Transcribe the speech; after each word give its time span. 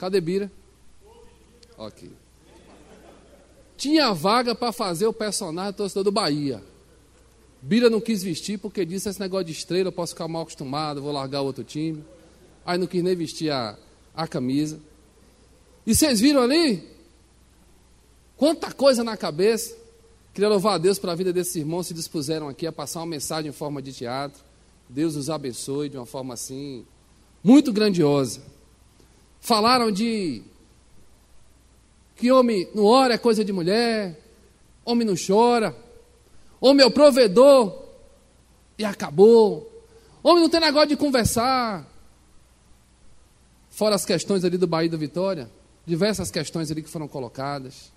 Cadê 0.00 0.18
Bira? 0.18 0.50
Ok. 1.76 2.10
Tinha 3.76 4.14
vaga 4.14 4.54
para 4.54 4.72
fazer 4.72 5.06
o 5.06 5.12
personagem 5.12 5.74
torcedor 5.74 6.04
do 6.04 6.10
Bahia. 6.10 6.62
Bira 7.60 7.90
não 7.90 8.00
quis 8.00 8.22
vestir 8.22 8.58
porque 8.58 8.86
disse: 8.86 9.10
esse 9.10 9.20
negócio 9.20 9.44
de 9.44 9.52
estrela, 9.52 9.88
eu 9.88 9.92
posso 9.92 10.14
ficar 10.14 10.26
mal 10.26 10.40
acostumado, 10.40 11.02
vou 11.02 11.12
largar 11.12 11.42
outro 11.42 11.62
time. 11.62 12.02
Aí 12.64 12.78
não 12.78 12.86
quis 12.86 13.02
nem 13.02 13.14
vestir 13.14 13.50
a, 13.50 13.76
a 14.16 14.26
camisa. 14.26 14.80
E 15.86 15.94
vocês 15.94 16.18
viram 16.18 16.40
ali? 16.40 16.82
Quanta 18.38 18.72
coisa 18.72 19.04
na 19.04 19.18
cabeça. 19.18 19.76
Queria 20.32 20.48
louvar 20.48 20.76
a 20.76 20.78
Deus 20.78 20.98
pela 20.98 21.14
vida 21.14 21.30
desses 21.30 21.56
irmãos 21.56 21.88
se 21.88 21.92
dispuseram 21.92 22.48
aqui 22.48 22.66
a 22.66 22.72
passar 22.72 23.00
uma 23.00 23.06
mensagem 23.06 23.50
em 23.50 23.52
forma 23.52 23.82
de 23.82 23.92
teatro. 23.92 24.42
Deus 24.88 25.14
os 25.14 25.28
abençoe 25.28 25.90
de 25.90 25.98
uma 25.98 26.06
forma 26.06 26.32
assim, 26.32 26.86
muito 27.44 27.70
grandiosa. 27.70 28.40
Falaram 29.40 29.90
de 29.90 30.42
que 32.16 32.30
homem 32.30 32.68
não 32.74 32.84
ora 32.84 33.14
é 33.14 33.18
coisa 33.18 33.42
de 33.42 33.52
mulher, 33.52 34.20
homem 34.84 35.06
não 35.06 35.14
chora, 35.14 35.74
homem 36.60 36.84
é 36.84 36.86
o 36.86 36.90
provedor 36.90 37.82
e 38.78 38.84
acabou. 38.84 39.66
Homem 40.22 40.42
não 40.42 40.50
tem 40.50 40.60
negócio 40.60 40.90
de 40.90 40.96
conversar. 40.96 41.88
Fora 43.70 43.94
as 43.94 44.04
questões 44.04 44.44
ali 44.44 44.58
do 44.58 44.66
Bahia 44.66 44.90
da 44.90 44.98
Vitória, 44.98 45.50
diversas 45.86 46.30
questões 46.30 46.70
ali 46.70 46.82
que 46.82 46.90
foram 46.90 47.08
colocadas. 47.08 47.90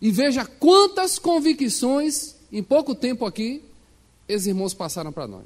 E 0.00 0.10
veja 0.10 0.46
quantas 0.46 1.18
convicções 1.18 2.34
em 2.50 2.62
pouco 2.62 2.94
tempo 2.94 3.26
aqui 3.26 3.62
esses 4.26 4.46
irmãos 4.46 4.72
passaram 4.72 5.12
para 5.12 5.26
nós. 5.26 5.44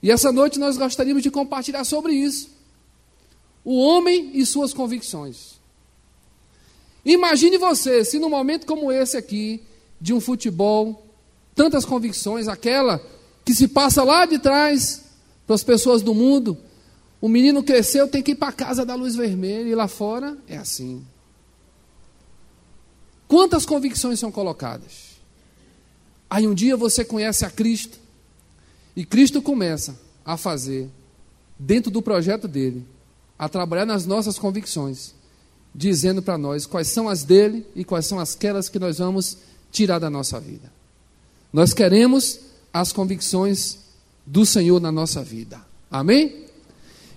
E 0.00 0.10
essa 0.10 0.30
noite 0.30 0.58
nós 0.58 0.76
gostaríamos 0.76 1.22
de 1.22 1.30
compartilhar 1.30 1.82
sobre 1.82 2.12
isso. 2.12 2.55
O 3.66 3.80
homem 3.80 4.30
e 4.32 4.46
suas 4.46 4.72
convicções. 4.72 5.56
Imagine 7.04 7.58
você, 7.58 8.04
se 8.04 8.16
num 8.16 8.30
momento 8.30 8.64
como 8.64 8.92
esse 8.92 9.16
aqui, 9.16 9.60
de 10.00 10.14
um 10.14 10.20
futebol, 10.20 11.04
tantas 11.52 11.84
convicções, 11.84 12.46
aquela 12.46 13.04
que 13.44 13.52
se 13.52 13.66
passa 13.66 14.04
lá 14.04 14.24
de 14.24 14.38
trás 14.38 15.02
para 15.48 15.56
as 15.56 15.64
pessoas 15.64 16.00
do 16.00 16.14
mundo, 16.14 16.56
o 17.20 17.28
menino 17.28 17.60
cresceu, 17.60 18.06
tem 18.06 18.22
que 18.22 18.30
ir 18.32 18.34
para 18.36 18.50
a 18.50 18.52
casa 18.52 18.86
da 18.86 18.94
luz 18.94 19.16
vermelha, 19.16 19.68
e 19.68 19.74
lá 19.74 19.88
fora 19.88 20.38
é 20.46 20.56
assim. 20.56 21.04
Quantas 23.26 23.66
convicções 23.66 24.20
são 24.20 24.30
colocadas? 24.30 25.16
Aí 26.30 26.46
um 26.46 26.54
dia 26.54 26.76
você 26.76 27.04
conhece 27.04 27.44
a 27.44 27.50
Cristo, 27.50 27.98
e 28.94 29.04
Cristo 29.04 29.42
começa 29.42 29.98
a 30.24 30.36
fazer, 30.36 30.88
dentro 31.58 31.90
do 31.90 32.00
projeto 32.00 32.46
dele, 32.46 32.86
a 33.38 33.48
trabalhar 33.48 33.86
nas 33.86 34.06
nossas 34.06 34.38
convicções 34.38 35.14
dizendo 35.76 36.22
para 36.22 36.38
nós 36.38 36.64
quais 36.64 36.88
são 36.88 37.06
as 37.06 37.22
dele 37.22 37.66
e 37.76 37.84
quais 37.84 38.06
são 38.06 38.18
aquelas 38.18 38.70
que 38.70 38.78
nós 38.78 38.96
vamos 38.96 39.36
tirar 39.70 39.98
da 39.98 40.08
nossa 40.08 40.40
vida. 40.40 40.72
Nós 41.52 41.74
queremos 41.74 42.40
as 42.72 42.92
convicções 42.92 43.78
do 44.24 44.46
Senhor 44.46 44.80
na 44.80 44.90
nossa 44.90 45.22
vida. 45.22 45.60
Amém? 45.90 46.46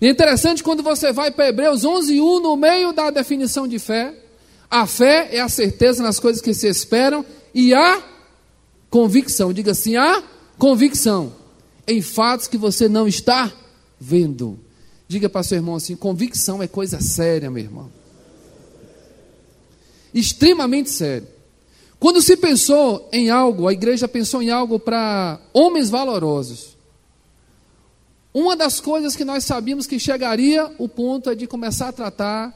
E 0.01 0.07
é 0.07 0.09
interessante 0.09 0.61
quando 0.61 0.83
você 0.83 1.13
vai 1.13 1.31
para 1.31 1.47
Hebreus 1.47 1.85
11, 1.85 2.19
1, 2.19 2.39
no 2.41 2.57
meio 2.57 2.91
da 2.91 3.09
definição 3.09 3.65
de 3.65 3.79
fé, 3.79 4.13
a 4.69 4.85
fé 4.85 5.29
é 5.31 5.39
a 5.39 5.49
certeza 5.49 6.03
nas 6.03 6.19
coisas 6.19 6.41
que 6.41 6.53
se 6.53 6.67
esperam 6.67 7.25
e 7.53 7.73
a 7.73 8.03
convicção, 8.89 9.53
diga 9.53 9.71
assim, 9.71 9.95
a 9.95 10.21
convicção 10.57 11.33
em 11.87 12.01
fatos 12.01 12.47
que 12.47 12.57
você 12.57 12.89
não 12.89 13.07
está 13.07 13.51
vendo. 13.99 14.59
Diga 15.09 15.27
para 15.27 15.43
seu 15.43 15.57
irmão 15.57 15.75
assim: 15.75 15.97
convicção 15.97 16.63
é 16.63 16.67
coisa 16.67 17.01
séria, 17.01 17.51
meu 17.51 17.63
irmão 17.63 17.99
extremamente 20.13 20.89
sério. 20.89 21.27
Quando 21.99 22.21
se 22.21 22.37
pensou 22.37 23.07
em 23.11 23.29
algo, 23.29 23.67
a 23.67 23.73
igreja 23.73 24.07
pensou 24.07 24.41
em 24.41 24.49
algo 24.49 24.79
para 24.79 25.39
homens 25.53 25.89
valorosos. 25.89 26.77
Uma 28.33 28.55
das 28.55 28.79
coisas 28.79 29.15
que 29.15 29.25
nós 29.25 29.43
sabíamos 29.43 29.85
que 29.85 29.99
chegaria 29.99 30.73
o 30.77 30.87
ponto 30.87 31.29
é 31.29 31.35
de 31.35 31.45
começar 31.45 31.89
a 31.89 31.93
tratar 31.93 32.55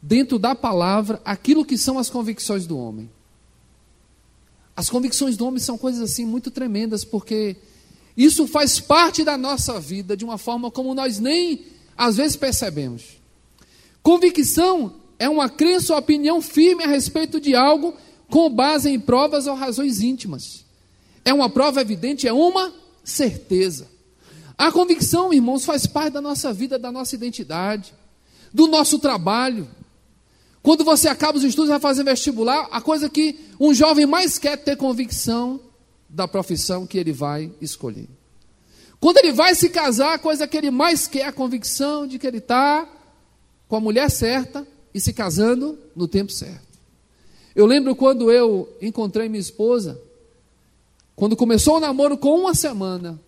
dentro 0.00 0.38
da 0.38 0.54
palavra 0.54 1.20
aquilo 1.24 1.64
que 1.64 1.76
são 1.76 1.98
as 1.98 2.08
convicções 2.08 2.66
do 2.66 2.78
homem. 2.78 3.10
As 4.74 4.88
convicções 4.88 5.36
do 5.36 5.46
homem 5.46 5.60
são 5.60 5.76
coisas 5.76 6.00
assim 6.00 6.24
muito 6.24 6.50
tremendas, 6.50 7.04
porque 7.04 7.56
isso 8.16 8.46
faz 8.46 8.80
parte 8.80 9.24
da 9.24 9.36
nossa 9.36 9.78
vida 9.78 10.16
de 10.16 10.24
uma 10.24 10.38
forma 10.38 10.70
como 10.70 10.94
nós 10.94 11.18
nem 11.18 11.66
às 12.00 12.16
vezes 12.16 12.34
percebemos. 12.34 13.18
Convicção 14.02 14.94
é 15.18 15.28
uma 15.28 15.50
crença 15.50 15.92
ou 15.92 15.98
opinião 15.98 16.40
firme 16.40 16.82
a 16.82 16.86
respeito 16.86 17.38
de 17.38 17.54
algo 17.54 17.94
com 18.26 18.48
base 18.48 18.88
em 18.88 18.98
provas 18.98 19.46
ou 19.46 19.54
razões 19.54 20.00
íntimas. 20.00 20.64
É 21.26 21.34
uma 21.34 21.50
prova 21.50 21.78
evidente, 21.78 22.26
é 22.26 22.32
uma 22.32 22.72
certeza. 23.04 23.86
A 24.56 24.72
convicção, 24.72 25.30
irmãos, 25.30 25.66
faz 25.66 25.86
parte 25.86 26.14
da 26.14 26.22
nossa 26.22 26.54
vida, 26.54 26.78
da 26.78 26.90
nossa 26.90 27.14
identidade, 27.14 27.92
do 28.50 28.66
nosso 28.66 28.98
trabalho. 28.98 29.68
Quando 30.62 30.82
você 30.82 31.06
acaba 31.06 31.36
os 31.36 31.44
estudos, 31.44 31.68
vai 31.68 31.80
fazer 31.80 32.02
vestibular, 32.02 32.66
a 32.70 32.80
coisa 32.80 33.10
que 33.10 33.38
um 33.60 33.74
jovem 33.74 34.06
mais 34.06 34.38
quer 34.38 34.56
ter 34.56 34.74
convicção 34.74 35.60
da 36.08 36.26
profissão 36.26 36.86
que 36.86 36.96
ele 36.96 37.12
vai 37.12 37.52
escolher. 37.60 38.08
Quando 39.00 39.16
ele 39.16 39.32
vai 39.32 39.54
se 39.54 39.70
casar, 39.70 40.14
a 40.14 40.18
coisa 40.18 40.46
que 40.46 40.56
ele 40.56 40.70
mais 40.70 41.06
quer 41.06 41.20
é 41.20 41.26
a 41.26 41.32
convicção 41.32 42.06
de 42.06 42.18
que 42.18 42.26
ele 42.26 42.38
está 42.38 42.86
com 43.66 43.76
a 43.76 43.80
mulher 43.80 44.10
certa, 44.10 44.66
e 44.92 45.00
se 45.00 45.12
casando 45.12 45.78
no 45.94 46.08
tempo 46.08 46.32
certo. 46.32 46.66
Eu 47.54 47.66
lembro 47.66 47.94
quando 47.94 48.30
eu 48.30 48.68
encontrei 48.82 49.28
minha 49.28 49.40
esposa, 49.40 50.00
quando 51.14 51.36
começou 51.36 51.76
o 51.76 51.80
namoro 51.80 52.16
com 52.18 52.38
uma 52.40 52.54
semana, 52.54 53.20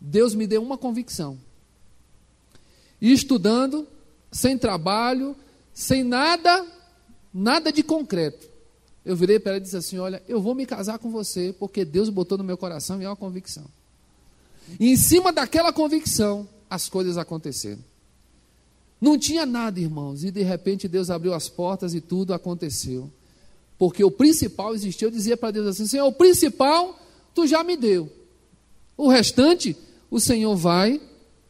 Deus 0.00 0.34
me 0.34 0.46
deu 0.46 0.62
uma 0.62 0.76
convicção. 0.76 1.38
E 3.00 3.12
estudando, 3.12 3.86
sem 4.32 4.58
trabalho, 4.58 5.36
sem 5.72 6.02
nada, 6.02 6.66
nada 7.32 7.72
de 7.72 7.82
concreto. 7.82 8.48
Eu 9.04 9.14
virei 9.14 9.38
para 9.38 9.52
ela 9.52 9.58
e 9.58 9.62
disse 9.62 9.76
assim: 9.76 9.98
Olha, 9.98 10.22
eu 10.28 10.40
vou 10.40 10.54
me 10.54 10.66
casar 10.66 10.98
com 10.98 11.10
você, 11.10 11.54
porque 11.56 11.84
Deus 11.84 12.08
botou 12.08 12.36
no 12.36 12.44
meu 12.44 12.56
coração 12.58 13.00
e 13.00 13.04
é 13.04 13.08
uma 13.08 13.16
convicção. 13.16 13.64
E 14.78 14.90
em 14.90 14.96
cima 14.96 15.32
daquela 15.32 15.72
convicção, 15.72 16.48
as 16.68 16.88
coisas 16.88 17.16
aconteceram. 17.16 17.82
Não 19.00 19.16
tinha 19.16 19.46
nada, 19.46 19.78
irmãos, 19.78 20.24
e 20.24 20.30
de 20.30 20.42
repente 20.42 20.88
Deus 20.88 21.08
abriu 21.08 21.32
as 21.32 21.48
portas 21.48 21.94
e 21.94 22.00
tudo 22.00 22.34
aconteceu. 22.34 23.10
Porque 23.78 24.02
o 24.02 24.10
principal 24.10 24.74
existia. 24.74 25.06
Eu 25.06 25.12
dizia 25.12 25.36
para 25.36 25.52
Deus 25.52 25.68
assim: 25.68 25.86
Senhor, 25.86 26.06
o 26.06 26.12
principal 26.12 26.98
tu 27.34 27.46
já 27.46 27.62
me 27.62 27.76
deu. 27.76 28.12
O 28.96 29.08
restante 29.08 29.76
o 30.10 30.18
Senhor 30.18 30.56
vai 30.56 31.00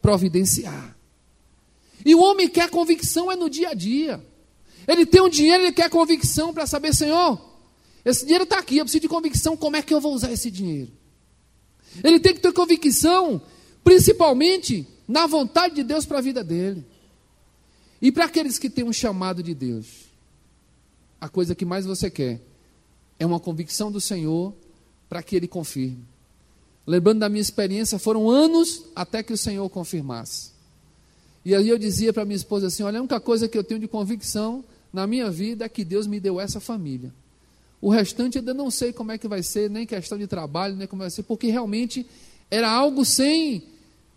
providenciar. 0.01 0.95
E 2.05 2.13
o 2.13 2.21
homem 2.21 2.47
quer 2.47 2.69
convicção 2.69 3.31
é 3.31 3.35
no 3.35 3.49
dia 3.49 3.69
a 3.69 3.73
dia. 3.73 4.23
Ele 4.87 5.05
tem 5.05 5.21
um 5.21 5.29
dinheiro, 5.29 5.63
ele 5.63 5.71
quer 5.71 5.89
convicção 5.89 6.53
para 6.53 6.65
saber, 6.65 6.93
Senhor, 6.95 7.39
esse 8.03 8.23
dinheiro 8.23 8.43
está 8.43 8.59
aqui, 8.59 8.77
eu 8.77 8.85
preciso 8.85 9.01
de 9.01 9.07
convicção, 9.07 9.57
como 9.57 9.75
é 9.75 9.81
que 9.81 9.93
eu 9.93 9.99
vou 9.99 10.13
usar 10.13 10.31
esse 10.31 10.49
dinheiro? 10.49 10.91
Ele 12.03 12.19
tem 12.19 12.33
que 12.33 12.39
ter 12.39 12.53
convicção, 12.53 13.41
principalmente 13.83 14.87
na 15.07 15.25
vontade 15.25 15.75
de 15.75 15.83
Deus 15.83 16.05
para 16.05 16.19
a 16.19 16.21
vida 16.21 16.43
dele. 16.43 16.85
E 18.01 18.11
para 18.11 18.25
aqueles 18.25 18.57
que 18.57 18.69
têm 18.69 18.85
um 18.85 18.93
chamado 18.93 19.43
de 19.43 19.53
Deus, 19.53 20.09
a 21.19 21.27
coisa 21.27 21.53
que 21.53 21.65
mais 21.65 21.85
você 21.85 22.09
quer 22.09 22.41
é 23.19 23.25
uma 23.25 23.39
convicção 23.39 23.91
do 23.91 23.99
Senhor 23.99 24.53
para 25.09 25.21
que 25.21 25.35
Ele 25.35 25.47
confirme. 25.47 26.05
Lembrando 26.87 27.19
da 27.19 27.29
minha 27.29 27.41
experiência, 27.41 27.99
foram 27.99 28.29
anos 28.29 28.85
até 28.95 29.21
que 29.21 29.33
o 29.33 29.37
Senhor 29.37 29.69
confirmasse. 29.69 30.51
E 31.43 31.53
aí 31.53 31.67
eu 31.67 31.77
dizia 31.77 32.13
para 32.13 32.25
minha 32.25 32.35
esposa 32.35 32.67
assim: 32.67 32.83
olha, 32.83 32.99
a 32.99 33.01
única 33.01 33.19
coisa 33.19 33.47
que 33.47 33.57
eu 33.57 33.63
tenho 33.63 33.79
de 33.79 33.87
convicção 33.87 34.63
na 34.91 35.05
minha 35.05 35.29
vida 35.29 35.65
é 35.65 35.69
que 35.69 35.83
Deus 35.83 36.07
me 36.07 36.19
deu 36.19 36.39
essa 36.39 36.59
família. 36.59 37.13
O 37.81 37.89
restante 37.89 38.37
ainda 38.37 38.53
não 38.53 38.69
sei 38.69 38.91
como 38.91 39.11
é 39.11 39.17
que 39.17 39.27
vai 39.27 39.41
ser, 39.41 39.69
nem 39.69 39.85
questão 39.85 40.17
de 40.17 40.27
trabalho, 40.27 40.75
nem 40.75 40.87
como 40.87 41.01
vai 41.01 41.09
ser, 41.09 41.23
porque 41.23 41.47
realmente 41.47 42.05
era 42.51 42.69
algo 42.69 43.05
sem, 43.05 43.63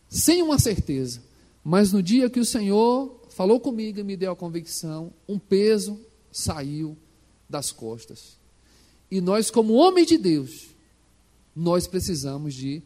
sem 0.09 0.43
uma 0.43 0.59
certeza. 0.59 1.23
Mas 1.65 1.93
no 1.93 2.03
dia 2.03 2.29
que 2.29 2.41
o 2.41 2.45
Senhor 2.45 3.21
falou 3.31 3.61
comigo 3.61 4.01
e 4.01 4.05
me 4.05 4.17
deu 4.17 4.33
a 4.33 4.37
convicção, 4.37 5.13
um 5.29 5.39
peso 5.39 5.99
saiu 6.31 6.97
das 7.49 7.71
costas. 7.71 8.37
E 9.11 9.21
nós, 9.21 9.51
como 9.51 9.75
homens 9.75 10.09
de 10.09 10.19
Deus, 10.19 10.69
nós 11.55 11.87
precisamos 11.87 12.55
de 12.55 12.83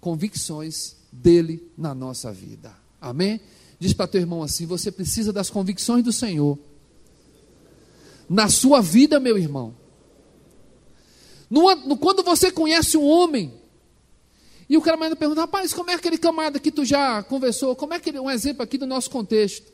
convicções 0.00 0.96
dele 1.10 1.66
na 1.76 1.94
nossa 1.94 2.32
vida. 2.32 2.74
Amém? 3.00 3.40
Diz 3.78 3.92
para 3.92 4.06
teu 4.06 4.20
irmão 4.20 4.42
assim: 4.42 4.66
você 4.66 4.92
precisa 4.92 5.32
das 5.32 5.50
convicções 5.50 6.04
do 6.04 6.12
Senhor. 6.12 6.58
Na 8.28 8.48
sua 8.48 8.80
vida, 8.80 9.18
meu 9.18 9.36
irmão. 9.36 9.74
No, 11.52 11.98
quando 11.98 12.22
você 12.22 12.50
conhece 12.50 12.96
um 12.96 13.04
homem, 13.04 13.52
e 14.70 14.78
o 14.78 14.80
cara 14.80 14.96
mais 14.96 15.12
pergunta, 15.14 15.42
rapaz, 15.42 15.74
como 15.74 15.90
é 15.90 15.94
aquele 15.94 16.16
camarada 16.16 16.58
que 16.58 16.70
tu 16.70 16.82
já 16.82 17.22
conversou? 17.22 17.76
Como 17.76 17.92
é 17.92 17.98
aquele, 17.98 18.18
um 18.18 18.30
exemplo 18.30 18.62
aqui 18.62 18.78
do 18.78 18.86
nosso 18.86 19.10
contexto? 19.10 19.70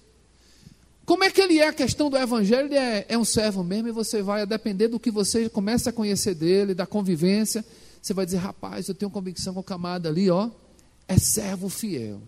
Como 1.07 1.23
é 1.23 1.31
que 1.31 1.41
ele 1.41 1.61
é 1.61 1.69
a 1.69 1.73
questão 1.73 2.11
do 2.11 2.17
evangelho? 2.17 2.67
Ele 2.67 2.75
é, 2.75 3.07
é 3.09 3.17
um 3.17 3.25
servo 3.25 3.63
mesmo 3.63 3.87
e 3.87 3.93
você 3.93 4.21
vai, 4.21 4.43
a 4.43 4.45
depender 4.45 4.89
do 4.89 4.99
que 4.99 5.09
você 5.09 5.49
começa 5.49 5.91
a 5.91 5.93
conhecer 5.93 6.35
dele, 6.35 6.75
da 6.75 6.85
convivência, 6.85 7.65
você 8.03 8.13
vai 8.13 8.27
dizer, 8.27 8.39
rapaz, 8.39 8.89
eu 8.89 8.95
tenho 8.97 9.09
convicção 9.09 9.55
com 9.55 9.61
o 9.61 9.63
camada 9.63 10.09
ali, 10.09 10.29
ó, 10.29 10.51
é 11.07 11.17
servo 11.17 11.69
fiel. 11.69 12.21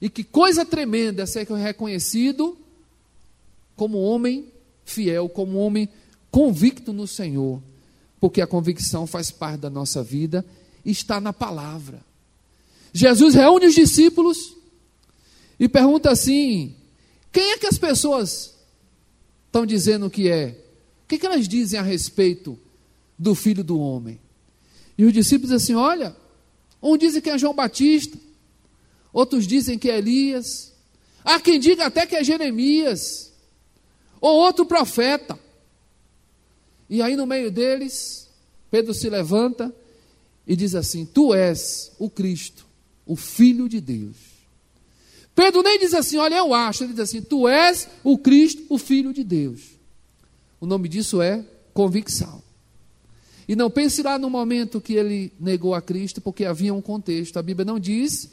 E 0.00 0.08
que 0.08 0.22
coisa 0.22 0.64
tremenda 0.64 1.24
é 1.24 1.26
ser 1.26 1.48
reconhecido 1.48 2.56
como 3.74 3.98
homem 3.98 4.46
fiel, 4.84 5.28
como 5.28 5.58
homem 5.58 5.88
convicto 6.30 6.92
no 6.92 7.08
Senhor, 7.08 7.60
porque 8.22 8.40
a 8.40 8.46
convicção 8.46 9.04
faz 9.04 9.32
parte 9.32 9.62
da 9.62 9.68
nossa 9.68 10.00
vida 10.00 10.46
está 10.84 11.20
na 11.20 11.32
palavra. 11.32 12.00
Jesus 12.92 13.34
reúne 13.34 13.66
os 13.66 13.74
discípulos 13.74 14.56
e 15.58 15.68
pergunta 15.68 16.08
assim: 16.08 16.76
quem 17.32 17.50
é 17.50 17.58
que 17.58 17.66
as 17.66 17.76
pessoas 17.76 18.54
estão 19.46 19.66
dizendo 19.66 20.08
que 20.08 20.30
é? 20.30 20.56
O 21.02 21.08
que, 21.08 21.18
que 21.18 21.26
elas 21.26 21.48
dizem 21.48 21.80
a 21.80 21.82
respeito 21.82 22.56
do 23.18 23.34
filho 23.34 23.64
do 23.64 23.80
homem? 23.80 24.20
E 24.96 25.04
os 25.04 25.12
discípulos 25.12 25.50
dizem 25.50 25.74
assim: 25.74 25.84
olha, 25.84 26.14
um 26.80 26.96
dizem 26.96 27.20
que 27.20 27.28
é 27.28 27.36
João 27.36 27.54
Batista, 27.54 28.16
outros 29.12 29.48
dizem 29.48 29.76
que 29.76 29.90
é 29.90 29.98
Elias, 29.98 30.72
há 31.24 31.40
quem 31.40 31.58
diga 31.58 31.86
até 31.86 32.06
que 32.06 32.14
é 32.14 32.22
Jeremias, 32.22 33.32
ou 34.20 34.38
outro 34.38 34.64
profeta. 34.64 35.41
E 36.92 37.00
aí 37.00 37.16
no 37.16 37.26
meio 37.26 37.50
deles, 37.50 38.28
Pedro 38.70 38.92
se 38.92 39.08
levanta 39.08 39.74
e 40.46 40.54
diz 40.54 40.74
assim: 40.74 41.06
Tu 41.06 41.32
és 41.32 41.90
o 41.98 42.10
Cristo, 42.10 42.66
o 43.06 43.16
Filho 43.16 43.66
de 43.66 43.80
Deus. 43.80 44.18
Pedro 45.34 45.62
nem 45.62 45.78
diz 45.78 45.94
assim, 45.94 46.18
olha, 46.18 46.34
eu 46.34 46.52
acho, 46.52 46.84
ele 46.84 46.92
diz 46.92 47.00
assim: 47.00 47.22
Tu 47.22 47.48
és 47.48 47.88
o 48.04 48.18
Cristo, 48.18 48.64
o 48.68 48.76
Filho 48.76 49.10
de 49.10 49.24
Deus. 49.24 49.70
O 50.60 50.66
nome 50.66 50.86
disso 50.86 51.22
é 51.22 51.42
convicção. 51.72 52.42
E 53.48 53.56
não 53.56 53.70
pense 53.70 54.02
lá 54.02 54.18
no 54.18 54.28
momento 54.28 54.78
que 54.78 54.92
ele 54.92 55.32
negou 55.40 55.74
a 55.74 55.80
Cristo, 55.80 56.20
porque 56.20 56.44
havia 56.44 56.74
um 56.74 56.82
contexto. 56.82 57.38
A 57.38 57.42
Bíblia 57.42 57.64
não 57.64 57.80
diz 57.80 58.28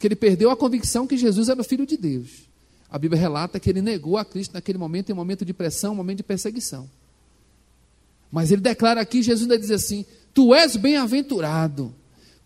que 0.00 0.08
ele 0.08 0.16
perdeu 0.16 0.50
a 0.50 0.56
convicção 0.56 1.06
que 1.06 1.16
Jesus 1.16 1.48
era 1.48 1.60
o 1.60 1.64
Filho 1.64 1.86
de 1.86 1.96
Deus. 1.96 2.48
A 2.90 2.98
Bíblia 2.98 3.20
relata 3.20 3.60
que 3.60 3.70
ele 3.70 3.80
negou 3.80 4.16
a 4.16 4.24
Cristo 4.24 4.54
naquele 4.54 4.78
momento, 4.78 5.10
em 5.10 5.12
um 5.12 5.16
momento 5.16 5.44
de 5.44 5.54
pressão, 5.54 5.92
um 5.92 5.96
momento 5.96 6.16
de 6.16 6.24
perseguição. 6.24 6.90
Mas 8.30 8.50
ele 8.50 8.60
declara 8.60 9.00
aqui, 9.00 9.22
Jesus 9.22 9.42
ainda 9.42 9.58
diz 9.58 9.70
assim: 9.70 10.04
Tu 10.32 10.54
és 10.54 10.76
bem-aventurado, 10.76 11.94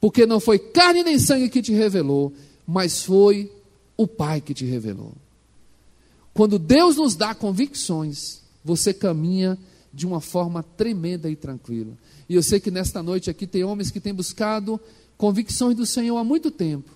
porque 0.00 0.26
não 0.26 0.40
foi 0.40 0.58
carne 0.58 1.02
nem 1.02 1.18
sangue 1.18 1.48
que 1.48 1.62
te 1.62 1.72
revelou, 1.72 2.32
mas 2.66 3.02
foi 3.02 3.50
o 3.96 4.06
Pai 4.06 4.40
que 4.40 4.54
te 4.54 4.64
revelou. 4.64 5.12
Quando 6.32 6.58
Deus 6.58 6.96
nos 6.96 7.14
dá 7.14 7.34
convicções, 7.34 8.40
você 8.64 8.92
caminha 8.92 9.58
de 9.92 10.06
uma 10.06 10.20
forma 10.20 10.62
tremenda 10.62 11.30
e 11.30 11.36
tranquila. 11.36 11.92
E 12.28 12.34
eu 12.34 12.42
sei 12.42 12.58
que 12.58 12.70
nesta 12.70 13.02
noite 13.02 13.30
aqui 13.30 13.46
tem 13.46 13.62
homens 13.62 13.90
que 13.90 14.00
têm 14.00 14.12
buscado 14.12 14.80
convicções 15.16 15.76
do 15.76 15.86
Senhor 15.86 16.16
há 16.16 16.24
muito 16.24 16.50
tempo. 16.50 16.90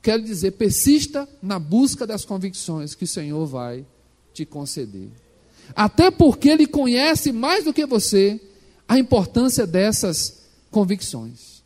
Quero 0.00 0.22
dizer, 0.22 0.52
persista 0.52 1.28
na 1.42 1.58
busca 1.58 2.06
das 2.06 2.24
convicções 2.24 2.94
que 2.94 3.04
o 3.04 3.08
Senhor 3.08 3.44
vai 3.46 3.84
te 4.32 4.44
conceder. 4.44 5.08
Até 5.74 6.10
porque 6.10 6.48
Ele 6.48 6.66
conhece 6.66 7.32
mais 7.32 7.64
do 7.64 7.72
que 7.72 7.86
você 7.86 8.40
a 8.88 8.98
importância 8.98 9.66
dessas 9.66 10.42
convicções. 10.70 11.62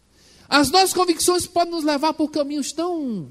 As 0.48 0.70
nossas 0.70 0.92
convicções 0.92 1.46
podem 1.46 1.72
nos 1.72 1.84
levar 1.84 2.14
por 2.14 2.30
caminhos 2.30 2.72
tão, 2.72 3.30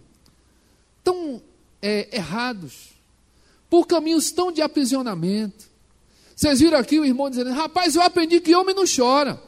tão 1.03 1.41
é, 1.81 2.15
errados, 2.15 2.89
por 3.69 3.85
caminhos 3.87 4.31
tão 4.31 4.51
de 4.51 4.61
aprisionamento, 4.61 5.67
vocês 6.37 6.59
viram 6.59 6.77
aqui 6.77 6.99
o 6.99 7.05
irmão 7.05 7.31
dizendo: 7.31 7.49
Rapaz, 7.49 7.95
eu 7.95 8.01
aprendi 8.03 8.39
que 8.39 8.55
homem 8.55 8.75
não 8.75 8.83
chora. 8.85 9.41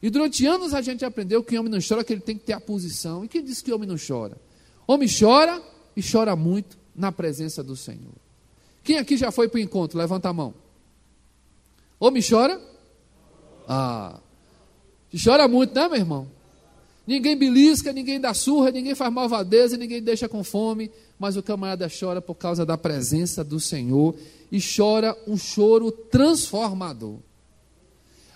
E 0.00 0.08
durante 0.08 0.46
anos 0.46 0.72
a 0.72 0.80
gente 0.80 1.04
aprendeu 1.04 1.42
que 1.42 1.58
homem 1.58 1.72
não 1.72 1.80
chora, 1.86 2.04
que 2.04 2.12
ele 2.12 2.20
tem 2.20 2.38
que 2.38 2.44
ter 2.44 2.52
a 2.52 2.60
posição. 2.60 3.24
E 3.24 3.28
quem 3.28 3.42
disse 3.42 3.64
que 3.64 3.72
homem 3.72 3.88
não 3.88 3.96
chora? 3.96 4.38
Homem 4.86 5.08
chora 5.08 5.60
e 5.96 6.00
chora 6.00 6.36
muito 6.36 6.78
na 6.94 7.10
presença 7.10 7.60
do 7.60 7.74
Senhor. 7.74 8.14
Quem 8.84 8.98
aqui 8.98 9.16
já 9.16 9.32
foi 9.32 9.48
para 9.48 9.56
o 9.56 9.60
encontro? 9.60 9.98
Levanta 9.98 10.28
a 10.28 10.32
mão. 10.32 10.54
Homem 11.98 12.22
chora? 12.22 12.60
Ah, 13.66 14.20
chora 15.24 15.48
muito, 15.48 15.74
né, 15.74 15.88
meu 15.88 15.96
irmão? 15.96 16.30
Ninguém 17.06 17.36
belisca, 17.36 17.92
ninguém 17.92 18.20
dá 18.20 18.34
surra, 18.34 18.70
ninguém 18.70 18.94
faz 18.94 19.12
malvadeza, 19.12 19.76
ninguém 19.76 20.02
deixa 20.02 20.28
com 20.28 20.44
fome, 20.44 20.90
mas 21.18 21.36
o 21.36 21.42
camarada 21.42 21.88
chora 21.88 22.20
por 22.20 22.34
causa 22.34 22.64
da 22.64 22.76
presença 22.76 23.42
do 23.42 23.58
Senhor 23.58 24.14
e 24.52 24.58
chora 24.60 25.16
um 25.26 25.36
choro 25.36 25.90
transformador. 25.90 27.18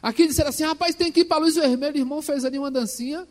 Aqui 0.02 0.26
disseram 0.26 0.50
assim: 0.50 0.64
rapaz, 0.64 0.94
tem 0.94 1.12
que 1.12 1.20
ir 1.20 1.24
para 1.24 1.38
a 1.38 1.40
luz 1.40 1.56
vermelha. 1.56 1.94
O 1.94 1.98
irmão 1.98 2.22
fez 2.22 2.44
ali 2.44 2.58
uma 2.58 2.70
dancinha. 2.70 3.26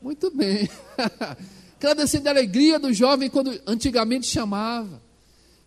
Muito 0.00 0.30
bem. 0.30 0.68
Aquela 1.76 1.94
dancinha 1.94 2.22
de 2.22 2.28
alegria 2.28 2.78
do 2.78 2.92
jovem, 2.92 3.28
quando 3.28 3.60
antigamente 3.66 4.26
chamava. 4.26 5.05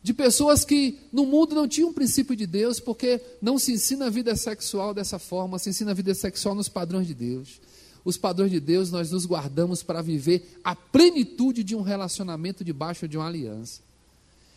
De 0.02 0.14
pessoas 0.14 0.64
que 0.64 0.98
no 1.12 1.26
mundo 1.26 1.54
não 1.54 1.68
tinham 1.68 1.90
um 1.90 1.94
princípio 1.94 2.36
de 2.36 2.48
Deus, 2.48 2.80
porque 2.80 3.22
não 3.42 3.60
se 3.60 3.74
ensina 3.74 4.06
a 4.06 4.10
vida 4.10 4.36
sexual 4.36 4.94
dessa 4.94 5.20
forma, 5.20 5.60
se 5.60 5.70
ensina 5.70 5.92
a 5.92 5.94
vida 5.94 6.14
sexual 6.14 6.56
nos 6.56 6.70
padrões 6.70 7.06
de 7.06 7.14
Deus. 7.14 7.60
Os 8.06 8.18
padrões 8.18 8.50
de 8.50 8.60
Deus 8.60 8.92
nós 8.92 9.12
nos 9.12 9.26
guardamos 9.26 9.84
para 9.84 10.02
viver 10.02 10.60
a 10.64 10.74
plenitude 10.74 11.64
de 11.64 11.76
um 11.76 11.82
relacionamento 11.82 12.64
debaixo 12.64 13.08
de 13.08 13.18
uma 13.18 13.28
aliança. 13.28 13.82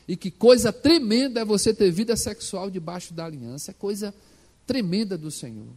E 0.06 0.16
que 0.16 0.30
coisa 0.30 0.72
tremenda 0.72 1.40
é 1.40 1.44
você 1.44 1.74
ter 1.74 1.90
vida 1.90 2.16
sexual 2.16 2.70
debaixo 2.70 3.12
da 3.12 3.24
aliança. 3.24 3.72
É 3.72 3.74
coisa 3.74 4.14
tremenda 4.66 5.18
do 5.18 5.30
Senhor. 5.30 5.68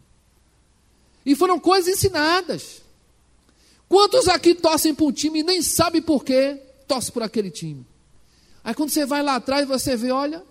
E 1.24 1.34
foram 1.34 1.58
coisas 1.58 1.92
ensinadas. 1.92 2.82
Quantos 3.88 4.28
aqui 4.28 4.54
torcem 4.54 4.94
para 4.94 5.04
um 5.04 5.12
time 5.12 5.40
e 5.40 5.42
nem 5.42 5.62
sabe 5.62 6.00
por 6.00 6.24
quê 6.24 6.60
torce 6.86 7.10
por 7.10 7.22
aquele 7.22 7.50
time? 7.50 7.84
Aí 8.66 8.74
quando 8.74 8.90
você 8.90 9.06
vai 9.06 9.22
lá 9.22 9.36
atrás, 9.36 9.66
você 9.66 9.96
vê, 9.96 10.10
olha, 10.10 10.42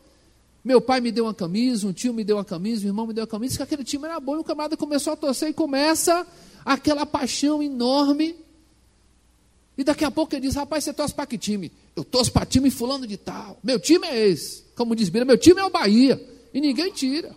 meu 0.63 0.81
pai 0.81 1.00
me 1.00 1.12
deu 1.12 1.25
uma 1.25 1.33
camisa, 1.35 1.85
um 1.85 1.94
tio 1.94 2.12
me 2.12 2.23
deu 2.23 2.38
uma 2.38 2.45
camisa, 2.45 2.85
um 2.85 2.88
irmão 2.88 3.06
me 3.06 3.13
deu 3.13 3.21
uma 3.25 3.27
camisa, 3.27 3.57
que 3.57 3.62
aquele 3.62 3.83
time 3.83 4.06
era 4.06 4.19
bom, 4.19 4.38
e 4.38 4.39
o 4.39 4.44
camarada 4.44 4.75
começou 4.75 5.13
a 5.13 5.15
torcer 5.15 5.50
e 5.50 5.53
começa 5.53 6.25
aquela 6.65 7.06
paixão 7.06 7.62
enorme 7.62 8.44
e 9.77 9.83
daqui 9.83 10.06
a 10.06 10.12
pouco 10.12 10.33
ele 10.33 10.47
diz: 10.47 10.56
Rapaz, 10.56 10.83
você 10.83 10.94
torce 10.94 11.13
para 11.13 11.25
que 11.25 11.38
time? 11.38 11.71
Eu 11.95 12.03
torço 12.03 12.31
para 12.31 12.45
time 12.45 12.69
fulano 12.69 13.06
de 13.06 13.17
tal. 13.17 13.59
Meu 13.63 13.79
time 13.79 14.07
é 14.07 14.27
esse. 14.27 14.63
Como 14.75 14.95
diz 14.95 15.09
Bíblia, 15.09 15.25
meu 15.25 15.37
time 15.37 15.59
é 15.59 15.66
o 15.66 15.69
Bahia. 15.69 16.21
E 16.54 16.61
ninguém 16.61 16.92
tira. 16.92 17.35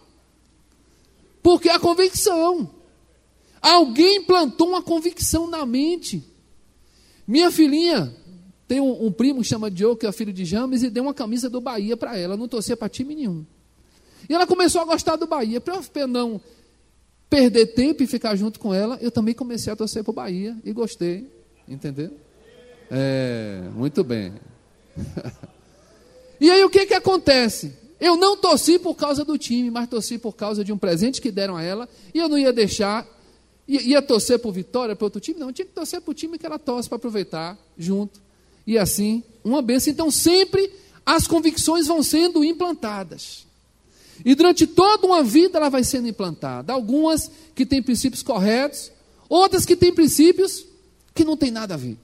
Porque 1.42 1.68
a 1.68 1.78
convicção. 1.78 2.70
Alguém 3.60 4.22
plantou 4.22 4.68
uma 4.68 4.82
convicção 4.82 5.48
na 5.48 5.66
mente. 5.66 6.22
Minha 7.26 7.50
filhinha 7.50 8.14
tem 8.68 8.80
um, 8.82 9.06
um 9.06 9.10
primo 9.10 9.40
que 9.40 9.48
chama 9.48 9.70
Diogo, 9.70 9.96
que 9.96 10.06
é 10.06 10.12
filho 10.12 10.32
de 10.32 10.44
James, 10.44 10.82
e 10.82 10.90
deu 10.90 11.02
uma 11.02 11.14
camisa 11.14 11.48
do 11.48 11.58
Bahia 11.58 11.96
para 11.96 12.18
ela. 12.18 12.36
Não 12.36 12.46
torcia 12.46 12.76
para 12.76 12.86
time 12.86 13.14
nenhum. 13.14 13.46
E 14.28 14.34
ela 14.34 14.46
começou 14.46 14.82
a 14.82 14.84
gostar 14.84 15.16
do 15.16 15.26
Bahia. 15.26 15.58
Para 15.58 15.80
eu 15.94 16.06
não 16.06 16.38
perder 17.30 17.68
tempo 17.68 18.02
e 18.02 18.06
ficar 18.06 18.36
junto 18.36 18.60
com 18.60 18.74
ela, 18.74 18.98
eu 19.00 19.10
também 19.10 19.34
comecei 19.34 19.72
a 19.72 19.76
torcer 19.76 20.04
para 20.04 20.10
o 20.10 20.14
Bahia 20.14 20.54
e 20.62 20.72
gostei. 20.72 21.26
Entendeu? 21.66 22.10
É, 22.90 23.62
muito 23.74 24.04
bem. 24.04 24.34
e 26.38 26.50
aí 26.50 26.62
o 26.62 26.68
que, 26.68 26.84
que 26.84 26.94
acontece? 26.94 27.74
Eu 27.98 28.16
não 28.16 28.36
torci 28.36 28.78
por 28.78 28.94
causa 28.94 29.24
do 29.24 29.38
time, 29.38 29.70
mas 29.70 29.88
torci 29.88 30.18
por 30.18 30.36
causa 30.36 30.62
de 30.62 30.74
um 30.74 30.78
presente 30.78 31.22
que 31.22 31.30
deram 31.30 31.56
a 31.56 31.62
ela, 31.62 31.88
e 32.12 32.18
eu 32.18 32.28
não 32.28 32.38
ia 32.38 32.52
deixar, 32.52 33.06
ia, 33.66 33.80
ia 33.82 34.02
torcer 34.02 34.38
por 34.38 34.52
vitória 34.52 34.94
para 34.94 35.06
outro 35.06 35.20
time, 35.20 35.40
não, 35.40 35.52
tinha 35.52 35.66
que 35.66 35.72
torcer 35.72 36.00
para 36.02 36.10
o 36.10 36.14
time 36.14 36.38
que 36.38 36.46
ela 36.46 36.58
torce 36.58 36.88
para 36.88 36.96
aproveitar 36.96 37.58
junto. 37.76 38.27
E 38.68 38.76
assim, 38.76 39.22
uma 39.42 39.62
benção. 39.62 39.90
Então 39.90 40.10
sempre 40.10 40.70
as 41.06 41.26
convicções 41.26 41.86
vão 41.86 42.02
sendo 42.02 42.44
implantadas. 42.44 43.46
E 44.22 44.34
durante 44.34 44.66
toda 44.66 45.06
uma 45.06 45.22
vida 45.22 45.56
ela 45.56 45.70
vai 45.70 45.82
sendo 45.82 46.06
implantada. 46.06 46.70
Algumas 46.70 47.30
que 47.54 47.64
têm 47.64 47.82
princípios 47.82 48.22
corretos, 48.22 48.92
outras 49.26 49.64
que 49.64 49.74
têm 49.74 49.90
princípios 49.90 50.66
que 51.14 51.24
não 51.24 51.34
tem 51.34 51.50
nada 51.50 51.72
a 51.72 51.76
ver. 51.78 51.96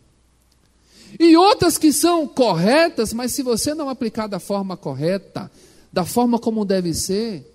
E 1.21 1.37
outras 1.37 1.77
que 1.77 1.93
são 1.93 2.27
corretas, 2.27 3.13
mas 3.13 3.33
se 3.33 3.43
você 3.43 3.75
não 3.75 3.91
aplicar 3.91 4.27
da 4.27 4.41
forma 4.41 4.75
correta, 4.75 5.51
da 5.93 6.07
forma 6.07 6.39
como 6.39 6.65
deve 6.65 6.95
ser, 6.95 7.47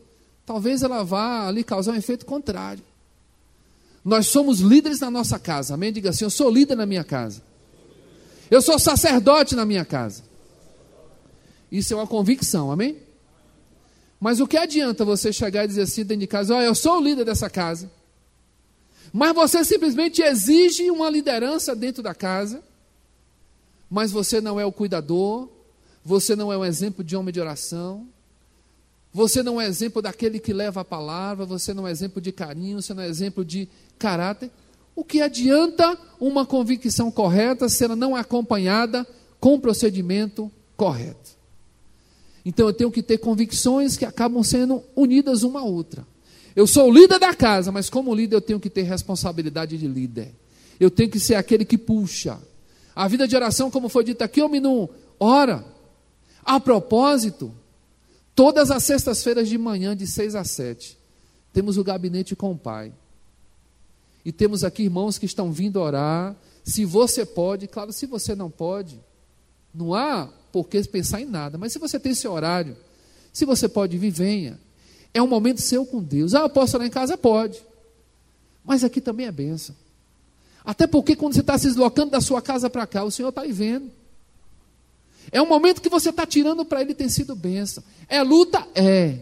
talvez 0.46 0.84
ela 0.84 1.04
vá 1.04 1.48
ali 1.48 1.63
causar 1.63 1.94
um 1.94 1.96
efeito 1.96 2.28
contrário. 2.28 2.84
Nós 4.06 4.28
somos 4.28 4.60
líderes 4.60 5.00
na 5.00 5.10
nossa 5.10 5.39
casa, 5.39 5.74
amém? 5.74 5.92
Diga 5.92 6.12
assim: 6.12 6.25
eu 6.25 6.30
sou 6.30 6.51
líder 6.51 6.75
na 6.75 6.86
minha 6.86 7.04
casa. 7.04 7.49
Eu 8.50 8.62
sou 8.62 8.79
sacerdote 8.79 9.56
na 9.56 9.65
minha 9.65 9.86
casa. 9.86 10.24
Isso 11.72 11.94
é 11.94 11.98
uma 11.98 12.08
convicção, 12.08 12.72
amém? 12.72 12.98
Mas 14.20 14.39
o 14.39 14.48
que 14.48 14.58
adianta 14.58 15.06
você 15.06 15.32
chegar 15.32 15.63
e 15.63 15.68
dizer 15.68 15.84
assim 15.84 16.03
dentro 16.03 16.22
de 16.22 16.27
casa: 16.27 16.56
olha, 16.56 16.65
eu 16.65 16.75
sou 16.75 16.98
o 16.98 17.01
líder 17.01 17.25
dessa 17.25 17.50
casa. 17.50 17.89
Mas 19.13 19.34
você 19.34 19.63
simplesmente 19.63 20.22
exige 20.22 20.91
uma 20.91 21.10
liderança 21.10 21.75
dentro 21.75 22.03
da 22.03 22.13
casa, 22.13 22.62
mas 23.89 24.12
você 24.12 24.39
não 24.39 24.60
é 24.60 24.65
o 24.65 24.72
cuidador, 24.72 25.50
você 26.03 26.36
não 26.36 26.51
é 26.53 26.58
um 26.58 26.65
exemplo 26.65 27.03
de 27.03 27.15
homem 27.15 27.34
de 27.34 27.39
oração, 27.39 28.08
você 29.12 29.41
não 29.41 29.60
é 29.60 29.65
exemplo 29.65 30.01
daquele 30.01 30.39
que 30.39 30.53
leva 30.53 30.82
a 30.82 30.86
palavra, 30.86 31.46
você 31.46 31.74
não 31.74 31.88
é 31.88 31.91
exemplo 31.91 32.22
de 32.22 32.32
carinho, 32.32 32.82
você 32.82 32.94
não 32.94 33.01
é 33.01 33.08
exemplo 33.08 33.44
de 33.44 33.68
caráter. 33.98 34.51
O 34.96 35.03
que 35.03 35.22
adianta 35.22 35.98
uma 36.19 36.46
convicção 36.46 37.10
correta 37.10 37.69
se 37.69 37.84
ela 37.84 37.96
não 37.96 38.17
é 38.17 38.22
acompanhada 38.22 39.08
com 39.39 39.55
o 39.55 39.60
procedimento 39.60 40.51
correto? 40.75 41.31
Então 42.46 42.67
eu 42.67 42.74
tenho 42.74 42.91
que 42.91 43.03
ter 43.03 43.17
convicções 43.17 43.98
que 43.98 44.05
acabam 44.05 44.43
sendo 44.43 44.84
unidas 44.96 45.43
uma 45.43 45.62
à 45.62 45.63
outra. 45.63 46.05
Eu 46.55 46.65
sou 46.67 46.89
o 46.89 46.91
líder 46.91 47.19
da 47.19 47.34
casa, 47.34 47.72
mas 47.72 47.89
como 47.89 48.13
líder 48.13 48.36
eu 48.36 48.41
tenho 48.41 48.60
que 48.60 48.69
ter 48.69 48.84
responsabilidade 48.84 49.77
de 49.77 49.88
líder. 49.88 50.34
Eu 50.79 50.89
tenho 50.89 51.10
que 51.10 51.19
ser 51.19 51.36
aquele 51.36 51.63
que 51.63 51.77
puxa. 51.77 52.39
A 52.96 53.08
vida 53.08 53.27
de 53.27 53.36
oração, 53.36 53.69
como 53.69 53.88
foi 53.88 54.03
dito 54.03 54.22
aqui, 54.24 54.41
homem 54.41 54.60
não 54.60 54.89
ora. 55.19 55.63
A 56.43 56.60
propósito, 56.60 57.53
todas 58.34 58.72
as 58.72 58.84
sextas-feiras 58.84 59.48
de 59.48 59.58
manhã, 59.58 59.96
de 59.96 60.08
seis 60.08 60.36
a 60.36 60.43
sete, 60.43 60.98
temos 61.53 61.77
o 61.77 61.84
gabinete 61.84 62.36
com 62.36 62.51
o 62.51 62.58
Pai. 62.58 62.91
E 64.29 64.31
temos 64.31 64.63
aqui 64.63 64.83
irmãos 64.83 65.17
que 65.17 65.25
estão 65.25 65.51
vindo 65.51 65.81
orar. 65.81 66.36
Se 66.63 66.86
você 66.86 67.25
pode, 67.25 67.67
claro, 67.67 67.91
se 67.91 68.05
você 68.05 68.36
não 68.36 68.48
pode, 68.48 69.00
não 69.74 69.95
há 69.95 70.29
por 70.51 70.69
que 70.69 70.83
pensar 70.83 71.19
em 71.19 71.25
nada. 71.25 71.57
Mas 71.57 71.74
se 71.74 71.79
você 71.79 72.00
tem 72.00 72.12
esse 72.12 72.27
horário, 72.27 72.77
se 73.33 73.43
você 73.43 73.67
pode 73.67 73.98
vir, 73.98 74.12
venha. 74.12 74.59
É 75.15 75.19
um 75.19 75.25
momento 75.25 75.62
seu 75.62 75.83
com 75.83 76.00
Deus. 76.00 76.36
Ah, 76.36 76.41
eu 76.41 76.50
posso 76.51 76.77
orar 76.77 76.86
em 76.88 76.91
casa? 76.91 77.17
Pode. 77.17 77.59
Mas 78.63 78.83
aqui 78.83 79.01
também 79.01 79.25
é 79.25 79.31
bênção. 79.31 79.75
Até 80.63 80.86
porque 80.86 81.15
quando 81.15 81.33
você 81.33 81.39
está 81.39 81.57
se 81.57 81.65
deslocando 81.65 82.12
da 82.12 82.21
sua 82.21 82.39
casa 82.39 82.69
para 82.69 82.86
cá, 82.86 83.03
o 83.03 83.09
Senhor 83.09 83.29
está 83.29 83.41
aí 83.41 83.51
vendo. 83.51 83.89
É 85.31 85.41
um 85.41 85.48
momento 85.48 85.81
que 85.81 85.89
você 85.89 86.12
está 86.12 86.27
tirando 86.27 86.63
para 86.63 86.81
Ele 86.81 86.93
tem 86.93 87.09
sido 87.09 87.36
bênção. 87.36 87.83
É 88.07 88.21
luta? 88.21 88.63
É. 88.75 89.21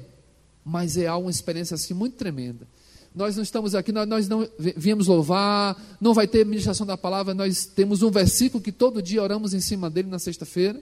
Mas 0.66 0.98
é 0.98 1.10
uma 1.14 1.32
experiência 1.32 1.76
assim 1.76 1.94
muito 1.94 2.18
tremenda. 2.18 2.68
Nós 3.18 3.36
não 3.36 3.42
estamos 3.42 3.74
aqui, 3.74 3.92
nós, 3.92 4.30
não 4.30 4.48
viemos 4.60 5.08
louvar, 5.08 5.76
não 6.00 6.14
vai 6.14 6.28
ter 6.28 6.46
ministração 6.46 6.86
da 6.86 6.96
palavra, 6.96 7.34
nós 7.34 7.66
temos 7.66 8.04
um 8.04 8.12
versículo 8.12 8.64
que 8.64 8.72
todo 8.72 9.02
dia 9.02 9.24
oramos 9.24 9.56
em 9.56 9.60
cima 9.60 9.90
dele 9.90 10.08
na 10.08 10.20
sexta-feira 10.20 10.80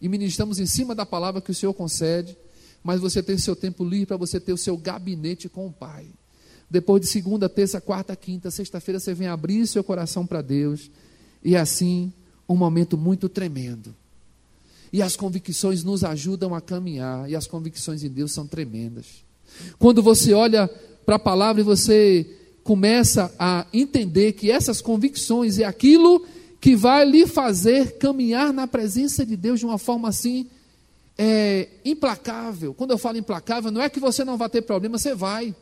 e 0.00 0.08
ministramos 0.08 0.58
em 0.58 0.66
cima 0.66 0.96
da 0.96 1.06
palavra 1.06 1.40
que 1.40 1.52
o 1.52 1.54
Senhor 1.54 1.72
concede, 1.72 2.36
mas 2.82 3.00
você 3.00 3.22
tem 3.22 3.38
seu 3.38 3.54
tempo 3.54 3.84
livre 3.84 4.06
para 4.06 4.16
você 4.16 4.40
ter 4.40 4.52
o 4.52 4.58
seu 4.58 4.76
gabinete 4.76 5.48
com 5.48 5.68
o 5.68 5.72
Pai. 5.72 6.06
Depois 6.68 7.02
de 7.02 7.06
segunda, 7.06 7.48
terça, 7.48 7.80
quarta, 7.80 8.16
quinta, 8.16 8.50
sexta-feira 8.50 8.98
você 8.98 9.14
vem 9.14 9.28
abrir 9.28 9.64
seu 9.68 9.84
coração 9.84 10.26
para 10.26 10.42
Deus 10.42 10.90
e 11.40 11.56
assim 11.56 12.12
um 12.48 12.56
momento 12.56 12.98
muito 12.98 13.28
tremendo. 13.28 13.94
E 14.92 15.00
as 15.00 15.14
convicções 15.14 15.84
nos 15.84 16.02
ajudam 16.02 16.52
a 16.52 16.60
caminhar, 16.60 17.30
e 17.30 17.36
as 17.36 17.46
convicções 17.46 18.02
em 18.02 18.08
Deus 18.08 18.32
são 18.32 18.44
tremendas. 18.44 19.06
Quando 19.78 20.02
você 20.02 20.32
olha 20.32 20.68
para 21.10 21.16
a 21.16 21.18
palavra 21.18 21.60
e 21.60 21.64
você 21.64 22.24
começa 22.62 23.34
a 23.36 23.66
entender 23.72 24.30
que 24.34 24.48
essas 24.48 24.80
convicções 24.80 25.58
é 25.58 25.64
aquilo 25.64 26.24
que 26.60 26.76
vai 26.76 27.04
lhe 27.04 27.26
fazer 27.26 27.98
caminhar 27.98 28.52
na 28.52 28.68
presença 28.68 29.26
de 29.26 29.34
Deus 29.34 29.58
de 29.58 29.66
uma 29.66 29.76
forma 29.76 30.08
assim 30.08 30.46
é, 31.18 31.66
implacável. 31.84 32.72
Quando 32.72 32.92
eu 32.92 32.98
falo 32.98 33.18
implacável, 33.18 33.72
não 33.72 33.82
é 33.82 33.88
que 33.88 33.98
você 33.98 34.24
não 34.24 34.36
vai 34.36 34.48
ter 34.48 34.62
problema, 34.62 34.98
você 34.98 35.12
vai. 35.12 35.52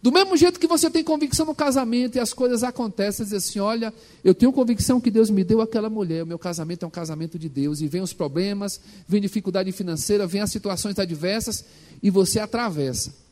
Do 0.00 0.10
mesmo 0.10 0.34
jeito 0.34 0.58
que 0.58 0.66
você 0.66 0.88
tem 0.88 1.04
convicção 1.04 1.44
no 1.44 1.54
casamento 1.54 2.16
e 2.16 2.20
as 2.20 2.32
coisas 2.32 2.64
acontecem, 2.64 3.22
diz 3.22 3.34
assim: 3.34 3.58
olha, 3.58 3.92
eu 4.24 4.34
tenho 4.34 4.50
convicção 4.50 4.98
que 4.98 5.10
Deus 5.10 5.28
me 5.28 5.44
deu 5.44 5.60
aquela 5.60 5.90
mulher, 5.90 6.22
o 6.22 6.26
meu 6.26 6.38
casamento 6.38 6.86
é 6.86 6.88
um 6.88 6.90
casamento 6.90 7.38
de 7.38 7.50
Deus, 7.50 7.82
e 7.82 7.86
vem 7.86 8.00
os 8.00 8.14
problemas, 8.14 8.80
vem 9.06 9.20
dificuldade 9.20 9.70
financeira, 9.72 10.26
vem 10.26 10.40
as 10.40 10.50
situações 10.50 10.98
adversas, 10.98 11.66
e 12.02 12.08
você 12.08 12.40
atravessa 12.40 13.23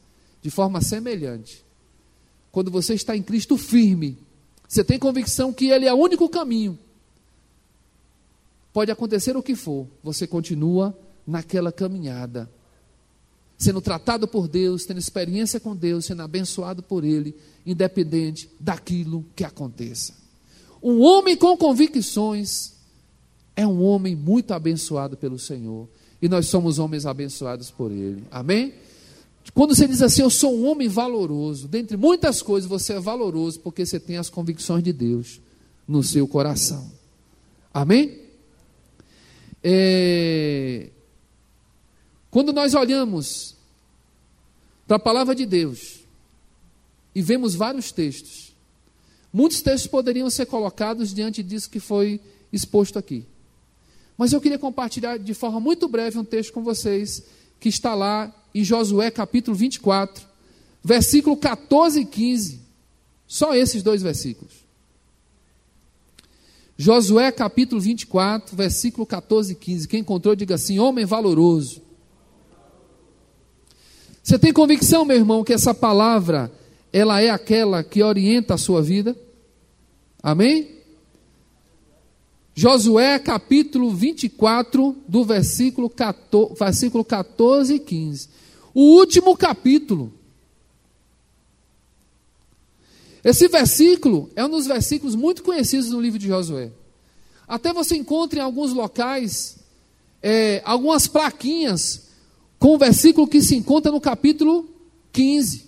de 0.43 0.51
forma 0.51 0.81
semelhante. 0.81 1.65
Quando 2.51 2.71
você 2.71 2.95
está 2.95 3.17
em 3.17 3.23
Cristo 3.23 3.57
firme, 3.57 4.19
você 4.69 4.85
tem 4.85 4.99
convicção 4.99 5.53
que 5.53 5.69
Ele 5.69 5.87
é 5.87 5.95
o 5.95 5.97
único 5.97 6.29
caminho. 6.29 6.79
Pode 8.73 8.91
acontecer 8.91 9.37
o 9.37 9.43
que 9.43 9.55
for, 9.55 9.87
você 10.03 10.27
continua 10.27 10.97
naquela 11.27 11.71
caminhada, 11.71 12.51
sendo 13.57 13.81
tratado 13.81 14.27
por 14.27 14.49
Deus, 14.49 14.85
tendo 14.85 14.99
experiência 14.99 15.61
com 15.61 15.77
Deus, 15.77 16.07
sendo 16.07 16.23
abençoado 16.23 16.83
por 16.83 17.05
Ele, 17.05 17.35
independente 17.65 18.51
daquilo 18.59 19.25
que 19.37 19.45
aconteça. 19.45 20.15
Um 20.83 21.01
homem 21.01 21.37
com 21.37 21.57
convicções 21.57 22.73
é 23.55 23.67
um 23.67 23.83
homem 23.83 24.17
muito 24.17 24.53
abençoado 24.53 25.17
pelo 25.17 25.39
Senhor. 25.39 25.89
E 26.21 26.29
nós 26.29 26.47
somos 26.47 26.79
homens 26.79 27.07
abençoados 27.07 27.71
por 27.71 27.91
Ele. 27.91 28.25
Amém? 28.31 28.75
Quando 29.55 29.75
você 29.75 29.87
diz 29.87 30.01
assim, 30.01 30.23
eu 30.23 30.31
sou 30.31 30.57
um 30.57 30.67
homem 30.67 30.89
valoroso, 30.89 31.69
dentre 31.69 31.97
muitas 31.97 32.41
coisas 32.41 32.69
você 32.69 32.95
é 32.95 33.01
valoroso 33.01 33.61
porque 33.61 33.85
você 33.85 33.99
tem 33.99 34.17
as 34.17 34.31
convicções 34.31 34.83
de 34.83 34.93
Deus 34.93 35.41
no 35.87 36.03
seu 36.03 36.27
coração. 36.27 36.91
Amém? 37.73 38.21
É... 39.63 40.89
Quando 42.31 42.53
nós 42.53 42.75
olhamos 42.75 43.55
para 44.87 44.97
a 44.97 45.01
palavra 45.01 45.35
de 45.35 45.45
Deus 45.45 46.01
e 47.15 47.21
vemos 47.21 47.55
vários 47.55 47.93
textos, 47.93 48.53
muitos 49.33 49.61
textos 49.61 49.91
poderiam 49.91 50.31
ser 50.31 50.47
colocados 50.47 51.13
diante 51.13 51.43
disso 51.43 51.69
que 51.69 51.81
foi 51.81 52.21
exposto 52.53 52.99
aqui. 52.99 53.27
Mas 54.17 54.33
eu 54.33 54.41
queria 54.41 54.59
compartilhar 54.59 55.19
de 55.19 55.35
forma 55.35 55.61
muito 55.61 55.89
breve 55.89 56.19
um 56.19 56.25
texto 56.25 56.53
com 56.53 56.63
vocês 56.63 57.23
que 57.62 57.69
está 57.69 57.95
lá 57.95 58.35
em 58.52 58.64
Josué 58.64 59.09
capítulo 59.09 59.57
24, 59.57 60.26
versículo 60.83 61.37
14 61.37 62.00
e 62.00 62.04
15. 62.04 62.61
Só 63.25 63.54
esses 63.54 63.85
dois 63.85 64.02
versículos. 64.02 64.52
Josué 66.76 67.31
capítulo 67.31 67.81
24, 67.81 68.57
versículo 68.57 69.07
14 69.07 69.52
e 69.52 69.54
15. 69.54 69.87
Quem 69.87 70.00
encontrou, 70.00 70.35
diga 70.35 70.57
assim: 70.57 70.81
homem 70.81 71.04
valoroso. 71.04 71.81
Você 74.21 74.37
tem 74.40 74.52
convicção, 74.52 75.04
meu 75.04 75.16
irmão, 75.16 75.45
que 75.45 75.52
essa 75.52 75.73
palavra 75.73 76.50
ela 76.92 77.21
é 77.21 77.31
aquela 77.31 77.85
que 77.85 78.02
orienta 78.02 78.54
a 78.54 78.59
sua 78.59 78.83
vida? 78.83 79.16
Amém? 80.21 80.82
Josué 82.54 83.18
capítulo 83.18 83.90
24, 83.90 84.97
do 85.09 85.25
versículo 85.25 85.88
14, 85.88 86.54
versículo 86.59 87.04
14 87.04 87.75
e 87.75 87.78
15. 87.78 88.28
O 88.75 88.97
último 88.97 89.37
capítulo. 89.37 90.12
Esse 93.25 93.49
versículo 93.49 94.30
é 94.37 94.44
um 94.44 94.50
dos 94.50 94.66
versículos 94.66 95.14
muito 95.14 95.42
conhecidos 95.42 95.90
no 95.90 96.00
livro 96.00 96.18
de 96.18 96.28
Josué. 96.28 96.71
Até 97.49 97.73
você 97.73 97.97
encontra 97.97 98.40
em 98.40 98.42
alguns 98.42 98.73
locais 98.73 99.56
é, 100.23 100.61
algumas 100.64 101.06
plaquinhas 101.06 102.09
com 102.59 102.75
o 102.75 102.78
versículo 102.78 103.26
que 103.26 103.40
se 103.40 103.56
encontra 103.56 103.90
no 103.90 104.00
capítulo 104.00 104.68
15. 105.11 105.66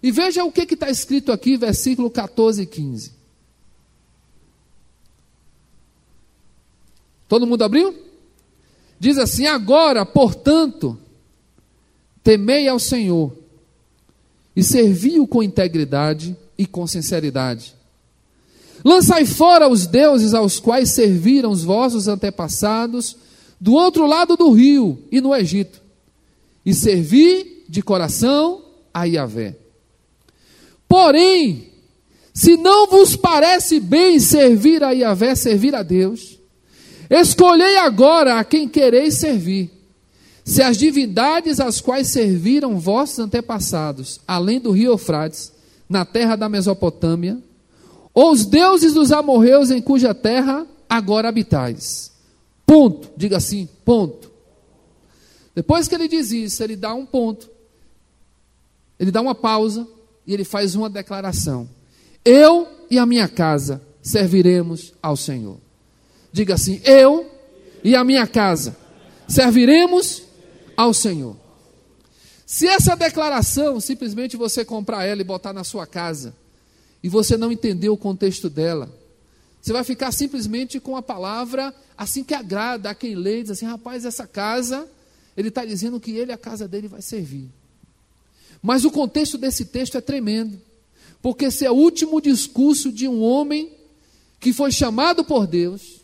E 0.00 0.12
veja 0.12 0.44
o 0.44 0.52
que 0.52 0.62
está 0.62 0.88
escrito 0.88 1.32
aqui, 1.32 1.56
versículo 1.56 2.08
14 2.08 2.62
e 2.62 2.66
15. 2.66 3.17
Todo 7.28 7.46
mundo 7.46 7.62
abriu? 7.62 7.94
Diz 8.98 9.18
assim: 9.18 9.46
Agora, 9.46 10.04
portanto, 10.04 10.98
temei 12.24 12.66
ao 12.66 12.78
Senhor 12.78 13.32
e 14.56 14.62
servi-o 14.64 15.26
com 15.26 15.42
integridade 15.42 16.36
e 16.56 16.66
com 16.66 16.86
sinceridade. 16.86 17.76
Lançai 18.84 19.26
fora 19.26 19.68
os 19.68 19.86
deuses 19.86 20.34
aos 20.34 20.58
quais 20.58 20.90
serviram 20.90 21.50
os 21.50 21.62
vossos 21.62 22.08
antepassados 22.08 23.16
do 23.60 23.74
outro 23.74 24.06
lado 24.06 24.36
do 24.36 24.50
rio 24.52 25.02
e 25.10 25.20
no 25.20 25.34
Egito, 25.34 25.80
e 26.64 26.72
servi 26.72 27.64
de 27.68 27.82
coração 27.82 28.62
a 28.94 29.04
Yahvé. 29.04 29.56
Porém, 30.88 31.68
se 32.32 32.56
não 32.56 32.86
vos 32.86 33.16
parece 33.16 33.80
bem 33.80 34.18
servir 34.20 34.82
a 34.82 34.92
Yahvé, 34.92 35.34
servir 35.34 35.74
a 35.74 35.82
Deus, 35.82 36.37
Escolhei 37.10 37.78
agora 37.78 38.38
a 38.38 38.44
quem 38.44 38.68
quereis 38.68 39.14
servir. 39.14 39.70
Se 40.44 40.62
as 40.62 40.76
divindades 40.76 41.60
às 41.60 41.80
quais 41.80 42.08
serviram 42.08 42.78
vossos 42.78 43.18
antepassados, 43.18 44.20
além 44.26 44.58
do 44.58 44.70
rio 44.70 44.92
Eufrates, 44.92 45.52
na 45.88 46.04
terra 46.04 46.36
da 46.36 46.48
Mesopotâmia, 46.48 47.38
ou 48.14 48.32
os 48.32 48.44
deuses 48.44 48.94
dos 48.94 49.12
amorreus 49.12 49.70
em 49.70 49.80
cuja 49.80 50.14
terra 50.14 50.66
agora 50.88 51.28
habitais. 51.28 52.10
Ponto. 52.66 53.10
Diga 53.16 53.36
assim, 53.36 53.68
ponto. 53.84 54.30
Depois 55.54 55.88
que 55.88 55.94
ele 55.94 56.08
diz 56.08 56.32
isso, 56.32 56.62
ele 56.62 56.76
dá 56.76 56.94
um 56.94 57.06
ponto. 57.06 57.48
Ele 58.98 59.10
dá 59.10 59.20
uma 59.20 59.34
pausa 59.34 59.86
e 60.26 60.34
ele 60.34 60.44
faz 60.44 60.74
uma 60.74 60.90
declaração. 60.90 61.68
Eu 62.24 62.66
e 62.90 62.98
a 62.98 63.06
minha 63.06 63.28
casa 63.28 63.80
serviremos 64.02 64.92
ao 65.02 65.16
Senhor. 65.16 65.67
Diga 66.32 66.54
assim: 66.54 66.80
Eu 66.84 67.30
e 67.82 67.94
a 67.94 68.04
minha 68.04 68.26
casa 68.26 68.76
serviremos 69.26 70.22
ao 70.76 70.92
Senhor. 70.94 71.36
Se 72.46 72.66
essa 72.66 72.94
declaração 72.94 73.78
simplesmente 73.78 74.36
você 74.36 74.64
comprar 74.64 75.04
ela 75.04 75.20
e 75.20 75.24
botar 75.24 75.52
na 75.52 75.64
sua 75.64 75.86
casa, 75.86 76.34
e 77.02 77.08
você 77.08 77.36
não 77.36 77.52
entender 77.52 77.88
o 77.88 77.96
contexto 77.96 78.48
dela, 78.48 78.88
você 79.60 79.72
vai 79.72 79.84
ficar 79.84 80.12
simplesmente 80.12 80.80
com 80.80 80.96
a 80.96 81.02
palavra 81.02 81.74
assim 81.96 82.24
que 82.24 82.32
agrada 82.32 82.90
a 82.90 82.94
quem 82.94 83.14
lê, 83.14 83.42
diz 83.42 83.50
assim: 83.50 83.66
rapaz, 83.66 84.04
essa 84.04 84.26
casa, 84.26 84.88
ele 85.36 85.48
está 85.48 85.64
dizendo 85.64 86.00
que 86.00 86.12
ele, 86.12 86.32
a 86.32 86.38
casa 86.38 86.66
dele, 86.66 86.88
vai 86.88 87.02
servir. 87.02 87.48
Mas 88.62 88.84
o 88.84 88.90
contexto 88.90 89.36
desse 89.38 89.66
texto 89.66 89.96
é 89.96 90.00
tremendo, 90.00 90.60
porque 91.20 91.46
esse 91.46 91.64
é 91.64 91.70
o 91.70 91.74
último 91.74 92.20
discurso 92.20 92.90
de 92.90 93.06
um 93.06 93.20
homem 93.20 93.72
que 94.40 94.52
foi 94.52 94.70
chamado 94.72 95.24
por 95.24 95.46
Deus, 95.46 95.97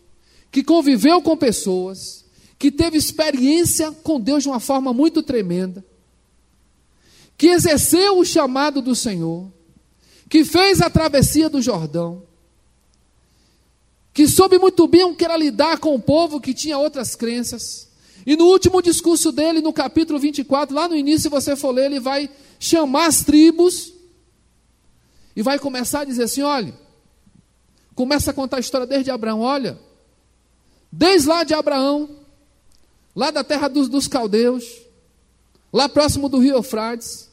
que 0.55 0.63
conviveu 0.63 1.21
com 1.21 1.37
pessoas, 1.37 2.25
que 2.57 2.71
teve 2.71 2.97
experiência 2.97 3.91
com 3.91 4.21
Deus 4.21 4.45
de 4.45 4.49
uma 4.49 4.61
forma 4.61 4.93
muito 4.93 5.21
tremenda, 5.21 5.85
que 7.37 7.49
exerceu 7.49 8.21
o 8.21 8.25
chamado 8.25 8.81
do 8.81 8.95
Senhor, 8.95 9.51
que 10.31 10.45
fez 10.45 10.81
a 10.81 10.89
travessia 10.89 11.51
do 11.51 11.61
Jordão, 11.61 12.23
que 14.13 14.29
soube 14.29 14.57
muito 14.57 14.87
bem 14.87 15.03
o 15.03 15.17
que 15.17 15.25
era 15.25 15.37
lidar 15.37 15.79
com 15.79 15.93
o 15.93 16.01
povo 16.01 16.41
que 16.41 16.55
tinha 16.55 16.79
outras 16.79 17.17
crenças. 17.17 17.89
E 18.25 18.37
no 18.37 18.45
último 18.45 18.81
discurso 18.81 19.33
dele, 19.33 19.61
no 19.61 19.73
capítulo 19.73 20.21
24, 20.21 20.73
lá 20.73 20.87
no 20.87 20.95
início, 20.95 21.23
se 21.23 21.29
você 21.29 21.57
for 21.57 21.73
ler, 21.73 21.87
ele 21.87 21.99
vai 21.99 22.31
chamar 22.61 23.07
as 23.07 23.25
tribos 23.25 23.93
e 25.35 25.43
vai 25.43 25.59
começar 25.59 26.03
a 26.03 26.05
dizer 26.05 26.23
assim: 26.23 26.43
olha, 26.43 26.73
começa 27.97 28.31
a 28.31 28.35
contar 28.35 28.59
a 28.59 28.61
história 28.61 28.87
desde 28.87 29.11
Abraão, 29.11 29.41
olha, 29.41 29.77
desde 30.97 31.29
lá 31.29 31.43
de 31.43 31.53
Abraão, 31.53 32.09
lá 33.17 33.31
da 33.31 33.43
terra 33.43 33.67
dos, 33.69 33.89
dos 33.89 34.07
caldeus, 34.07 34.65
lá 35.73 35.89
próximo 35.89 36.29
do 36.29 36.39
rio 36.39 36.55
Eufrates. 36.55 37.29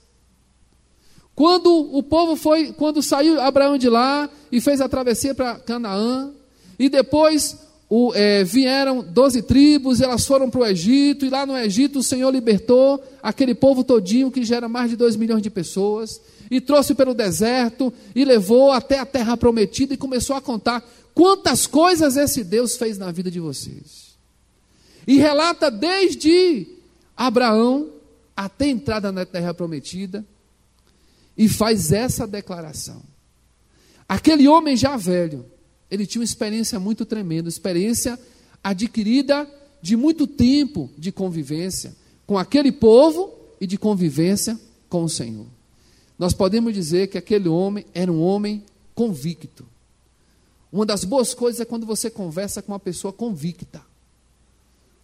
Quando 1.36 1.70
o 1.96 2.02
povo 2.02 2.36
foi, 2.36 2.74
quando 2.74 3.04
saiu 3.04 3.40
Abraão 3.40 3.78
de 3.78 3.88
lá 3.88 4.30
e 4.52 4.60
fez 4.60 4.82
a 4.82 4.90
travessia 4.90 5.36
para 5.36 5.60
Canaã, 5.60 6.32
e 6.78 6.90
depois 6.90 7.58
o, 7.88 8.12
é, 8.16 8.44
vieram 8.44 9.04
doze 9.04 9.44
tribos, 9.44 10.02
elas 10.02 10.26
foram 10.26 10.50
para 10.50 10.62
o 10.62 10.66
Egito, 10.66 11.26
e 11.26 11.30
lá 11.30 11.46
no 11.46 11.56
Egito 11.56 12.00
o 12.00 12.04
Senhor 12.04 12.32
libertou 12.32 13.02
aquele 13.22 13.54
povo 13.54 13.84
todinho, 13.84 14.32
que 14.32 14.44
gera 14.44 14.68
mais 14.68 14.90
de 14.90 14.96
dois 14.96 15.16
milhões 15.16 15.44
de 15.44 15.52
pessoas, 15.52 16.20
e 16.52 16.60
trouxe 16.60 16.94
pelo 16.94 17.14
deserto, 17.14 17.94
e 18.14 18.26
levou 18.26 18.74
até 18.74 19.00
a 19.00 19.06
terra 19.06 19.38
prometida, 19.38 19.94
e 19.94 19.98
começou 19.98 20.36
a 20.36 20.42
contar 20.42 20.86
quantas 21.16 21.66
coisas 21.66 22.18
esse 22.18 22.44
Deus 22.44 22.76
fez 22.76 22.98
na 22.98 23.10
vida 23.10 23.32
de 23.32 23.40
vocês. 23.40 24.18
E 25.08 25.16
relata 25.16 25.72
desde 25.72 26.68
Abraão 27.16 27.90
até 28.36 28.66
a 28.66 28.70
entrada 28.70 29.14
na 29.14 29.26
terra 29.26 29.54
prometida, 29.54 30.26
e 31.38 31.48
faz 31.48 31.94
essa 31.94 32.28
declaração. 32.28 33.02
Aquele 34.08 34.46
homem 34.46 34.76
já 34.76 34.98
velho, 34.98 35.46
ele 35.90 36.06
tinha 36.06 36.20
uma 36.20 36.26
experiência 36.26 36.78
muito 36.82 37.06
tremenda, 37.06 37.48
experiência 37.48 38.20
adquirida 38.62 39.50
de 39.82 39.96
muito 39.96 40.28
tempo 40.28 40.90
de 40.98 41.14
convivência 41.14 41.96
com 42.28 42.38
aquele 42.38 42.74
povo 42.74 43.34
e 43.60 43.66
de 43.66 43.78
convivência 43.78 44.60
com 44.90 45.06
o 45.06 45.10
Senhor. 45.10 45.48
Nós 46.22 46.36
podemos 46.36 46.72
dizer 46.72 47.08
que 47.08 47.18
aquele 47.18 47.50
homem 47.50 47.84
era 47.96 48.12
um 48.12 48.22
homem 48.22 48.64
convicto. 48.94 49.68
Uma 50.72 50.86
das 50.86 51.04
boas 51.04 51.34
coisas 51.34 51.60
é 51.60 51.66
quando 51.66 51.84
você 51.84 52.12
conversa 52.12 52.62
com 52.62 52.74
uma 52.74 52.80
pessoa 52.80 53.12
convicta. 53.12 53.82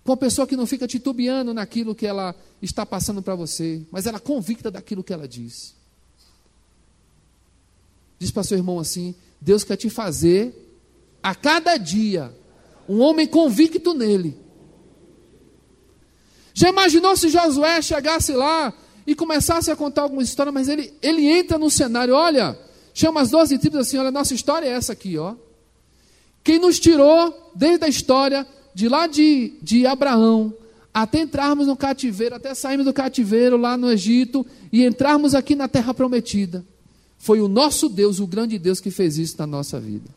Com 0.03 0.11
uma 0.11 0.17
pessoa 0.17 0.45
que 0.45 0.55
não 0.55 0.67
fica 0.67 0.87
titubeando 0.87 1.55
naquilo 1.55 1.95
que 1.95 2.05
ela 2.05 2.35
está 2.61 2.85
passando 2.85 3.19
para 3.23 3.33
você, 3.33 3.81
mas 3.89 4.05
ela 4.05 4.17
é 4.17 4.19
convicta 4.19 4.69
daquilo 4.69 5.03
que 5.03 5.11
ela 5.11 5.27
diz. 5.27 5.73
Diz 8.19 8.29
para 8.29 8.43
seu 8.43 8.59
irmão 8.59 8.77
assim: 8.77 9.15
Deus 9.41 9.63
quer 9.63 9.75
te 9.75 9.89
fazer 9.89 10.53
a 11.23 11.33
cada 11.33 11.77
dia 11.77 12.31
um 12.87 12.99
homem 12.99 13.25
convicto 13.25 13.95
nele. 13.95 14.37
Já 16.53 16.69
imaginou 16.69 17.17
se 17.17 17.29
Josué 17.29 17.81
chegasse 17.81 18.33
lá 18.33 18.71
e 19.07 19.15
começasse 19.15 19.71
a 19.71 19.75
contar 19.75 20.01
alguma 20.01 20.21
história, 20.21 20.51
mas 20.51 20.67
ele, 20.67 20.93
ele 21.01 21.25
entra 21.25 21.57
no 21.57 21.71
cenário, 21.71 22.13
olha, 22.13 22.59
chama 22.93 23.21
as 23.21 23.29
doze 23.29 23.57
tribos 23.57 23.79
assim, 23.79 23.97
olha, 23.97 24.11
nossa 24.11 24.33
história 24.33 24.67
é 24.67 24.71
essa 24.71 24.91
aqui, 24.91 25.17
ó. 25.17 25.33
Quem 26.43 26.59
nos 26.59 26.77
tirou 26.77 27.51
desde 27.55 27.85
a 27.85 27.87
história 27.87 28.45
de 28.73 28.89
lá 28.89 29.07
de, 29.07 29.53
de 29.61 29.87
Abraão 29.87 30.53
até 30.93 31.21
entrarmos 31.21 31.67
no 31.67 31.77
cativeiro, 31.77 32.35
até 32.35 32.53
sairmos 32.53 32.85
do 32.85 32.93
cativeiro 32.93 33.55
lá 33.55 33.77
no 33.77 33.91
Egito 33.91 34.45
e 34.73 34.83
entrarmos 34.83 35.33
aqui 35.35 35.55
na 35.55 35.67
terra 35.67 35.93
prometida. 35.93 36.65
Foi 37.17 37.39
o 37.39 37.47
nosso 37.47 37.87
Deus, 37.87 38.19
o 38.19 38.27
grande 38.27 38.57
Deus, 38.57 38.79
que 38.79 38.91
fez 38.91 39.17
isso 39.17 39.35
na 39.37 39.47
nossa 39.47 39.79
vida. 39.79 40.09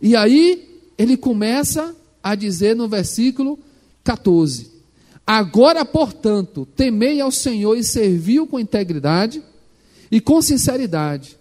E 0.00 0.16
aí, 0.16 0.82
ele 0.98 1.16
começa 1.16 1.94
a 2.22 2.34
dizer 2.34 2.74
no 2.74 2.88
versículo 2.88 3.58
14: 4.02 4.71
Agora, 5.26 5.84
portanto, 5.84 6.66
temei 6.76 7.20
ao 7.20 7.30
Senhor 7.30 7.76
e 7.76 7.84
serviu 7.84 8.46
com 8.46 8.58
integridade 8.58 9.42
e 10.10 10.20
com 10.20 10.42
sinceridade. 10.42 11.38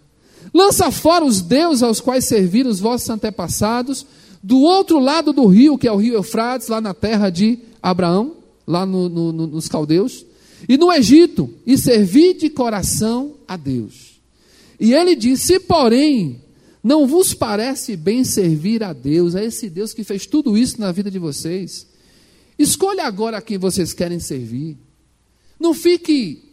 Lança 0.53 0.91
fora 0.91 1.25
os 1.25 1.41
deuses 1.41 1.83
aos 1.83 1.99
quais 1.99 2.25
serviram 2.25 2.69
os 2.69 2.79
vossos 2.79 3.09
antepassados, 3.09 4.05
do 4.43 4.59
outro 4.59 4.99
lado 4.99 5.31
do 5.31 5.45
rio, 5.45 5.77
que 5.77 5.87
é 5.87 5.91
o 5.91 5.97
rio 5.97 6.15
Eufrates, 6.15 6.67
lá 6.67 6.81
na 6.81 6.93
terra 6.93 7.29
de 7.29 7.59
Abraão, 7.81 8.37
lá 8.65 8.85
no, 8.85 9.07
no, 9.07 9.31
nos 9.31 9.67
caldeus, 9.67 10.25
e 10.67 10.77
no 10.77 10.91
Egito, 10.91 11.49
e 11.65 11.77
servi 11.77 12.33
de 12.33 12.49
coração 12.49 13.33
a 13.47 13.55
Deus. 13.55 14.19
E 14.79 14.93
ele 14.93 15.15
disse: 15.15 15.59
porém, 15.59 16.41
não 16.83 17.05
vos 17.05 17.33
parece 17.33 17.95
bem 17.95 18.23
servir 18.23 18.83
a 18.83 18.93
Deus, 18.93 19.35
a 19.35 19.43
esse 19.43 19.69
Deus 19.69 19.93
que 19.93 20.03
fez 20.03 20.25
tudo 20.25 20.57
isso 20.57 20.79
na 20.79 20.91
vida 20.91 21.11
de 21.11 21.19
vocês? 21.19 21.90
Escolha 22.61 23.05
agora 23.05 23.37
a 23.37 23.41
quem 23.41 23.57
vocês 23.57 23.91
querem 23.91 24.19
servir. 24.19 24.77
Não 25.59 25.73
fique 25.73 26.43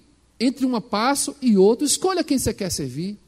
entre 0.40 0.64
um 0.64 0.80
passo 0.80 1.36
e 1.42 1.58
outro, 1.58 1.84
escolha 1.84 2.24
quem 2.24 2.38
você 2.38 2.54
quer 2.54 2.70
servir. 2.70 3.18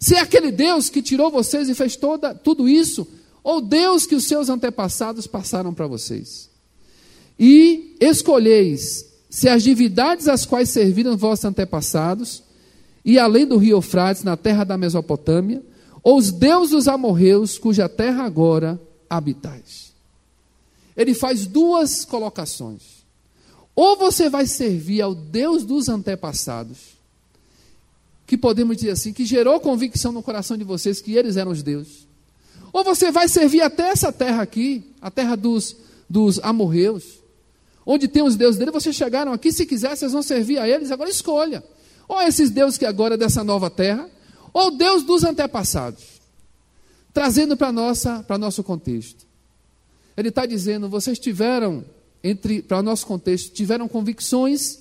Se 0.00 0.14
é 0.14 0.20
aquele 0.20 0.50
Deus 0.50 0.88
que 0.88 1.02
tirou 1.02 1.30
vocês 1.30 1.68
e 1.68 1.74
fez 1.74 1.96
toda, 1.96 2.34
tudo 2.34 2.68
isso, 2.68 3.06
ou 3.42 3.60
Deus 3.60 4.06
que 4.06 4.14
os 4.14 4.24
seus 4.24 4.48
antepassados 4.48 5.26
passaram 5.26 5.74
para 5.74 5.86
vocês. 5.86 6.48
E 7.38 7.96
escolheis 8.00 9.04
se 9.28 9.48
as 9.48 9.62
divindades 9.62 10.26
às 10.26 10.46
quais 10.46 10.70
serviram 10.70 11.16
vossos 11.16 11.44
antepassados, 11.44 12.42
e 13.04 13.18
além 13.18 13.46
do 13.46 13.58
rio 13.58 13.76
Eufrates, 13.76 14.22
na 14.22 14.36
terra 14.36 14.64
da 14.64 14.78
Mesopotâmia, 14.78 15.62
ou 16.02 16.16
os 16.16 16.30
deuses 16.30 16.88
amorreus, 16.88 17.58
cuja 17.58 17.86
terra 17.86 18.24
agora 18.24 18.80
habitais. 19.10 19.93
Ele 20.96 21.14
faz 21.14 21.46
duas 21.46 22.04
colocações. 22.04 23.04
Ou 23.74 23.96
você 23.96 24.28
vai 24.28 24.46
servir 24.46 25.02
ao 25.02 25.14
Deus 25.14 25.64
dos 25.64 25.88
antepassados, 25.88 26.94
que 28.26 28.38
podemos 28.38 28.76
dizer 28.76 28.92
assim, 28.92 29.12
que 29.12 29.24
gerou 29.26 29.58
convicção 29.60 30.12
no 30.12 30.22
coração 30.22 30.56
de 30.56 30.64
vocês 30.64 31.00
que 31.00 31.14
eles 31.14 31.36
eram 31.36 31.50
os 31.50 31.62
deuses. 31.62 32.06
Ou 32.72 32.84
você 32.84 33.10
vai 33.10 33.28
servir 33.28 33.60
até 33.62 33.90
essa 33.90 34.12
terra 34.12 34.42
aqui, 34.42 34.84
a 35.00 35.10
terra 35.10 35.36
dos, 35.36 35.76
dos 36.08 36.38
amorreus, 36.40 37.20
onde 37.84 38.08
tem 38.08 38.22
os 38.22 38.36
deuses 38.36 38.58
dele, 38.58 38.70
vocês 38.70 38.94
chegaram 38.94 39.32
aqui, 39.32 39.52
se 39.52 39.66
quiser, 39.66 39.96
vocês 39.96 40.12
vão 40.12 40.22
servir 40.22 40.58
a 40.58 40.68
eles, 40.68 40.90
agora 40.90 41.10
escolha. 41.10 41.62
Ou 42.08 42.20
esses 42.22 42.50
deuses 42.50 42.78
que 42.78 42.86
agora 42.86 43.14
é 43.14 43.18
dessa 43.18 43.42
nova 43.42 43.68
terra, 43.68 44.08
ou 44.52 44.70
Deus 44.70 45.02
dos 45.02 45.24
antepassados. 45.24 46.04
Trazendo 47.12 47.56
para 47.56 47.70
o 47.70 48.38
nosso 48.38 48.62
contexto. 48.62 49.26
Ele 50.16 50.28
está 50.28 50.46
dizendo, 50.46 50.88
vocês 50.88 51.18
tiveram, 51.18 51.84
entre 52.22 52.62
para 52.62 52.78
o 52.78 52.82
nosso 52.82 53.06
contexto, 53.06 53.52
tiveram 53.52 53.88
convicções 53.88 54.80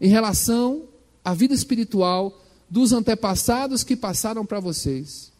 em 0.00 0.08
relação 0.08 0.84
à 1.24 1.34
vida 1.34 1.54
espiritual 1.54 2.40
dos 2.68 2.92
antepassados 2.92 3.84
que 3.84 3.94
passaram 3.94 4.44
para 4.44 4.60
vocês. 4.60 5.30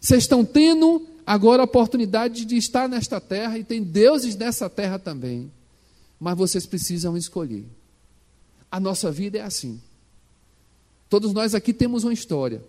Vocês 0.00 0.24
estão 0.24 0.44
tendo 0.44 1.06
agora 1.26 1.62
a 1.62 1.64
oportunidade 1.64 2.44
de 2.44 2.56
estar 2.56 2.88
nesta 2.88 3.20
terra 3.20 3.58
e 3.58 3.64
tem 3.64 3.82
deuses 3.82 4.34
nessa 4.36 4.68
terra 4.68 4.98
também. 4.98 5.50
Mas 6.18 6.36
vocês 6.36 6.66
precisam 6.66 7.16
escolher. 7.16 7.64
A 8.70 8.80
nossa 8.80 9.10
vida 9.10 9.38
é 9.38 9.42
assim. 9.42 9.80
Todos 11.08 11.32
nós 11.32 11.54
aqui 11.54 11.72
temos 11.72 12.04
uma 12.04 12.12
história. 12.12 12.62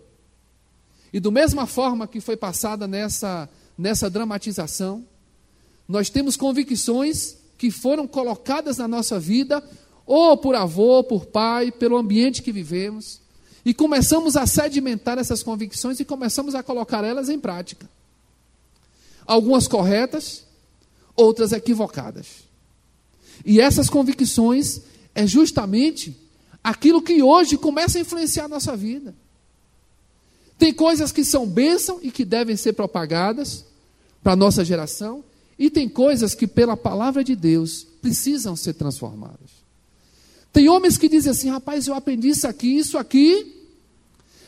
E 1.13 1.19
do 1.19 1.31
mesma 1.31 1.65
forma 1.65 2.07
que 2.07 2.19
foi 2.19 2.35
passada 2.35 2.87
nessa, 2.87 3.47
nessa 3.77 4.09
dramatização, 4.09 5.05
nós 5.87 6.09
temos 6.09 6.37
convicções 6.37 7.35
que 7.57 7.71
foram 7.71 8.07
colocadas 8.07 8.77
na 8.77 8.87
nossa 8.87 9.19
vida, 9.19 9.63
ou 10.05 10.37
por 10.37 10.55
avô, 10.55 11.03
por 11.03 11.25
pai, 11.25 11.71
pelo 11.71 11.97
ambiente 11.97 12.41
que 12.41 12.51
vivemos, 12.51 13.21
e 13.65 13.73
começamos 13.73 14.35
a 14.35 14.45
sedimentar 14.45 15.17
essas 15.17 15.41
convicções 15.41 15.99
e 15.99 16.05
começamos 16.05 16.55
a 16.55 16.63
colocar 16.63 17.03
elas 17.03 17.29
em 17.29 17.39
prática. 17.39 17.89
Algumas 19.25 19.67
corretas, 19.67 20.43
outras 21.15 21.53
equivocadas. 21.53 22.43
E 23.45 23.61
essas 23.61 23.89
convicções 23.89 24.81
é 25.15 25.25
justamente 25.25 26.17
aquilo 26.61 27.01
que 27.01 27.21
hoje 27.23 27.57
começa 27.57 27.97
a 27.97 28.01
influenciar 28.01 28.45
a 28.45 28.49
nossa 28.49 28.75
vida. 28.75 29.15
Tem 30.57 30.73
coisas 30.73 31.11
que 31.11 31.23
são 31.23 31.47
bênção 31.47 31.99
e 32.01 32.11
que 32.11 32.23
devem 32.23 32.55
ser 32.55 32.73
propagadas 32.73 33.65
para 34.21 34.33
a 34.33 34.37
nossa 34.37 34.63
geração, 34.63 35.23
e 35.63 35.69
tem 35.69 35.87
coisas 35.87 36.35
que, 36.35 36.45
pela 36.45 36.75
palavra 36.75 37.23
de 37.23 37.37
Deus, 37.37 37.87
precisam 38.01 38.53
ser 38.53 38.73
transformadas. 38.73 39.63
Tem 40.51 40.67
homens 40.67 40.97
que 40.97 41.07
dizem 41.07 41.31
assim: 41.31 41.49
rapaz, 41.49 41.87
eu 41.87 41.93
aprendi 41.93 42.27
isso 42.27 42.45
aqui, 42.45 42.77
isso 42.77 42.97
aqui, 42.97 43.65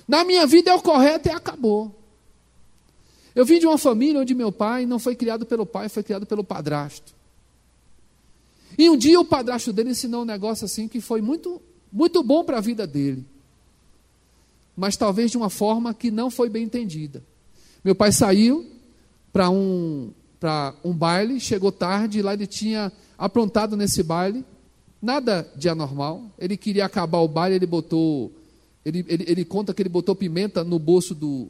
na 0.06 0.25
minha 0.25 0.45
vida 0.45 0.71
é 0.71 0.73
o 0.73 0.82
correto 0.82 1.30
e 1.30 1.32
acabou. 1.32 1.97
Eu 3.34 3.45
vim 3.45 3.60
de 3.60 3.65
uma 3.65 3.78
família 3.78 4.19
onde 4.19 4.36
meu 4.36 4.51
pai 4.51 4.86
não 4.86 4.99
foi 4.99 5.15
criado 5.15 5.45
pelo 5.45 5.65
pai, 5.65 5.88
foi 5.88 6.04
criado 6.04 6.25
pelo 6.25 6.43
padrasto. 6.43 7.15
E 8.78 8.89
um 8.89 8.97
dia 8.97 9.17
o 9.17 9.23
padrasto 9.23 9.71
dele 9.71 9.91
ensinou 9.91 10.23
um 10.23 10.25
negócio 10.25 10.65
assim 10.65 10.86
que 10.86 10.99
foi 10.99 11.21
muito, 11.21 11.62
muito 11.93 12.21
bom 12.23 12.43
para 12.43 12.58
a 12.58 12.62
vida 12.62 12.86
dele. 12.86 13.25
Mas 14.75 14.97
talvez 14.97 15.32
de 15.32 15.38
uma 15.38 15.49
forma 15.49 15.93
que 15.93 16.12
não 16.12 16.30
foi 16.30 16.49
bem 16.49 16.65
entendida. 16.65 17.23
Meu 17.86 17.95
pai 17.95 18.12
saiu 18.12 18.69
para 19.32 19.49
um, 19.49 20.12
um 20.84 20.93
baile, 20.93 21.39
chegou 21.39 21.71
tarde, 21.71 22.19
e 22.19 22.21
lá 22.21 22.34
ele 22.34 22.47
tinha 22.47 22.91
aprontado 23.17 23.75
nesse 23.77 24.03
baile, 24.03 24.45
nada 25.01 25.47
de 25.55 25.69
anormal. 25.69 26.23
Ele 26.38 26.58
queria 26.58 26.86
acabar 26.86 27.19
o 27.19 27.27
baile, 27.27 27.55
ele 27.55 27.65
botou. 27.65 28.31
Ele, 28.84 29.03
ele, 29.08 29.25
ele 29.27 29.45
conta 29.45 29.73
que 29.73 29.81
ele 29.81 29.89
botou 29.89 30.15
pimenta 30.15 30.63
no 30.63 30.77
bolso 30.77 31.15
do, 31.15 31.49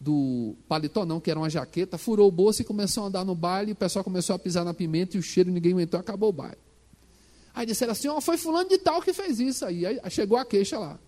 do 0.00 0.54
paletó, 0.68 1.04
não, 1.04 1.20
que 1.20 1.30
era 1.30 1.40
uma 1.40 1.50
jaqueta, 1.50 1.98
furou 1.98 2.28
o 2.28 2.30
bolso 2.30 2.62
e 2.62 2.64
começou 2.64 3.04
a 3.04 3.06
andar 3.08 3.24
no 3.24 3.34
baile, 3.34 3.72
o 3.72 3.76
pessoal 3.76 4.04
começou 4.04 4.36
a 4.36 4.38
pisar 4.38 4.64
na 4.64 4.72
pimenta 4.72 5.16
e 5.16 5.20
o 5.20 5.22
cheiro 5.22 5.50
ninguém 5.50 5.72
aguentou, 5.72 5.98
acabou 5.98 6.28
o 6.28 6.32
baile. 6.32 6.58
Aí 7.54 7.64
disseram 7.64 7.92
assim: 7.92 8.08
oh, 8.08 8.20
foi 8.20 8.36
fulano 8.36 8.68
de 8.68 8.78
tal 8.78 9.00
que 9.00 9.12
fez 9.12 9.40
isso 9.40 9.64
aí. 9.64 9.86
Aí 9.86 9.98
chegou 10.10 10.36
a 10.36 10.44
queixa 10.44 10.78
lá. 10.78 10.98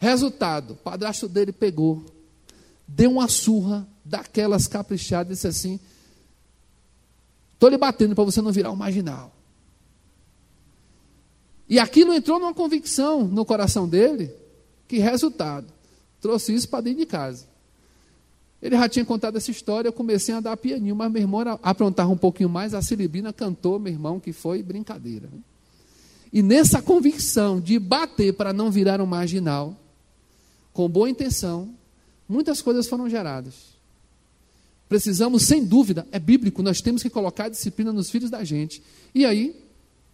Resultado: 0.00 0.72
o 0.72 0.76
padrasto 0.76 1.28
dele 1.28 1.52
pegou, 1.52 2.04
deu 2.86 3.12
uma 3.12 3.28
surra 3.28 3.86
daquelas 4.08 4.66
caprichadas 4.66 5.36
disse 5.36 5.46
assim: 5.46 5.80
estou 7.52 7.68
lhe 7.68 7.76
batendo 7.76 8.14
para 8.14 8.24
você 8.24 8.40
não 8.40 8.50
virar 8.50 8.70
um 8.70 8.76
marginal. 8.76 9.32
E 11.68 11.78
aquilo 11.78 12.14
entrou 12.14 12.38
numa 12.40 12.54
convicção 12.54 13.24
no 13.24 13.44
coração 13.44 13.86
dele, 13.86 14.32
que 14.86 14.98
resultado, 14.98 15.66
trouxe 16.20 16.54
isso 16.54 16.68
para 16.68 16.80
dentro 16.80 17.00
de 17.00 17.06
casa. 17.06 17.46
Ele 18.60 18.76
já 18.76 18.88
tinha 18.88 19.04
contado 19.04 19.36
essa 19.36 19.50
história, 19.50 19.88
eu 19.88 19.92
comecei 19.92 20.34
a 20.34 20.40
dar 20.40 20.56
pianinho, 20.56 20.96
mas 20.96 21.12
meu 21.12 21.22
irmão 21.22 21.58
aprontava 21.62 22.10
um 22.10 22.16
pouquinho 22.16 22.48
mais, 22.48 22.74
a 22.74 22.82
Silibina 22.82 23.32
cantou, 23.32 23.78
meu 23.78 23.92
irmão, 23.92 24.18
que 24.18 24.32
foi 24.32 24.62
brincadeira. 24.62 25.28
Né? 25.30 25.38
E 26.32 26.42
nessa 26.42 26.82
convicção 26.82 27.60
de 27.60 27.78
bater 27.78 28.32
para 28.34 28.52
não 28.52 28.70
virar 28.70 29.00
um 29.00 29.06
marginal, 29.06 29.76
com 30.72 30.88
boa 30.88 31.08
intenção, 31.08 31.72
muitas 32.28 32.60
coisas 32.60 32.88
foram 32.88 33.08
geradas. 33.08 33.77
Precisamos, 34.88 35.42
sem 35.42 35.64
dúvida, 35.64 36.06
é 36.10 36.18
bíblico, 36.18 36.62
nós 36.62 36.80
temos 36.80 37.02
que 37.02 37.10
colocar 37.10 37.44
a 37.44 37.48
disciplina 37.48 37.92
nos 37.92 38.10
filhos 38.10 38.30
da 38.30 38.42
gente. 38.42 38.82
E 39.14 39.26
aí, 39.26 39.54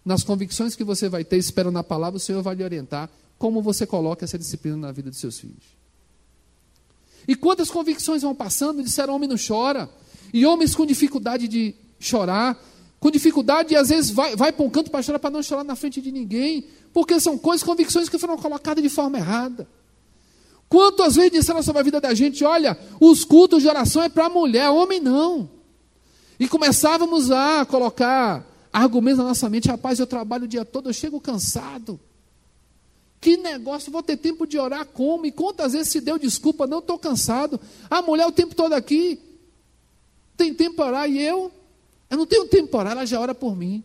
nas 0.05 0.25
convicções 0.25 0.75
que 0.75 0.83
você 0.83 1.09
vai 1.09 1.25
ter, 1.25 1.37
espero 1.37 1.71
na 1.71 1.85
palavra, 1.85 2.17
o 2.17 2.21
Senhor 2.21 2.43
vai 2.43 2.55
lhe 2.55 2.65
orientar 2.65 3.09
como 3.39 3.63
você 3.63 3.87
coloca 3.87 4.25
essa 4.25 4.39
disciplina 4.39 4.77
na 4.77 4.93
vida 4.93 5.11
dos 5.11 5.19
seus 5.19 5.39
filhos. 5.39 5.63
E 7.27 7.35
quantas 7.35 7.71
convicções 7.71 8.23
vão 8.23 8.35
passando, 8.35 8.83
disseram, 8.83 9.15
homem 9.15 9.29
não 9.29 9.37
chora. 9.37 9.89
E 10.33 10.45
homens 10.45 10.75
com 10.75 10.85
dificuldade 10.85 11.49
de 11.49 11.75
chorar, 11.99 12.63
com 13.01 13.11
dificuldade 13.11 13.75
e 13.75 13.77
às 13.77 13.89
vezes 13.89 14.11
vai, 14.11 14.35
vai 14.35 14.53
para 14.53 14.65
um 14.65 14.71
canto 14.71 14.91
para 14.91 15.03
chorar 15.03 15.19
para 15.19 15.31
não 15.31 15.43
chorar 15.43 15.65
na 15.65 15.77
frente 15.77 16.01
de 16.01 16.11
ninguém, 16.11 16.65
porque 16.93 17.19
são 17.21 17.39
coisas, 17.39 17.63
convicções 17.63 18.09
que 18.09 18.19
foram 18.19 18.37
colocadas 18.37 18.83
de 18.83 18.89
forma 18.89 19.19
errada. 19.19 19.69
Quantas 20.75 21.15
vezes 21.15 21.31
disseram 21.31 21.63
sobre 21.63 21.79
a 21.79 21.85
vida 21.85 22.01
da 22.01 22.13
gente, 22.15 22.45
olha, 22.45 22.77
os 22.99 23.25
cultos 23.25 23.63
de 23.63 23.69
oração 23.69 24.03
é 24.03 24.09
para 24.09 24.29
mulher, 24.29 24.71
homem 24.71 24.99
não. 24.99 25.49
E 26.37 26.49
começávamos 26.49 27.31
a 27.31 27.65
colocar 27.65 28.45
argumentos 28.73 29.19
na 29.19 29.25
nossa 29.27 29.49
mente, 29.49 29.69
rapaz, 29.69 30.01
eu 30.01 30.07
trabalho 30.09 30.47
o 30.47 30.49
dia 30.49 30.65
todo, 30.65 30.89
eu 30.89 30.93
chego 30.93 31.21
cansado. 31.21 32.01
Que 33.21 33.37
negócio, 33.37 33.93
vou 33.93 34.03
ter 34.03 34.17
tempo 34.17 34.49
de 34.49 34.59
orar 34.59 34.85
como? 34.87 35.27
E 35.27 35.31
quantas 35.31 35.75
vezes 35.75 35.93
se 35.93 36.01
deu 36.01 36.19
desculpa, 36.19 36.67
não 36.67 36.81
estou 36.81 36.99
cansado. 36.99 37.61
A 37.89 38.03
mulher 38.03 38.27
o 38.27 38.33
tempo 38.33 38.53
todo 38.53 38.73
aqui 38.73 39.21
tem 40.37 40.53
tempo 40.53 40.75
para 40.75 40.87
orar 40.87 41.09
e 41.09 41.23
eu, 41.23 41.53
eu 42.11 42.17
não 42.17 42.27
tenho 42.27 42.49
tempo 42.49 42.67
para 42.73 42.81
orar, 42.81 42.93
ela 42.95 43.07
já 43.07 43.21
ora 43.21 43.33
por 43.33 43.55
mim. 43.55 43.85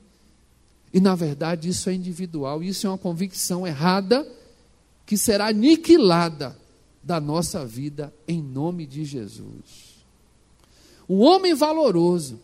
E 0.91 0.99
na 0.99 1.13
verdade 1.13 1.69
isso 1.69 1.87
é 1.87 1.93
individual, 1.93 2.63
isso 2.63 2.87
é 2.87 2.89
uma 2.89 2.97
convicção 2.97 3.67
errada 3.67 4.27
que 5.05 5.15
será 5.15 5.49
aniquilada 5.49 6.57
da 7.01 7.19
nossa 7.19 7.65
vida 7.65 8.13
em 8.27 8.41
nome 8.41 8.85
de 8.85 9.05
Jesus. 9.05 9.99
O 11.07 11.19
homem 11.19 11.53
valoroso, 11.53 12.39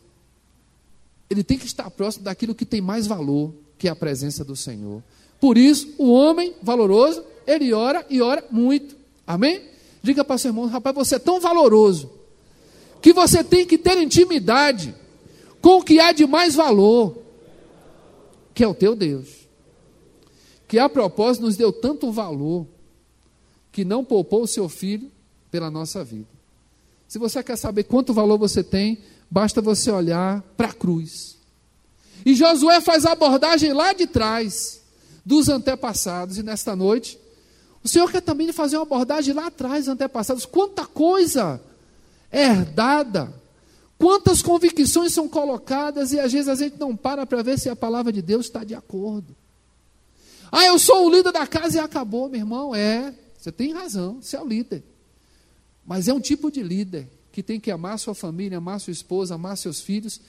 ele 1.30 1.44
tem 1.44 1.58
que 1.58 1.65
estar 1.65 1.89
próximo 1.91 2.24
daquilo 2.24 2.56
que 2.56 2.65
tem 2.65 2.82
mais 2.82 3.06
valor, 3.06 3.54
que 3.78 3.88
é 3.88 3.91
a 3.91 3.96
presença 3.96 4.44
do 4.44 4.56
Senhor. 4.56 5.04
Por 5.39 5.58
isso, 5.58 5.94
o 5.98 6.12
homem 6.12 6.54
valoroso, 6.62 7.24
ele 7.46 7.74
ora 7.74 8.06
e 8.10 8.22
ora 8.22 8.44
muito. 8.50 8.96
Amém? 9.28 9.62
Diga 10.02 10.24
para 10.24 10.38
seu 10.38 10.50
irmão, 10.50 10.68
rapaz, 10.68 10.96
você 10.96 11.15
é 11.15 11.20
tão 11.20 11.39
valoroso 11.39 12.12
que 13.02 13.13
você 13.13 13.44
tem 13.44 13.65
que 13.65 13.78
ter 13.78 14.02
intimidade 14.02 14.96
com 15.62 15.78
o 15.78 15.84
que 15.84 16.00
há 16.00 16.12
de 16.12 16.26
mais 16.26 16.56
valor, 16.56 17.18
que 18.54 18.63
é 18.63 18.68
o 18.68 18.74
teu 18.74 18.96
Deus. 18.96 19.48
Que 20.68 20.80
a 20.80 20.89
propósito 20.89 21.44
nos 21.44 21.56
deu 21.56 21.72
tanto 21.72 22.12
valor 22.12 22.65
que 23.75 23.83
não 23.83 24.05
poupou 24.05 24.43
o 24.43 24.47
seu 24.47 24.69
filho 24.69 25.11
pela 25.51 25.69
nossa 25.69 26.01
vida. 26.01 26.29
Se 27.09 27.19
você 27.19 27.43
quer 27.43 27.57
saber 27.57 27.83
quanto 27.83 28.13
valor 28.13 28.38
você 28.38 28.63
tem, 28.63 28.99
basta 29.29 29.61
você 29.61 29.91
olhar 29.91 30.41
para 30.55 30.69
a 30.69 30.73
cruz. 30.73 31.35
E 32.25 32.33
Josué 32.33 32.79
faz 32.79 33.05
a 33.05 33.11
abordagem 33.11 33.73
lá 33.73 33.91
de 33.91 34.07
trás 34.07 34.79
dos 35.25 35.49
antepassados. 35.49 36.38
E 36.38 36.43
nesta 36.43 36.73
noite, 36.73 37.19
o 37.83 37.88
Senhor 37.89 38.09
quer 38.09 38.21
também 38.21 38.49
fazer 38.53 38.77
uma 38.77 38.83
abordagem 38.83 39.33
lá 39.33 39.47
atrás, 39.47 39.89
antepassados. 39.89 40.45
Quanta 40.45 40.85
coisa 40.85 41.59
é 42.31 42.45
herdada, 42.45 43.33
quantas 43.97 44.41
convicções 44.41 45.11
são 45.11 45.27
colocadas 45.27 46.13
e 46.13 46.19
às 46.19 46.31
vezes 46.31 46.47
a 46.47 46.55
gente 46.55 46.79
não 46.79 46.95
para 46.95 47.25
para 47.25 47.43
ver 47.43 47.59
se 47.59 47.67
a 47.67 47.75
palavra 47.75 48.13
de 48.13 48.21
Deus 48.21 48.45
está 48.45 48.63
de 48.63 48.73
acordo. 48.73 49.35
Ah, 50.49 50.63
eu 50.63 50.79
sou 50.79 51.07
o 51.07 51.09
líder 51.13 51.33
da 51.33 51.45
casa 51.45 51.75
e 51.75 51.79
acabou, 51.81 52.29
meu 52.29 52.39
irmão. 52.39 52.73
É, 52.73 53.13
você 53.45 53.51
tem 53.51 53.73
razão, 53.73 54.23
você 54.23 54.36
é 54.36 54.41
o 54.41 54.47
líder. 54.47 54.84
Mas 55.86 56.08
é 56.08 56.13
um 56.13 56.19
tipo 56.19 56.49
de 56.49 56.63
líder 56.63 57.08
que 57.31 57.43
tem 57.43 57.60
que 57.60 57.69
amar 57.69 57.99
sua 57.99 58.15
família, 58.15 58.58
amar 58.58 58.79
sua 58.79 58.89
esposa, 58.89 59.36
amar 59.36 59.55
seus 59.55 59.81
filhos 59.81 60.19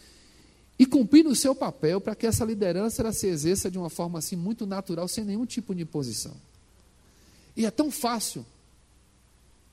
e 0.78 0.84
cumprir 0.84 1.26
o 1.26 1.34
seu 1.34 1.54
papel 1.54 1.98
para 1.98 2.14
que 2.14 2.26
essa 2.26 2.44
liderança 2.44 3.10
se 3.12 3.26
exerça 3.26 3.70
de 3.70 3.78
uma 3.78 3.88
forma 3.88 4.18
assim 4.18 4.36
muito 4.36 4.66
natural, 4.66 5.08
sem 5.08 5.24
nenhum 5.24 5.46
tipo 5.46 5.74
de 5.74 5.82
imposição. 5.82 6.34
E 7.56 7.64
é 7.64 7.70
tão 7.70 7.90
fácil 7.90 8.44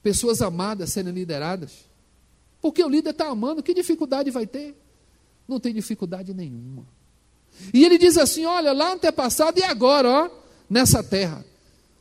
pessoas 0.02 0.42
amadas 0.42 0.94
serem 0.94 1.12
lideradas, 1.12 1.86
porque 2.62 2.82
o 2.82 2.88
líder 2.88 3.10
está 3.10 3.28
amando, 3.28 3.62
que 3.62 3.74
dificuldade 3.74 4.32
vai 4.32 4.48
ter? 4.48 4.74
Não 5.46 5.60
tem 5.60 5.74
dificuldade 5.74 6.34
nenhuma. 6.34 6.88
E 7.74 7.84
ele 7.84 7.98
diz 7.98 8.18
assim: 8.18 8.46
olha, 8.46 8.72
lá 8.72 8.94
antepassado 8.94 9.60
e 9.60 9.64
agora, 9.64 10.10
ó, 10.10 10.30
nessa 10.70 11.04
terra. 11.04 11.44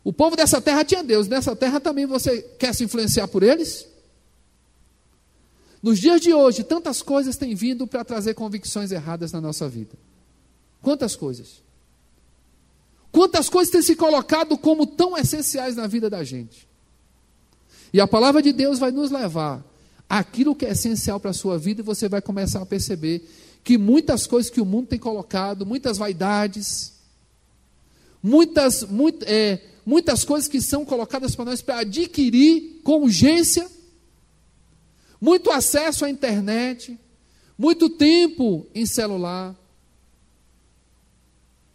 O 0.04 0.12
povo 0.12 0.36
dessa 0.36 0.60
terra 0.60 0.84
tinha 0.84 1.02
Deus, 1.02 1.28
nessa 1.28 1.54
terra 1.54 1.78
também 1.78 2.06
você 2.06 2.42
quer 2.58 2.74
se 2.74 2.84
influenciar 2.84 3.28
por 3.28 3.42
eles? 3.42 3.86
Nos 5.82 5.98
dias 5.98 6.20
de 6.20 6.32
hoje, 6.32 6.62
tantas 6.62 7.02
coisas 7.02 7.36
têm 7.36 7.54
vindo 7.54 7.86
para 7.86 8.04
trazer 8.04 8.34
convicções 8.34 8.92
erradas 8.92 9.32
na 9.32 9.40
nossa 9.40 9.68
vida. 9.68 9.94
Quantas 10.80 11.16
coisas? 11.16 11.62
Quantas 13.10 13.48
coisas 13.48 13.70
têm 13.70 13.82
se 13.82 13.94
colocado 13.94 14.56
como 14.56 14.86
tão 14.86 15.16
essenciais 15.16 15.76
na 15.76 15.86
vida 15.86 16.08
da 16.08 16.24
gente? 16.24 16.66
E 17.92 18.00
a 18.00 18.06
palavra 18.06 18.40
de 18.40 18.52
Deus 18.52 18.78
vai 18.78 18.90
nos 18.90 19.10
levar 19.10 19.62
àquilo 20.08 20.54
que 20.54 20.64
é 20.64 20.70
essencial 20.70 21.20
para 21.20 21.30
a 21.30 21.34
sua 21.34 21.58
vida 21.58 21.80
e 21.80 21.84
você 21.84 22.08
vai 22.08 22.22
começar 22.22 22.62
a 22.62 22.66
perceber 22.66 23.28
que 23.62 23.76
muitas 23.76 24.26
coisas 24.26 24.50
que 24.50 24.60
o 24.60 24.64
mundo 24.66 24.88
tem 24.88 24.98
colocado, 24.98 25.66
muitas 25.66 25.98
vaidades, 25.98 26.92
muitas, 28.22 28.84
muito, 28.84 29.24
é, 29.26 29.60
muitas 29.84 30.24
coisas 30.24 30.48
que 30.48 30.60
são 30.60 30.84
colocadas 30.84 31.34
para 31.34 31.46
nós 31.46 31.60
para 31.60 31.80
adquirir 31.80 32.80
com 32.84 33.02
urgência, 33.02 33.68
muito 35.20 35.50
acesso 35.50 36.04
à 36.04 36.10
internet, 36.10 36.98
muito 37.58 37.88
tempo 37.90 38.66
em 38.74 38.86
celular. 38.86 39.56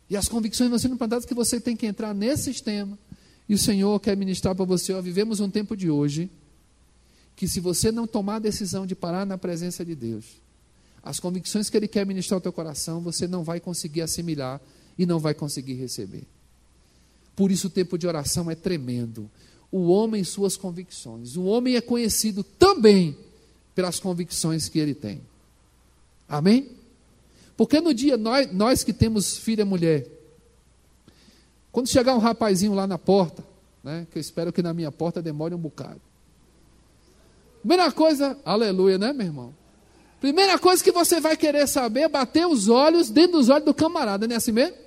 E 0.10 0.16
as 0.16 0.28
convicções 0.28 0.70
vão 0.70 0.80
sendo 0.80 0.96
implantadas 0.96 1.26
que 1.26 1.34
você 1.34 1.60
tem 1.60 1.76
que 1.76 1.86
entrar 1.86 2.14
nesse 2.14 2.46
sistema. 2.46 2.98
E 3.48 3.54
o 3.54 3.58
Senhor 3.58 4.00
quer 4.00 4.16
ministrar 4.16 4.56
para 4.56 4.66
você, 4.66 4.94
ó, 4.94 5.02
vivemos 5.02 5.40
um 5.40 5.50
tempo 5.50 5.76
de 5.76 5.90
hoje 5.90 6.30
que 7.36 7.48
se 7.48 7.60
você 7.60 7.92
não 7.92 8.08
tomar 8.08 8.38
a 8.38 8.40
decisão 8.40 8.86
de 8.86 8.96
parar 8.96 9.26
na 9.26 9.38
presença 9.38 9.86
de 9.86 9.96
Deus, 9.96 10.42
as 11.04 11.20
convicções 11.20 11.70
que 11.70 11.78
Ele 11.78 11.88
quer 11.88 12.06
ministrar 12.06 12.38
ao 12.38 12.42
teu 12.42 12.52
coração, 12.52 13.00
você 13.00 13.28
não 13.28 13.44
vai 13.44 13.60
conseguir 13.60 14.02
assimilar 14.02 14.60
e 14.98 15.06
não 15.06 15.20
vai 15.20 15.34
conseguir 15.34 15.76
receber. 15.76 16.28
Por 17.38 17.52
isso 17.52 17.68
o 17.68 17.70
tempo 17.70 18.00
de 18.00 18.08
oração 18.08 18.50
é 18.50 18.56
tremendo. 18.56 19.30
O 19.72 19.90
homem 19.90 20.22
e 20.22 20.26
suas 20.26 20.58
convicções. 20.58 21.38
O 21.38 21.44
homem 21.44 21.76
é 21.76 21.82
conhecido 21.82 22.44
também 22.44 23.16
pelas 23.76 24.00
convicções 24.00 24.68
que 24.68 24.80
ele 24.80 24.96
tem. 24.96 25.22
Amém? 26.28 26.72
Porque 27.56 27.80
no 27.80 27.94
dia, 27.94 28.18
nós, 28.18 28.52
nós 28.52 28.84
que 28.84 28.92
temos 28.92 29.38
filha 29.38 29.64
mulher, 29.64 30.08
quando 31.72 31.88
chegar 31.88 32.16
um 32.16 32.20
rapazinho 32.20 32.74
lá 32.74 32.88
na 32.88 32.98
porta, 32.98 33.46
né, 33.84 34.08
que 34.10 34.18
eu 34.18 34.22
espero 34.22 34.52
que 34.52 34.64
na 34.64 34.74
minha 34.74 34.92
porta 34.92 35.22
demore 35.22 35.54
um 35.54 35.60
bocado. 35.60 36.02
Primeira 37.60 37.92
coisa, 37.92 38.36
aleluia, 38.44 38.98
né, 38.98 39.14
meu 39.14 39.28
irmão? 39.28 39.54
Primeira 40.20 40.58
coisa 40.58 40.84
que 40.84 40.92
você 40.92 41.22
vai 41.22 41.38
querer 41.38 41.68
saber 41.68 42.02
é 42.02 42.10
bater 42.10 42.48
os 42.48 42.68
olhos 42.68 43.12
dentro 43.12 43.34
dos 43.34 43.50
olhos 43.50 43.66
do 43.66 43.76
camarada, 43.76 44.28
não 44.28 44.34
é 44.34 44.38
assim 44.38 44.52
mesmo? 44.52 44.87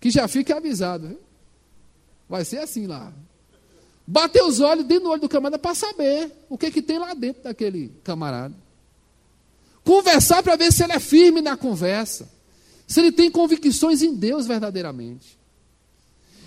Que 0.00 0.10
já 0.10 0.26
fique 0.26 0.52
avisado, 0.52 1.08
viu? 1.08 1.20
Vai 2.28 2.44
ser 2.44 2.58
assim 2.58 2.86
lá. 2.86 3.12
Bater 4.06 4.42
os 4.42 4.60
olhos 4.60 4.84
dentro 4.86 5.04
do 5.04 5.10
olho 5.10 5.20
do 5.20 5.28
camarada 5.28 5.58
para 5.58 5.74
saber 5.74 6.32
o 6.48 6.56
que, 6.56 6.70
que 6.70 6.82
tem 6.82 6.98
lá 6.98 7.12
dentro 7.14 7.42
daquele 7.42 7.92
camarada. 8.02 8.54
Conversar 9.84 10.42
para 10.42 10.56
ver 10.56 10.72
se 10.72 10.82
ele 10.82 10.92
é 10.92 11.00
firme 11.00 11.40
na 11.40 11.56
conversa. 11.56 12.28
Se 12.86 13.00
ele 13.00 13.12
tem 13.12 13.30
convicções 13.30 14.02
em 14.02 14.14
Deus 14.14 14.46
verdadeiramente. 14.46 15.38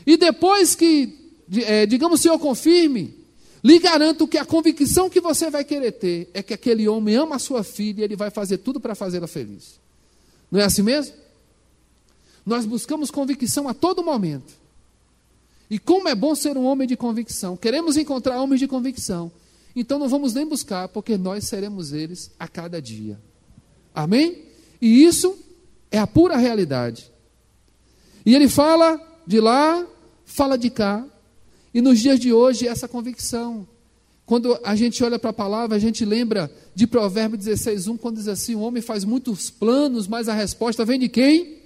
E 0.06 0.18
depois 0.18 0.76
que, 0.76 1.32
é, 1.66 1.86
digamos, 1.86 2.20
o 2.20 2.24
Senhor 2.24 2.38
confirme, 2.38 3.16
lhe 3.63 3.80
garanto 3.80 4.28
que 4.28 4.38
a 4.38 4.46
convicção 4.46 5.10
que 5.10 5.22
você 5.22 5.50
vai 5.50 5.63
querer 5.63 5.94
ter 5.94 6.30
é 6.34 6.44
que 6.44 6.54
aquele 6.54 6.88
homem 6.88 7.16
ama 7.16 7.38
a 7.38 7.39
sua 7.39 7.63
filha 7.63 8.02
e 8.02 8.04
ele 8.04 8.16
vai 8.16 8.30
fazer 8.30 8.58
tudo 8.58 8.80
para 8.80 8.94
fazê-la 8.94 9.28
feliz. 9.28 9.80
Não 10.52 10.60
é 10.60 10.66
assim 10.66 10.82
mesmo? 10.82 11.23
Nós 12.45 12.65
buscamos 12.65 13.10
convicção 13.10 13.67
a 13.67 13.73
todo 13.73 14.03
momento. 14.03 14.53
E 15.69 15.79
como 15.79 16.08
é 16.08 16.15
bom 16.15 16.36
ser 16.36 16.58
um 16.58 16.65
homem 16.65 16.88
de 16.88 16.95
convicção. 16.95 17.58
Queremos 17.58 17.97
encontrar 17.97 18.39
homens 18.39 18.60
de 18.60 18.67
convicção. 18.67 19.32
Então 19.75 19.97
não 19.97 20.08
vamos 20.08 20.34
nem 20.34 20.45
buscar, 20.45 20.88
porque 20.88 21.17
nós 21.17 21.45
seremos 21.45 21.93
eles 21.93 22.29
a 22.38 22.47
cada 22.47 22.82
dia. 22.82 23.19
Amém? 23.93 24.43
E 24.82 25.03
isso 25.03 25.38
é 25.89 25.97
a 25.97 26.06
pura 26.06 26.38
realidade. 26.38 27.12
E 28.25 28.36
ele 28.36 28.47
fala 28.47 29.01
de 29.25 29.39
lá, 29.39 29.86
fala 30.25 30.58
de 30.58 30.69
cá. 30.69 31.06
E 31.73 31.82
nos 31.82 31.99
dias 31.99 32.19
de 32.19 32.32
hoje, 32.32 32.67
essa 32.67 32.88
convicção. 32.88 33.67
Quando 34.25 34.58
a 34.63 34.75
gente 34.75 35.03
olha 35.03 35.17
para 35.17 35.32
a 35.32 35.34
palavra, 35.34 35.75
a 35.75 35.79
gente 35.79 36.06
lembra 36.06 36.51
de 36.75 36.86
Provérbio 36.88 37.38
16, 37.38 37.88
1, 37.88 37.97
quando 37.97 38.17
diz 38.17 38.27
assim: 38.27 38.56
o 38.56 38.62
homem 38.62 38.82
faz 38.82 39.03
muitos 39.03 39.49
planos, 39.49 40.08
mas 40.08 40.29
a 40.29 40.34
resposta 40.34 40.86
vem 40.86 40.99
de 40.99 41.10
quem? 41.10 41.62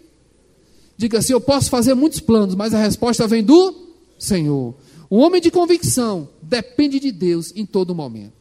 Diga 0.98 1.20
assim: 1.20 1.34
eu 1.34 1.40
posso 1.40 1.70
fazer 1.70 1.94
muitos 1.94 2.20
planos, 2.20 2.56
mas 2.56 2.74
a 2.74 2.80
resposta 2.80 3.28
vem 3.28 3.44
do 3.44 3.88
Senhor. 4.18 4.76
O 5.10 5.18
homem 5.18 5.40
de 5.40 5.52
convicção 5.52 6.28
depende 6.42 7.00
de 7.00 7.12
Deus 7.12 7.54
em 7.56 7.66
todo 7.66 7.96
momento. 7.96 8.34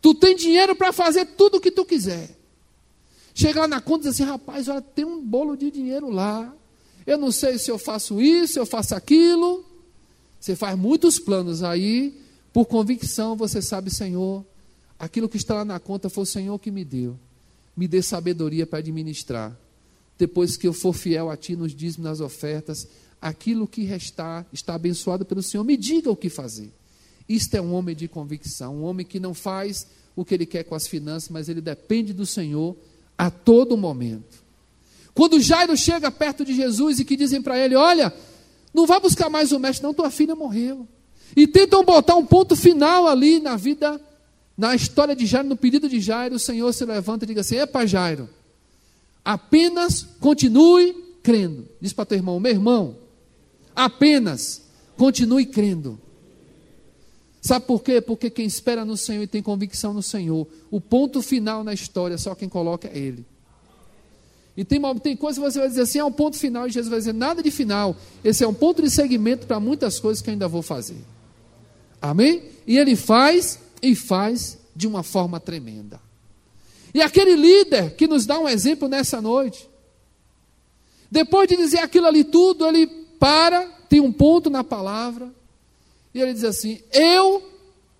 Tu 0.00 0.14
tem 0.14 0.36
dinheiro 0.36 0.76
para 0.76 0.92
fazer 0.92 1.24
tudo 1.24 1.56
o 1.56 1.60
que 1.60 1.70
tu 1.70 1.84
quiser. 1.84 2.36
Chega 3.34 3.60
lá 3.60 3.68
na 3.68 3.80
conta 3.80 4.06
e 4.06 4.10
diz 4.10 4.20
assim: 4.20 4.30
rapaz, 4.30 4.68
olha, 4.68 4.82
tem 4.82 5.04
um 5.04 5.24
bolo 5.24 5.56
de 5.56 5.70
dinheiro 5.70 6.10
lá. 6.10 6.54
Eu 7.06 7.16
não 7.16 7.32
sei 7.32 7.58
se 7.58 7.70
eu 7.70 7.78
faço 7.78 8.20
isso, 8.20 8.52
se 8.54 8.58
eu 8.60 8.66
faço 8.66 8.94
aquilo. 8.94 9.64
Você 10.38 10.54
faz 10.54 10.78
muitos 10.78 11.18
planos 11.18 11.62
aí, 11.62 12.18
por 12.52 12.66
convicção 12.66 13.36
você 13.36 13.60
sabe, 13.60 13.90
Senhor, 13.90 14.44
aquilo 14.98 15.28
que 15.28 15.36
está 15.36 15.54
lá 15.54 15.64
na 15.64 15.78
conta 15.78 16.08
foi 16.08 16.22
o 16.22 16.26
Senhor 16.26 16.58
que 16.58 16.70
me 16.70 16.84
deu. 16.84 17.18
Me 17.76 17.88
dê 17.88 18.02
sabedoria 18.02 18.66
para 18.66 18.78
administrar. 18.78 19.56
Depois 20.20 20.54
que 20.54 20.68
eu 20.68 20.74
for 20.74 20.92
fiel 20.92 21.30
a 21.30 21.36
Ti 21.36 21.56
nos 21.56 21.74
dízimos, 21.74 22.04
nas 22.04 22.20
ofertas, 22.20 22.86
aquilo 23.22 23.66
que 23.66 23.84
restar 23.84 24.46
está 24.52 24.74
abençoado 24.74 25.24
pelo 25.24 25.42
Senhor. 25.42 25.64
Me 25.64 25.78
diga 25.78 26.10
o 26.10 26.16
que 26.16 26.28
fazer. 26.28 26.70
Isto 27.26 27.54
é 27.54 27.60
um 27.62 27.72
homem 27.72 27.96
de 27.96 28.06
convicção, 28.06 28.76
um 28.76 28.82
homem 28.82 29.06
que 29.06 29.18
não 29.18 29.32
faz 29.32 29.86
o 30.14 30.22
que 30.22 30.34
ele 30.34 30.44
quer 30.44 30.64
com 30.64 30.74
as 30.74 30.86
finanças, 30.86 31.30
mas 31.30 31.48
ele 31.48 31.62
depende 31.62 32.12
do 32.12 32.26
Senhor 32.26 32.76
a 33.16 33.30
todo 33.30 33.78
momento. 33.78 34.44
Quando 35.14 35.40
Jairo 35.40 35.74
chega 35.74 36.10
perto 36.10 36.44
de 36.44 36.54
Jesus 36.54 37.00
e 37.00 37.04
que 37.04 37.16
dizem 37.16 37.40
para 37.40 37.58
ele: 37.58 37.74
Olha, 37.74 38.12
não 38.74 38.86
vá 38.86 39.00
buscar 39.00 39.30
mais 39.30 39.52
o 39.52 39.58
mestre, 39.58 39.82
não, 39.82 39.94
tua 39.94 40.10
filha 40.10 40.36
morreu. 40.36 40.86
E 41.34 41.46
tentam 41.46 41.82
botar 41.82 42.16
um 42.16 42.26
ponto 42.26 42.54
final 42.54 43.06
ali 43.06 43.40
na 43.40 43.56
vida, 43.56 43.98
na 44.54 44.74
história 44.74 45.16
de 45.16 45.24
Jairo, 45.24 45.48
no 45.48 45.56
pedido 45.56 45.88
de 45.88 45.98
Jairo, 45.98 46.34
o 46.34 46.38
Senhor 46.38 46.70
se 46.74 46.84
levanta 46.84 47.24
e 47.24 47.28
diz 47.28 47.38
assim: 47.38 47.56
Epa, 47.56 47.86
Jairo, 47.86 48.28
apenas 49.24 50.02
continue 50.20 50.94
crendo. 51.22 51.68
Diz 51.80 51.92
para 51.92 52.06
teu 52.06 52.18
irmão: 52.18 52.40
Meu 52.40 52.52
irmão, 52.52 52.96
apenas 53.74 54.62
continue 54.96 55.46
crendo. 55.46 56.00
Sabe 57.40 57.64
por 57.66 57.82
quê? 57.82 58.00
Porque 58.00 58.28
quem 58.28 58.44
espera 58.44 58.84
no 58.84 58.96
Senhor 58.96 59.22
e 59.22 59.26
tem 59.26 59.42
convicção 59.42 59.94
no 59.94 60.02
Senhor, 60.02 60.46
o 60.70 60.80
ponto 60.80 61.22
final 61.22 61.64
na 61.64 61.72
história, 61.72 62.18
só 62.18 62.34
quem 62.34 62.48
coloca 62.48 62.88
é 62.88 62.98
Ele. 62.98 63.24
E 64.56 64.64
tem, 64.64 64.80
tem 64.98 65.16
coisas 65.16 65.42
que 65.42 65.50
você 65.50 65.58
vai 65.58 65.68
dizer 65.68 65.82
assim, 65.82 65.98
é 65.98 66.04
um 66.04 66.12
ponto 66.12 66.36
final, 66.36 66.66
e 66.66 66.70
Jesus 66.70 66.90
vai 66.90 66.98
dizer, 66.98 67.14
nada 67.14 67.42
de 67.42 67.50
final. 67.50 67.96
Esse 68.22 68.44
é 68.44 68.48
um 68.48 68.52
ponto 68.52 68.82
de 68.82 68.90
segmento 68.90 69.46
para 69.46 69.58
muitas 69.58 69.98
coisas 69.98 70.20
que 70.20 70.28
eu 70.28 70.32
ainda 70.32 70.48
vou 70.48 70.60
fazer. 70.60 70.98
Amém? 72.02 72.42
E 72.66 72.76
ele 72.76 72.94
faz, 72.94 73.58
e 73.80 73.94
faz 73.94 74.58
de 74.76 74.86
uma 74.86 75.02
forma 75.02 75.40
tremenda. 75.40 75.98
E 76.92 77.00
aquele 77.00 77.36
líder 77.36 77.94
que 77.94 78.06
nos 78.06 78.26
dá 78.26 78.38
um 78.38 78.48
exemplo 78.48 78.88
nessa 78.88 79.20
noite, 79.20 79.68
depois 81.10 81.48
de 81.48 81.56
dizer 81.56 81.78
aquilo 81.78 82.06
ali 82.06 82.24
tudo, 82.24 82.66
ele 82.66 82.86
para, 83.18 83.66
tem 83.88 84.00
um 84.00 84.12
ponto 84.12 84.48
na 84.48 84.64
palavra, 84.64 85.32
e 86.14 86.20
ele 86.20 86.32
diz 86.32 86.44
assim: 86.44 86.80
Eu 86.92 87.42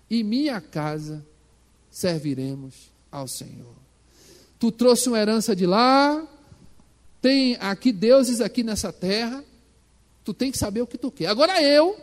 e 0.09 0.23
minha 0.23 0.59
casa 0.59 1.25
serviremos 1.89 2.91
ao 3.11 3.27
Senhor. 3.27 3.75
Tu 4.59 4.71
trouxe 4.71 5.07
uma 5.07 5.19
herança 5.19 5.55
de 5.55 5.65
lá, 5.65 6.27
tem 7.21 7.55
aqui 7.59 7.91
deuses 7.91 8.41
aqui 8.41 8.63
nessa 8.63 8.91
terra, 8.91 9.43
tu 10.23 10.33
tem 10.33 10.51
que 10.51 10.57
saber 10.57 10.81
o 10.81 10.87
que 10.87 10.97
tu 10.97 11.11
quer. 11.11 11.27
Agora 11.27 11.61
eu, 11.61 11.97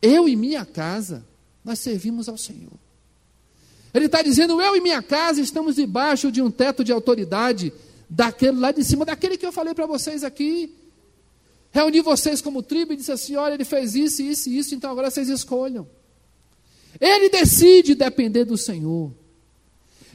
eu 0.00 0.28
e 0.28 0.36
minha 0.36 0.64
casa, 0.64 1.24
nós 1.64 1.78
servimos 1.78 2.28
ao 2.28 2.36
Senhor. 2.36 2.83
Ele 3.94 4.06
está 4.06 4.22
dizendo, 4.22 4.60
eu 4.60 4.76
e 4.76 4.80
minha 4.80 5.00
casa 5.00 5.40
estamos 5.40 5.76
debaixo 5.76 6.32
de 6.32 6.42
um 6.42 6.50
teto 6.50 6.82
de 6.82 6.90
autoridade, 6.90 7.72
daquele 8.10 8.58
lá 8.58 8.72
de 8.72 8.82
cima, 8.82 9.04
daquele 9.04 9.38
que 9.38 9.46
eu 9.46 9.52
falei 9.52 9.72
para 9.72 9.86
vocês 9.86 10.24
aqui. 10.24 10.74
Reuni 11.70 12.00
vocês 12.00 12.42
como 12.42 12.60
tribo 12.60 12.92
e 12.92 12.96
disse 12.96 13.12
assim: 13.12 13.36
olha, 13.36 13.54
ele 13.54 13.64
fez 13.64 13.94
isso, 13.94 14.20
isso 14.20 14.50
e 14.50 14.58
isso, 14.58 14.74
então 14.74 14.90
agora 14.90 15.10
vocês 15.10 15.28
escolham. 15.28 15.86
Ele 17.00 17.28
decide 17.28 17.94
depender 17.94 18.44
do 18.44 18.58
Senhor. 18.58 19.12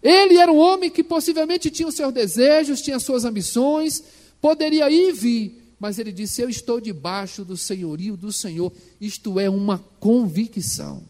Ele 0.03 0.37
era 0.37 0.51
um 0.51 0.57
homem 0.57 0.89
que 0.89 1.03
possivelmente 1.03 1.69
tinha 1.69 1.87
os 1.87 1.95
seus 1.95 2.13
desejos, 2.13 2.81
tinha 2.81 2.99
suas 2.99 3.25
ambições, 3.25 4.03
poderia 4.41 4.89
ir 4.89 5.09
e 5.09 5.11
vir, 5.13 5.73
mas 5.79 5.99
ele 5.99 6.11
disse: 6.11 6.41
Eu 6.41 6.49
estou 6.49 6.81
debaixo 6.81 7.45
do 7.45 7.55
senhorio 7.55 8.17
do 8.17 8.31
Senhor. 8.31 8.71
Isto 8.99 9.39
é 9.39 9.49
uma 9.49 9.79
convicção. 9.99 11.03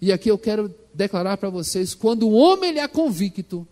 E 0.00 0.12
aqui 0.12 0.28
eu 0.30 0.38
quero 0.38 0.72
declarar 0.94 1.36
para 1.36 1.50
vocês: 1.50 1.94
quando 1.94 2.28
o 2.28 2.32
homem 2.32 2.70
ele 2.70 2.78
é 2.78 2.88
convicto, 2.88 3.66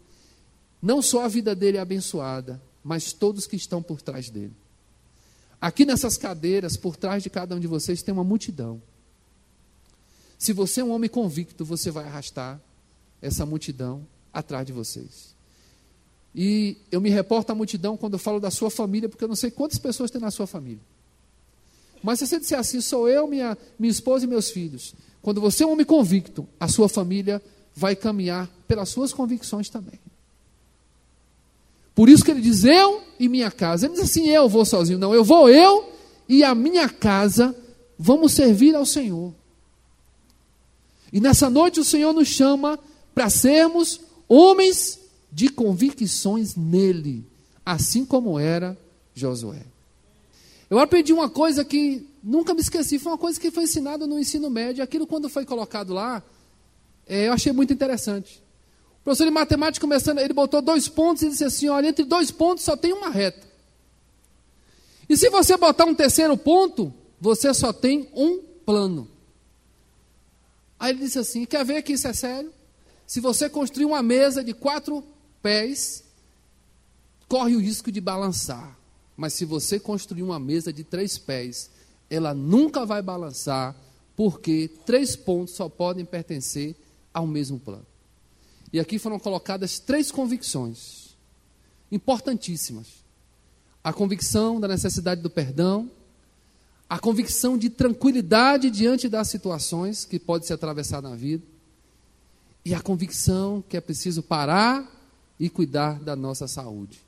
não 0.83 1.03
só 1.03 1.25
a 1.25 1.29
vida 1.29 1.55
dele 1.55 1.79
é 1.79 1.81
abençoada, 1.81 2.61
mas 2.83 3.13
todos 3.13 3.47
que 3.47 3.57
estão 3.57 3.83
por 3.83 4.01
trás 4.01 4.31
dele. 4.31 4.53
Aqui 5.61 5.85
nessas 5.85 6.17
cadeiras, 6.17 6.77
por 6.77 6.97
trás 6.97 7.23
de 7.23 7.31
cada 7.31 7.57
um 7.57 7.61
de 7.61 7.67
vocês, 7.67 8.03
tem 8.03 8.15
uma 8.15 8.23
multidão. 8.23 8.81
Se 10.39 10.53
você 10.53 10.81
é 10.81 10.85
um 10.85 10.93
homem 10.93 11.11
convicto, 11.11 11.65
você 11.65 11.91
vai 11.91 12.05
arrastar 12.05 12.61
essa 13.21 13.45
multidão 13.45 14.07
atrás 14.33 14.65
de 14.65 14.73
vocês. 14.73 15.37
E 16.33 16.77
eu 16.93 17.01
me 17.01 17.11
reporto 17.11 17.51
à 17.51 17.55
multidão 17.55 17.97
quando 17.97 18.13
eu 18.13 18.19
falo 18.19 18.39
da 18.39 18.51
sua 18.51 18.71
família, 18.71 19.09
porque 19.09 19.25
eu 19.25 19.29
não 19.29 19.35
sei 19.35 19.51
quantas 19.51 19.79
pessoas 19.79 20.11
tem 20.11 20.21
na 20.21 20.31
sua 20.31 20.47
família. 20.47 20.83
Mas 22.03 22.21
se 22.21 22.29
você 22.29 22.39
disser 22.39 22.59
assim, 22.59 22.81
sou 22.81 23.09
eu, 23.09 23.27
minha, 23.27 23.59
minha 23.77 23.91
esposa 23.91 24.25
e 24.25 24.29
meus 24.29 24.51
filhos. 24.51 24.95
Quando 25.23 25.41
você 25.41 25.65
é 25.65 25.67
um 25.67 25.73
homem 25.73 25.87
convicto, 25.87 26.49
a 26.59 26.69
sua 26.69 26.89
família 26.89 27.43
vai 27.75 27.95
caminhar 27.95 28.49
pelas 28.67 28.89
suas 28.89 29.13
convicções 29.13 29.69
também. 29.69 29.99
Por 31.95 32.09
isso 32.09 32.25
que 32.25 32.31
ele 32.31 32.41
diz, 32.41 32.65
eu 32.65 33.03
e 33.19 33.29
minha 33.29 33.51
casa. 33.51 33.87
Ele 33.87 33.95
diz 33.95 34.05
assim, 34.05 34.29
eu 34.29 34.49
vou 34.49 34.65
sozinho. 34.65 34.99
Não, 34.99 35.15
eu 35.15 35.25
vou 35.25 35.49
eu 35.49 35.93
e 36.29 36.45
a 36.45 36.55
minha 36.55 36.89
casa 36.89 37.57
vamos 37.99 38.33
servir 38.33 38.75
ao 38.75 38.87
Senhor. 38.87 39.35
E 41.13 41.21
nessa 41.21 41.51
noite 41.51 41.81
o 41.81 41.85
Senhor 41.85 42.13
nos 42.13 42.29
chama 42.29 42.79
para 43.15 43.29
sermos 43.29 44.01
homens 44.29 45.01
de 45.33 45.49
convicções 45.49 46.55
nele, 46.55 47.27
assim 47.65 48.05
como 48.05 48.39
era 48.39 48.79
Josué. 49.15 49.63
Eu 50.71 50.79
aprendi 50.79 51.13
uma 51.13 51.29
coisa 51.29 51.65
que 51.65 52.07
nunca 52.23 52.55
me 52.55 52.61
esqueci, 52.61 52.99
foi 52.99 53.13
uma 53.13 53.19
coisa 53.19 53.39
que 53.41 53.51
foi 53.51 53.65
ensinada 53.65 54.07
no 54.07 54.19
ensino 54.19 54.51
médio. 54.51 54.83
Aquilo, 54.83 55.07
quando 55.07 55.29
foi 55.29 55.45
colocado 55.45 55.93
lá, 55.93 56.23
é, 57.07 57.29
eu 57.29 57.33
achei 57.33 57.53
muito 57.53 57.73
interessante. 57.73 58.43
O 59.01 59.05
professor 59.05 59.25
de 59.25 59.31
matemática 59.31 59.81
começando, 59.81 60.19
ele 60.19 60.35
botou 60.35 60.61
dois 60.61 60.89
pontos 60.89 61.23
e 61.23 61.31
disse 61.31 61.45
assim: 61.45 61.69
olha, 61.69 61.89
entre 61.89 62.05
dois 62.05 62.31
pontos 62.31 62.65
só 62.65 62.77
tem 62.77 62.93
uma 62.93 63.09
reta. 63.09 63.47
E 65.09 65.17
se 65.17 65.31
você 65.31 65.57
botar 65.57 65.87
um 65.87 65.95
terceiro 65.95 66.37
ponto, 66.37 66.93
você 67.21 67.55
só 67.55 67.73
tem 67.73 68.09
um 68.15 68.43
plano. 68.67 69.09
Aí 70.79 70.93
ele 70.93 71.01
disse 71.01 71.19
assim: 71.19 71.45
quer 71.47 71.65
ver 71.65 71.83
que 71.83 71.95
isso 71.95 72.07
é 72.07 72.13
sério? 72.13 72.53
Se 73.07 73.21
você 73.21 73.49
construir 73.49 73.87
uma 73.87 74.03
mesa 74.03 74.45
de 74.45 74.53
quatro 74.53 75.03
pés, 75.43 76.05
corre 77.27 77.57
o 77.57 77.61
risco 77.61 77.91
de 77.91 78.01
balançar. 78.01 78.77
Mas 79.17 79.33
se 79.33 79.45
você 79.45 79.81
construir 79.81 80.23
uma 80.23 80.39
mesa 80.39 80.73
de 80.73 80.85
três 80.85 81.17
pés, 81.17 81.71
ela 82.11 82.35
nunca 82.35 82.87
vai 82.87 83.03
balançar, 83.03 83.75
porque 84.17 84.71
três 84.87 85.15
pontos 85.15 85.55
só 85.55 85.69
podem 85.69 86.05
pertencer 86.05 86.75
ao 87.13 87.27
mesmo 87.27 87.59
plano. 87.59 87.87
E 88.73 88.81
aqui 88.81 88.99
foram 88.99 89.19
colocadas 89.19 89.79
três 89.79 90.11
convicções 90.11 91.17
importantíssimas: 91.91 93.05
a 93.83 93.93
convicção 93.93 94.61
da 94.61 94.69
necessidade 94.69 95.23
do 95.23 95.31
perdão, 95.31 95.91
a 96.89 96.99
convicção 96.99 97.57
de 97.57 97.71
tranquilidade 97.71 98.71
diante 98.71 99.09
das 99.09 99.29
situações 99.29 100.05
que 100.05 100.19
pode 100.19 100.47
se 100.47 100.53
atravessar 100.53 101.03
na 101.03 101.15
vida, 101.15 101.45
e 102.65 102.75
a 102.75 102.81
convicção 102.81 103.63
que 103.69 103.77
é 103.77 103.81
preciso 103.81 104.23
parar 104.23 104.87
e 105.39 105.49
cuidar 105.49 106.01
da 106.01 106.17
nossa 106.17 106.49
saúde. 106.49 107.01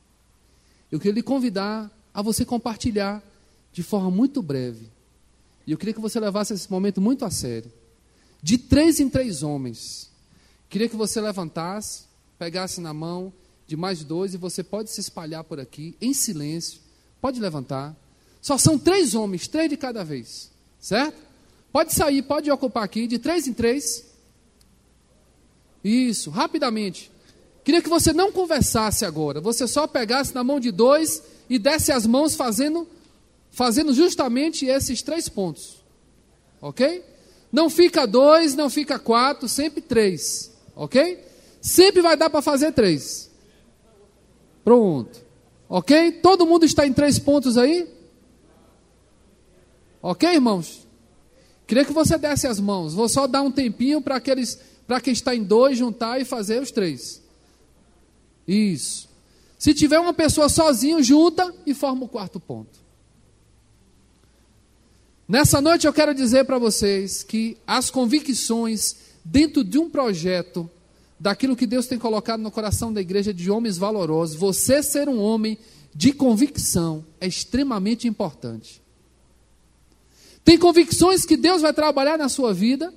Eu 0.91 0.99
queria 0.99 1.15
lhe 1.15 1.23
convidar 1.23 1.91
a 2.13 2.23
você 2.23 2.45
compartilhar 2.45 3.23
de 3.73 3.83
forma 3.83 4.11
muito 4.11 4.43
breve. 4.43 4.91
E 5.67 5.73
eu 5.73 5.79
queria 5.79 5.95
que 5.95 6.01
você 6.01 6.19
levasse 6.19 6.53
esse 6.53 6.71
momento 6.71 7.01
muito 7.01 7.25
a 7.25 7.31
sério. 7.31 7.71
De 8.43 8.59
três 8.59 9.01
em 9.01 9.09
três 9.09 9.43
homens. 9.43 10.11
Queria 10.69 10.89
que 10.89 10.97
você 10.97 11.21
levantasse, 11.21 12.05
pegasse 12.39 12.81
na 12.81 12.95
mão 12.95 13.33
de 13.67 13.77
mais 13.77 14.03
dois 14.03 14.35
e 14.35 14.37
você 14.37 14.63
pode 14.63 14.91
se 14.91 15.01
espalhar 15.01 15.45
por 15.45 15.61
aqui 15.61 15.97
em 16.01 16.13
silêncio. 16.13 16.81
Pode 17.21 17.39
levantar. 17.41 17.95
Só 18.41 18.57
são 18.57 18.79
três 18.79 19.15
homens, 19.15 19.47
três 19.47 19.69
de 19.69 19.77
cada 19.77 20.03
vez. 20.03 20.51
Certo? 20.81 21.17
Pode 21.73 21.93
sair, 21.93 22.23
pode 22.23 22.51
ocupar 22.51 22.83
aqui, 22.83 23.07
de 23.07 23.19
três 23.19 23.47
em 23.47 23.53
três. 23.53 24.05
Isso, 25.85 26.31
rapidamente. 26.31 27.11
Queria 27.65 27.83
que 27.83 27.89
você 27.89 28.13
não 28.13 28.33
conversasse 28.33 29.05
agora, 29.05 29.41
você 29.41 29.69
só 29.69 29.87
pegasse 29.87 30.35
na 30.35 30.43
mão 30.43 30.59
de 30.59 30.71
dois 30.71 31.23
e 31.49 31.59
desse 31.59 31.93
as 31.93 32.07
mãos 32.07 32.35
fazendo, 32.35 32.89
fazendo 33.51 33.93
justamente 33.93 34.67
esses 34.67 35.03
três 35.03 35.29
pontos. 35.29 35.85
Ok? 36.61 37.05
Não 37.53 37.69
fica 37.69 38.07
dois, 38.07 38.55
não 38.55 38.71
fica 38.71 38.99
quatro, 38.99 39.49
sempre 39.49 39.81
três. 39.81 40.53
Ok? 40.77 41.25
Sempre 41.61 42.01
vai 42.01 42.17
dar 42.17 42.31
para 42.31 42.41
fazer 42.41 42.73
três. 42.73 43.31
Pronto. 44.65 45.21
Ok? 45.69 46.13
Todo 46.23 46.47
mundo 46.47 46.65
está 46.65 46.87
em 46.87 46.93
três 46.93 47.19
pontos 47.19 47.57
aí? 47.57 47.89
Ok, 50.03 50.29
irmãos? 50.29 50.87
Queria 51.67 51.85
que 51.85 51.93
você 51.93 52.17
desse 52.17 52.47
as 52.47 52.59
mãos. 52.59 52.95
Vou 52.95 53.09
só 53.09 53.27
dar 53.27 53.43
um 53.43 53.51
tempinho 53.51 54.01
para 54.01 54.17
aqueles, 54.17 54.59
para 54.87 55.01
quem 55.01 55.13
está 55.13 55.35
em 55.35 55.43
dois 55.43 55.79
juntar 55.79 56.21
e 56.21 56.25
fazer 56.25 56.63
os 56.63 56.71
três. 56.71 57.23
Isso. 58.47 59.09
Se 59.59 59.75
tiver 59.75 60.01
uma 60.01 60.15
pessoa 60.15 60.49
sozinho, 60.49 61.03
junta 61.03 61.55
e 61.67 61.75
forma 61.75 62.05
o 62.05 62.09
quarto 62.09 62.41
ponto. 62.41 62.81
Nessa 65.31 65.61
noite 65.61 65.87
eu 65.87 65.93
quero 65.93 66.13
dizer 66.13 66.45
para 66.45 66.59
vocês 66.59 67.23
que 67.23 67.57
as 67.65 67.89
convicções 67.89 68.97
dentro 69.25 69.63
de 69.63 69.79
um 69.79 69.89
projeto, 69.89 70.69
daquilo 71.21 71.55
que 71.55 71.69
Deus 71.69 71.87
tem 71.87 72.01
colocado 72.01 72.41
no 72.41 72.51
coração 72.51 72.93
da 72.93 73.01
igreja 73.01 73.33
de 73.33 73.49
homens 73.49 73.79
valorosos, 73.79 74.35
você 74.35 74.83
ser 74.83 75.09
um 75.09 75.21
homem 75.21 75.57
de 75.95 76.13
convicção 76.13 77.07
é 77.21 77.29
extremamente 77.29 78.09
importante. 78.09 78.83
Tem 80.45 80.59
convicções 80.59 81.25
que 81.25 81.37
Deus 81.37 81.63
vai 81.63 81.73
trabalhar 81.73 82.19
na 82.19 82.29
sua 82.29 82.53
vida 82.53 82.93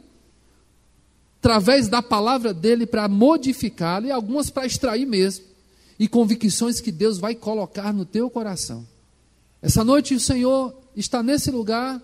através 1.37 1.87
da 1.87 2.01
palavra 2.01 2.51
dele 2.51 2.87
para 2.87 3.07
modificá-la 3.07 4.07
e 4.07 4.11
algumas 4.11 4.49
para 4.49 4.65
extrair 4.65 5.05
mesmo, 5.05 5.45
e 5.99 6.07
convicções 6.07 6.81
que 6.81 6.91
Deus 6.91 7.19
vai 7.19 7.35
colocar 7.35 7.93
no 7.93 8.05
teu 8.05 8.27
coração. 8.27 8.87
Essa 9.61 9.83
noite 9.83 10.15
o 10.15 10.19
Senhor 10.19 10.75
está 10.95 11.21
nesse 11.21 11.51
lugar, 11.51 12.01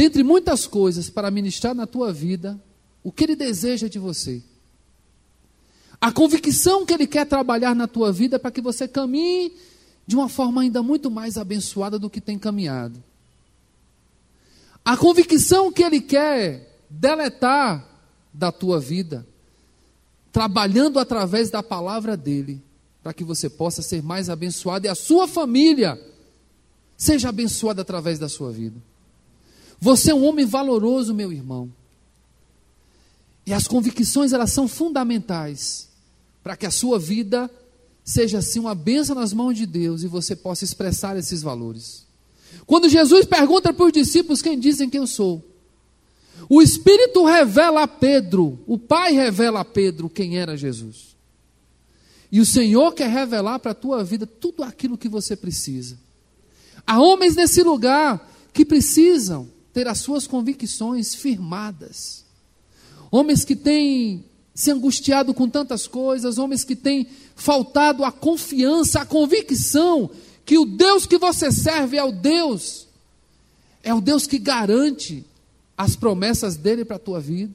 dentre 0.00 0.22
muitas 0.22 0.66
coisas, 0.66 1.10
para 1.10 1.30
ministrar 1.30 1.74
na 1.74 1.86
tua 1.86 2.10
vida 2.10 2.58
o 3.04 3.12
que 3.12 3.24
Ele 3.24 3.36
deseja 3.36 3.86
de 3.86 3.98
você. 3.98 4.42
A 6.00 6.10
convicção 6.10 6.86
que 6.86 6.94
Ele 6.94 7.06
quer 7.06 7.26
trabalhar 7.26 7.74
na 7.74 7.86
tua 7.86 8.10
vida 8.10 8.38
para 8.38 8.50
que 8.50 8.62
você 8.62 8.88
caminhe 8.88 9.52
de 10.06 10.16
uma 10.16 10.26
forma 10.26 10.62
ainda 10.62 10.82
muito 10.82 11.10
mais 11.10 11.36
abençoada 11.36 11.98
do 11.98 12.08
que 12.08 12.18
tem 12.18 12.38
caminhado. 12.38 13.04
A 14.82 14.96
convicção 14.96 15.70
que 15.70 15.82
Ele 15.82 16.00
quer 16.00 16.80
deletar 16.88 17.86
da 18.32 18.50
tua 18.50 18.80
vida, 18.80 19.26
trabalhando 20.32 20.98
através 20.98 21.50
da 21.50 21.62
palavra 21.62 22.16
dele, 22.16 22.62
para 23.02 23.12
que 23.12 23.22
você 23.22 23.50
possa 23.50 23.82
ser 23.82 24.02
mais 24.02 24.30
abençoado 24.30 24.86
e 24.86 24.88
a 24.88 24.94
sua 24.94 25.28
família 25.28 26.00
seja 26.96 27.28
abençoada 27.28 27.82
através 27.82 28.18
da 28.18 28.30
sua 28.30 28.50
vida. 28.50 28.80
Você 29.80 30.10
é 30.10 30.14
um 30.14 30.24
homem 30.24 30.44
valoroso, 30.44 31.14
meu 31.14 31.32
irmão. 31.32 31.72
E 33.46 33.52
as 33.52 33.66
convicções 33.66 34.32
elas 34.32 34.52
são 34.52 34.68
fundamentais 34.68 35.88
para 36.42 36.56
que 36.56 36.66
a 36.66 36.70
sua 36.70 36.98
vida 36.98 37.50
seja 38.04 38.38
assim 38.38 38.58
uma 38.58 38.74
benção 38.74 39.14
nas 39.14 39.32
mãos 39.32 39.56
de 39.56 39.66
Deus 39.66 40.02
e 40.02 40.06
você 40.06 40.36
possa 40.36 40.64
expressar 40.64 41.16
esses 41.16 41.42
valores. 41.42 42.06
Quando 42.66 42.88
Jesus 42.88 43.24
pergunta 43.24 43.72
para 43.72 43.86
os 43.86 43.92
discípulos 43.92 44.42
quem 44.42 44.58
dizem 44.58 44.90
que 44.90 44.98
eu 44.98 45.06
sou, 45.06 45.44
o 46.48 46.60
Espírito 46.60 47.24
revela 47.24 47.82
a 47.82 47.88
Pedro, 47.88 48.58
o 48.66 48.78
Pai 48.78 49.12
revela 49.12 49.60
a 49.60 49.64
Pedro 49.64 50.08
quem 50.08 50.38
era 50.38 50.56
Jesus. 50.56 51.16
E 52.32 52.40
o 52.40 52.46
Senhor 52.46 52.92
quer 52.92 53.08
revelar 53.08 53.58
para 53.58 53.72
a 53.72 53.74
tua 53.74 54.04
vida 54.04 54.26
tudo 54.26 54.62
aquilo 54.62 54.98
que 54.98 55.08
você 55.08 55.34
precisa. 55.34 55.98
Há 56.86 57.00
homens 57.00 57.34
nesse 57.34 57.62
lugar 57.62 58.30
que 58.52 58.64
precisam 58.64 59.48
ter 59.72 59.86
as 59.88 59.98
suas 59.98 60.26
convicções 60.26 61.14
firmadas. 61.14 62.24
Homens 63.10 63.44
que 63.44 63.56
têm 63.56 64.24
se 64.54 64.70
angustiado 64.70 65.32
com 65.32 65.48
tantas 65.48 65.86
coisas, 65.86 66.38
homens 66.38 66.64
que 66.64 66.76
têm 66.76 67.06
faltado 67.34 68.04
a 68.04 68.12
confiança, 68.12 69.00
a 69.00 69.06
convicção 69.06 70.10
que 70.44 70.58
o 70.58 70.64
Deus 70.64 71.06
que 71.06 71.16
você 71.16 71.52
serve 71.52 71.96
é 71.96 72.04
o 72.04 72.12
Deus, 72.12 72.88
é 73.82 73.94
o 73.94 74.00
Deus 74.00 74.26
que 74.26 74.38
garante 74.38 75.24
as 75.78 75.96
promessas 75.96 76.56
dele 76.56 76.84
para 76.84 76.96
a 76.96 77.00
tua 77.00 77.20
vida. 77.20 77.54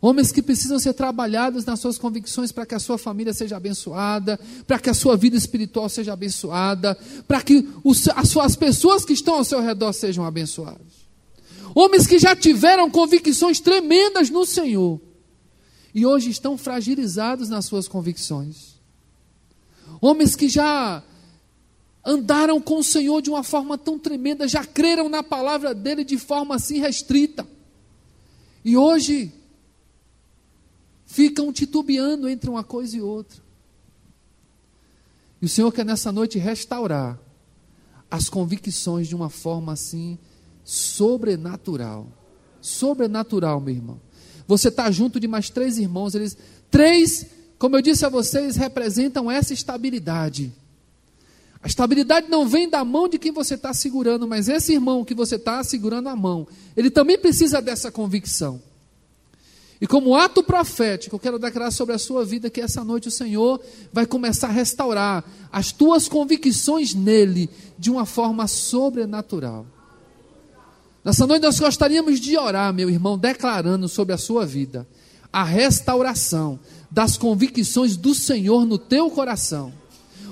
Homens 0.00 0.30
que 0.30 0.42
precisam 0.42 0.78
ser 0.78 0.92
trabalhados 0.92 1.64
nas 1.64 1.80
suas 1.80 1.98
convicções 1.98 2.52
para 2.52 2.66
que 2.66 2.74
a 2.74 2.78
sua 2.78 2.98
família 2.98 3.32
seja 3.32 3.56
abençoada, 3.56 4.38
para 4.66 4.78
que 4.78 4.90
a 4.90 4.94
sua 4.94 5.16
vida 5.16 5.36
espiritual 5.36 5.88
seja 5.88 6.12
abençoada, 6.12 6.96
para 7.26 7.40
que 7.42 7.68
os, 7.82 8.08
as, 8.08 8.36
as 8.36 8.56
pessoas 8.56 9.04
que 9.04 9.12
estão 9.12 9.36
ao 9.36 9.44
seu 9.44 9.60
redor 9.60 9.92
sejam 9.92 10.24
abençoadas. 10.24 11.06
Homens 11.74 12.06
que 12.06 12.18
já 12.18 12.34
tiveram 12.34 12.90
convicções 12.90 13.60
tremendas 13.60 14.30
no 14.30 14.46
Senhor 14.46 15.00
e 15.94 16.04
hoje 16.04 16.30
estão 16.30 16.58
fragilizados 16.58 17.48
nas 17.48 17.64
suas 17.64 17.88
convicções. 17.88 18.76
Homens 20.00 20.36
que 20.36 20.48
já 20.48 21.02
andaram 22.04 22.60
com 22.60 22.78
o 22.78 22.84
Senhor 22.84 23.20
de 23.20 23.30
uma 23.30 23.42
forma 23.42 23.76
tão 23.76 23.98
tremenda, 23.98 24.46
já 24.46 24.64
creram 24.64 25.08
na 25.08 25.22
palavra 25.22 25.74
dele 25.74 26.04
de 26.04 26.16
forma 26.16 26.54
assim 26.54 26.78
restrita. 26.78 27.46
E 28.64 28.76
hoje 28.76 29.32
ficam 31.06 31.52
titubeando 31.52 32.28
entre 32.28 32.50
uma 32.50 32.64
coisa 32.64 32.96
e 32.96 33.00
outra. 33.00 33.40
E 35.40 35.46
o 35.46 35.48
Senhor 35.48 35.72
quer 35.72 35.84
nessa 35.84 36.10
noite 36.10 36.38
restaurar 36.38 37.18
as 38.10 38.28
convicções 38.28 39.08
de 39.08 39.14
uma 39.14 39.30
forma 39.30 39.72
assim 39.72 40.18
sobrenatural. 40.64 42.08
Sobrenatural, 42.60 43.60
meu 43.60 43.74
irmão. 43.74 44.00
Você 44.48 44.68
está 44.68 44.90
junto 44.90 45.20
de 45.20 45.28
mais 45.28 45.48
três 45.48 45.78
irmãos, 45.78 46.14
eles 46.14 46.36
três, 46.70 47.26
como 47.58 47.76
eu 47.76 47.82
disse 47.82 48.04
a 48.04 48.08
vocês, 48.08 48.56
representam 48.56 49.30
essa 49.30 49.52
estabilidade. 49.52 50.52
A 51.62 51.66
estabilidade 51.66 52.28
não 52.28 52.48
vem 52.48 52.68
da 52.68 52.84
mão 52.84 53.08
de 53.08 53.18
quem 53.18 53.32
você 53.32 53.54
está 53.54 53.74
segurando, 53.74 54.26
mas 54.26 54.48
esse 54.48 54.72
irmão 54.72 55.04
que 55.04 55.14
você 55.14 55.36
está 55.36 55.62
segurando 55.64 56.08
a 56.08 56.16
mão, 56.16 56.46
ele 56.76 56.90
também 56.90 57.18
precisa 57.18 57.60
dessa 57.60 57.90
convicção. 57.90 58.62
E 59.80 59.86
como 59.86 60.14
ato 60.14 60.42
profético, 60.42 61.16
eu 61.16 61.20
quero 61.20 61.38
declarar 61.38 61.70
sobre 61.70 61.94
a 61.94 61.98
sua 61.98 62.24
vida 62.24 62.48
que 62.48 62.60
essa 62.60 62.82
noite 62.82 63.08
o 63.08 63.10
Senhor 63.10 63.60
vai 63.92 64.06
começar 64.06 64.48
a 64.48 64.52
restaurar 64.52 65.24
as 65.52 65.70
tuas 65.70 66.08
convicções 66.08 66.94
nele 66.94 67.50
de 67.78 67.90
uma 67.90 68.06
forma 68.06 68.46
sobrenatural. 68.46 69.66
Nessa 71.04 71.26
noite 71.26 71.42
nós 71.42 71.60
gostaríamos 71.60 72.18
de 72.18 72.36
orar, 72.36 72.72
meu 72.72 72.88
irmão, 72.88 73.18
declarando 73.18 73.88
sobre 73.88 74.14
a 74.14 74.18
sua 74.18 74.46
vida 74.46 74.86
a 75.32 75.44
restauração 75.44 76.58
das 76.90 77.18
convicções 77.18 77.96
do 77.96 78.14
Senhor 78.14 78.64
no 78.64 78.78
teu 78.78 79.10
coração. 79.10 79.72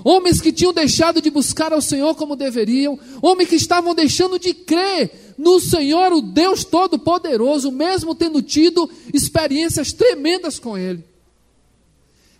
Homens 0.02 0.40
que 0.40 0.52
tinham 0.52 0.72
deixado 0.72 1.20
de 1.20 1.30
buscar 1.30 1.72
ao 1.72 1.80
Senhor 1.80 2.14
como 2.14 2.36
deveriam, 2.36 2.98
homens 3.20 3.48
que 3.48 3.54
estavam 3.54 3.94
deixando 3.94 4.38
de 4.38 4.52
crer 4.52 5.23
no 5.36 5.60
Senhor, 5.60 6.12
o 6.12 6.20
Deus 6.20 6.64
Todo-Poderoso, 6.64 7.70
mesmo 7.70 8.14
tendo 8.14 8.40
tido 8.42 8.90
experiências 9.12 9.92
tremendas 9.92 10.58
com 10.58 10.76
Ele. 10.76 11.04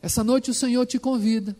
Essa 0.02 0.22
noite 0.22 0.50
o 0.50 0.54
Senhor 0.54 0.84
te 0.86 0.98
convida. 0.98 1.56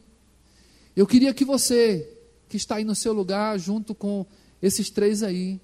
Eu 0.95 1.07
queria 1.07 1.33
que 1.35 1.45
você, 1.45 2.09
que 2.49 2.57
está 2.57 2.77
aí 2.77 2.85
no 2.85 2.95
seu 2.95 3.13
lugar, 3.13 3.59
junto 3.59 3.95
com 3.95 4.27
esses 4.63 4.91
três 4.91 5.23
aí, 5.23 5.61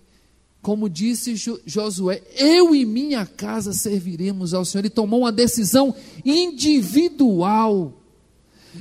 como 0.62 0.90
disse 0.90 1.34
Josué, 1.64 2.22
eu 2.36 2.74
e 2.74 2.84
minha 2.84 3.24
casa 3.24 3.72
serviremos 3.72 4.52
ao 4.52 4.64
Senhor. 4.64 4.82
Ele 4.82 4.90
tomou 4.90 5.20
uma 5.20 5.32
decisão 5.32 5.94
individual. 6.24 7.94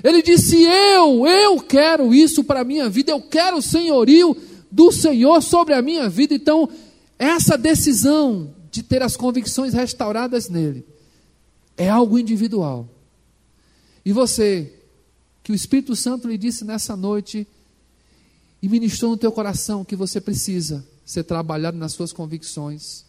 Ele 0.04 0.22
disse: 0.22 0.62
Eu, 0.64 1.26
eu 1.26 1.60
quero 1.62 2.14
isso 2.14 2.44
para 2.44 2.62
a 2.62 2.66
minha 2.66 2.90
vida, 2.90 3.12
eu 3.12 3.22
quero 3.22 3.58
o 3.58 3.62
senhorio 3.62 4.36
do 4.72 4.92
Senhor 4.92 5.42
sobre 5.42 5.74
a 5.74 5.82
minha 5.82 6.10
vida. 6.10 6.34
Então, 6.34 6.70
essa 7.18 7.58
decisão 7.58 8.54
de 8.72 8.84
ter 8.84 9.02
as 9.02 9.18
convicções 9.18 9.74
restauradas 9.74 10.50
nele 10.50 10.86
é 11.76 11.90
algo 11.90 12.20
individual. 12.20 12.88
E 14.06 14.12
você, 14.12 14.74
que 15.44 15.52
o 15.52 15.56
Espírito 15.56 15.96
Santo 15.96 16.28
lhe 16.28 16.38
disse 16.38 16.64
nessa 16.66 16.96
noite 16.96 17.48
e 18.62 18.68
ministrou 18.68 19.12
no 19.12 19.18
teu 19.18 19.32
coração 19.32 19.86
que 19.86 19.96
você 19.96 20.20
precisa 20.20 20.86
ser 21.06 21.24
trabalhado 21.24 21.78
nas 21.78 21.94
suas 21.94 22.14
convicções. 22.14 23.06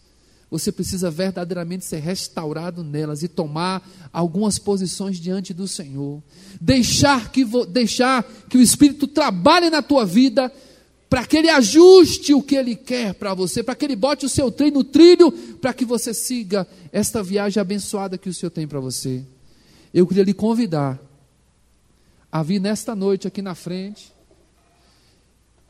Você 0.51 0.73
precisa 0.73 1.11
verdadeiramente 1.11 1.85
ser 1.85 1.99
restaurado 1.99 2.83
nelas 2.83 3.23
e 3.23 3.29
tomar 3.29 3.89
algumas 4.13 4.59
posições 4.59 5.19
diante 5.19 5.55
do 5.55 5.69
Senhor. 5.69 6.23
Deixar 6.61 7.31
que, 7.31 7.45
deixar 7.69 8.25
que 8.49 8.59
o 8.59 8.63
Espírito 8.63 9.07
trabalhe 9.07 9.71
na 9.71 9.81
tua 9.81 10.05
vida 10.05 10.53
para 11.11 11.27
que 11.27 11.37
ele 11.37 11.51
ajuste 11.51 12.33
o 12.33 12.41
que 12.41 12.55
ele 12.55 12.77
quer 12.77 13.15
para 13.15 13.35
você, 13.35 13.65
para 13.65 13.75
que 13.75 13.85
ele 13.85 13.97
bote 13.97 14.25
o 14.25 14.29
seu 14.29 14.51
trem 14.51 14.71
no 14.71 14.85
trilho, 14.85 15.33
para 15.33 15.75
que 15.75 15.85
você 15.85 16.15
siga 16.15 16.65
esta 16.93 17.21
viagem 17.21 17.61
abençoada 17.61 18.17
que 18.17 18.29
o 18.29 18.33
Senhor 18.33 18.51
tem 18.51 18.67
para 18.67 18.79
você. 18.79 19.25
Eu 19.93 20.07
queria 20.07 20.23
lhe 20.23 20.33
convidar 20.33 21.01
a 22.31 22.45
vir 22.45 22.61
nesta 22.61 22.95
noite 22.95 23.27
aqui 23.27 23.43
na 23.43 23.57
frente, 23.57 24.13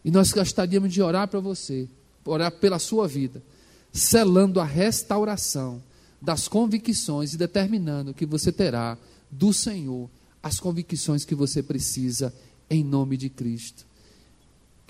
e 0.04 0.10
nós 0.10 0.30
gostaríamos 0.30 0.92
de 0.92 1.00
orar 1.00 1.26
para 1.26 1.40
você 1.40 1.88
orar 2.22 2.52
pela 2.52 2.78
sua 2.78 3.08
vida, 3.08 3.42
selando 3.90 4.60
a 4.60 4.64
restauração 4.64 5.82
das 6.20 6.48
convicções 6.48 7.32
e 7.32 7.38
determinando 7.38 8.12
que 8.12 8.26
você 8.26 8.52
terá 8.52 8.98
do 9.30 9.54
Senhor 9.54 10.10
as 10.42 10.60
convicções 10.60 11.24
que 11.24 11.34
você 11.34 11.62
precisa 11.62 12.32
em 12.68 12.84
nome 12.84 13.16
de 13.16 13.30
Cristo. 13.30 13.89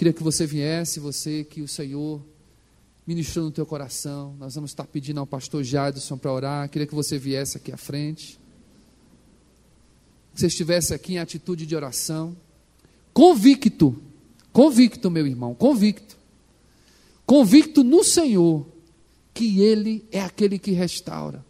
Queria 0.01 0.15
que 0.15 0.23
você 0.23 0.47
viesse, 0.47 0.99
você 0.99 1.45
que 1.45 1.61
o 1.61 1.69
Senhor 1.69 2.23
ministrou 3.07 3.45
no 3.45 3.51
teu 3.51 3.67
coração. 3.67 4.35
Nós 4.39 4.55
vamos 4.55 4.71
estar 4.71 4.87
pedindo 4.87 5.21
ao 5.21 5.27
pastor 5.27 5.63
Jadson 5.63 6.17
para 6.17 6.33
orar. 6.33 6.71
Queria 6.71 6.87
que 6.87 6.95
você 6.95 7.19
viesse 7.19 7.59
aqui 7.59 7.71
à 7.71 7.77
frente. 7.77 8.41
Que 10.33 10.41
você 10.41 10.47
estivesse 10.47 10.95
aqui 10.95 11.13
em 11.13 11.19
atitude 11.19 11.67
de 11.67 11.77
oração. 11.77 12.35
Convicto, 13.13 13.95
convicto, 14.55 15.11
meu 15.11 15.27
irmão, 15.27 15.55
convicto 15.55 16.17
convicto 17.27 17.85
no 17.85 18.03
Senhor 18.03 18.67
que 19.35 19.61
Ele 19.61 20.03
é 20.11 20.23
aquele 20.23 20.59
que 20.59 20.71
restaura. 20.71 21.45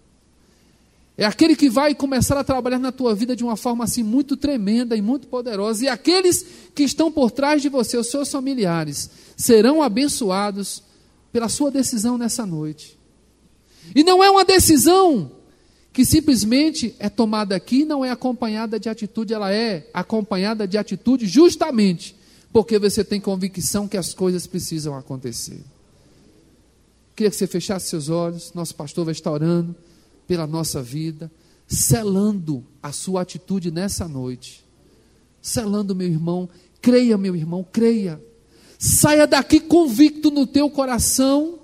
É 1.21 1.27
aquele 1.27 1.55
que 1.55 1.69
vai 1.69 1.95
começar 1.95 2.39
a 2.39 2.43
trabalhar 2.43 2.79
na 2.79 2.91
tua 2.91 3.15
vida 3.15 3.37
de 3.37 3.45
uma 3.45 3.55
forma 3.55 3.85
assim 3.85 4.03
muito 4.03 4.39
tremenda 4.39 4.97
e 4.97 5.03
muito 5.03 5.29
poderosa. 5.29 5.85
E 5.85 5.87
aqueles 5.87 6.47
que 6.75 6.83
estão 6.83 7.13
por 7.13 7.31
trás 7.31 7.61
de 7.61 7.69
você, 7.69 7.99
os 7.99 8.07
seus 8.07 8.33
familiares, 8.33 9.11
serão 9.37 9.83
abençoados 9.83 10.83
pela 11.31 11.51
sua 11.51 11.71
decisão 11.71 12.17
nessa 12.17 12.47
noite. 12.47 12.99
E 13.95 14.03
não 14.03 14.25
é 14.25 14.31
uma 14.31 14.47
decisão 14.47 15.31
que 15.93 16.07
simplesmente 16.07 16.95
é 16.99 17.11
tomada 17.11 17.55
aqui, 17.55 17.85
não 17.85 18.03
é 18.03 18.11
acompanhada 18.11 18.81
de 18.81 18.89
atitude, 18.89 19.35
ela 19.35 19.53
é 19.53 19.91
acompanhada 19.93 20.67
de 20.67 20.79
atitude 20.79 21.27
justamente 21.27 22.17
porque 22.51 22.79
você 22.79 23.05
tem 23.05 23.21
convicção 23.21 23.87
que 23.87 23.99
as 23.99 24.15
coisas 24.15 24.47
precisam 24.47 24.97
acontecer. 24.97 25.61
Queria 27.15 27.31
que 27.31 27.37
você 27.37 27.47
fechasse 27.47 27.91
seus 27.91 28.09
olhos, 28.09 28.55
nosso 28.55 28.75
pastor 28.75 29.05
vai 29.05 29.13
estar 29.13 29.31
orando 29.31 29.77
pela 30.31 30.47
nossa 30.47 30.81
vida, 30.81 31.29
selando 31.67 32.65
a 32.81 32.93
sua 32.93 33.23
atitude 33.23 33.73
nessa 33.73 34.07
noite. 34.07 34.65
Selando, 35.43 35.93
meu 35.93 36.07
irmão, 36.07 36.49
creia, 36.81 37.19
meu 37.19 37.35
irmão, 37.35 37.67
creia. 37.73 38.23
Saia 38.79 39.27
daqui 39.27 39.59
convicto 39.59 40.31
no 40.31 40.47
teu 40.47 40.71
coração, 40.71 41.59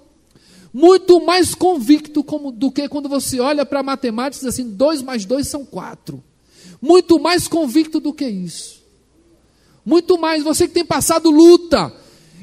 muito 0.74 1.24
mais 1.24 1.54
convicto 1.54 2.24
como, 2.24 2.50
do 2.50 2.72
que 2.72 2.88
quando 2.88 3.08
você 3.08 3.38
olha 3.38 3.64
para 3.64 3.84
matemática 3.84 4.44
e 4.44 4.48
diz 4.48 4.58
assim: 4.58 4.68
dois 4.68 5.00
mais 5.00 5.24
dois 5.24 5.46
são 5.46 5.64
quatro. 5.64 6.20
Muito 6.82 7.20
mais 7.20 7.46
convicto 7.46 8.00
do 8.00 8.12
que 8.12 8.26
isso. 8.26 8.82
Muito 9.84 10.18
mais, 10.18 10.42
você 10.42 10.66
que 10.66 10.74
tem 10.74 10.84
passado 10.84 11.30
luta, 11.30 11.94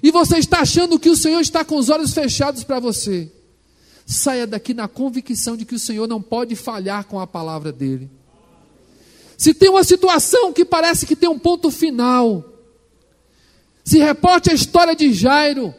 e 0.01 0.09
você 0.09 0.38
está 0.38 0.61
achando 0.61 0.97
que 0.97 1.09
o 1.09 1.17
Senhor 1.17 1.41
está 1.41 1.65
com 1.65 1.76
os 1.76 1.89
olhos 1.89 2.13
fechados 2.13 2.63
para 2.63 2.80
você. 2.80 3.30
Saia 4.05 4.45
daqui 4.45 4.73
na 4.73 4.87
convicção 4.87 5.55
de 5.55 5.65
que 5.65 5.75
o 5.75 5.79
Senhor 5.79 6.07
não 6.07 6.21
pode 6.21 6.55
falhar 6.55 7.05
com 7.05 7.19
a 7.19 7.27
palavra 7.27 7.71
dele. 7.71 8.09
Se 9.37 9.53
tem 9.53 9.69
uma 9.69 9.83
situação 9.83 10.53
que 10.53 10.65
parece 10.65 11.05
que 11.05 11.15
tem 11.15 11.29
um 11.29 11.39
ponto 11.39 11.71
final, 11.71 12.43
se 13.83 13.97
reporte 13.97 14.49
a 14.49 14.53
história 14.53 14.95
de 14.95 15.11
Jairo, 15.11 15.73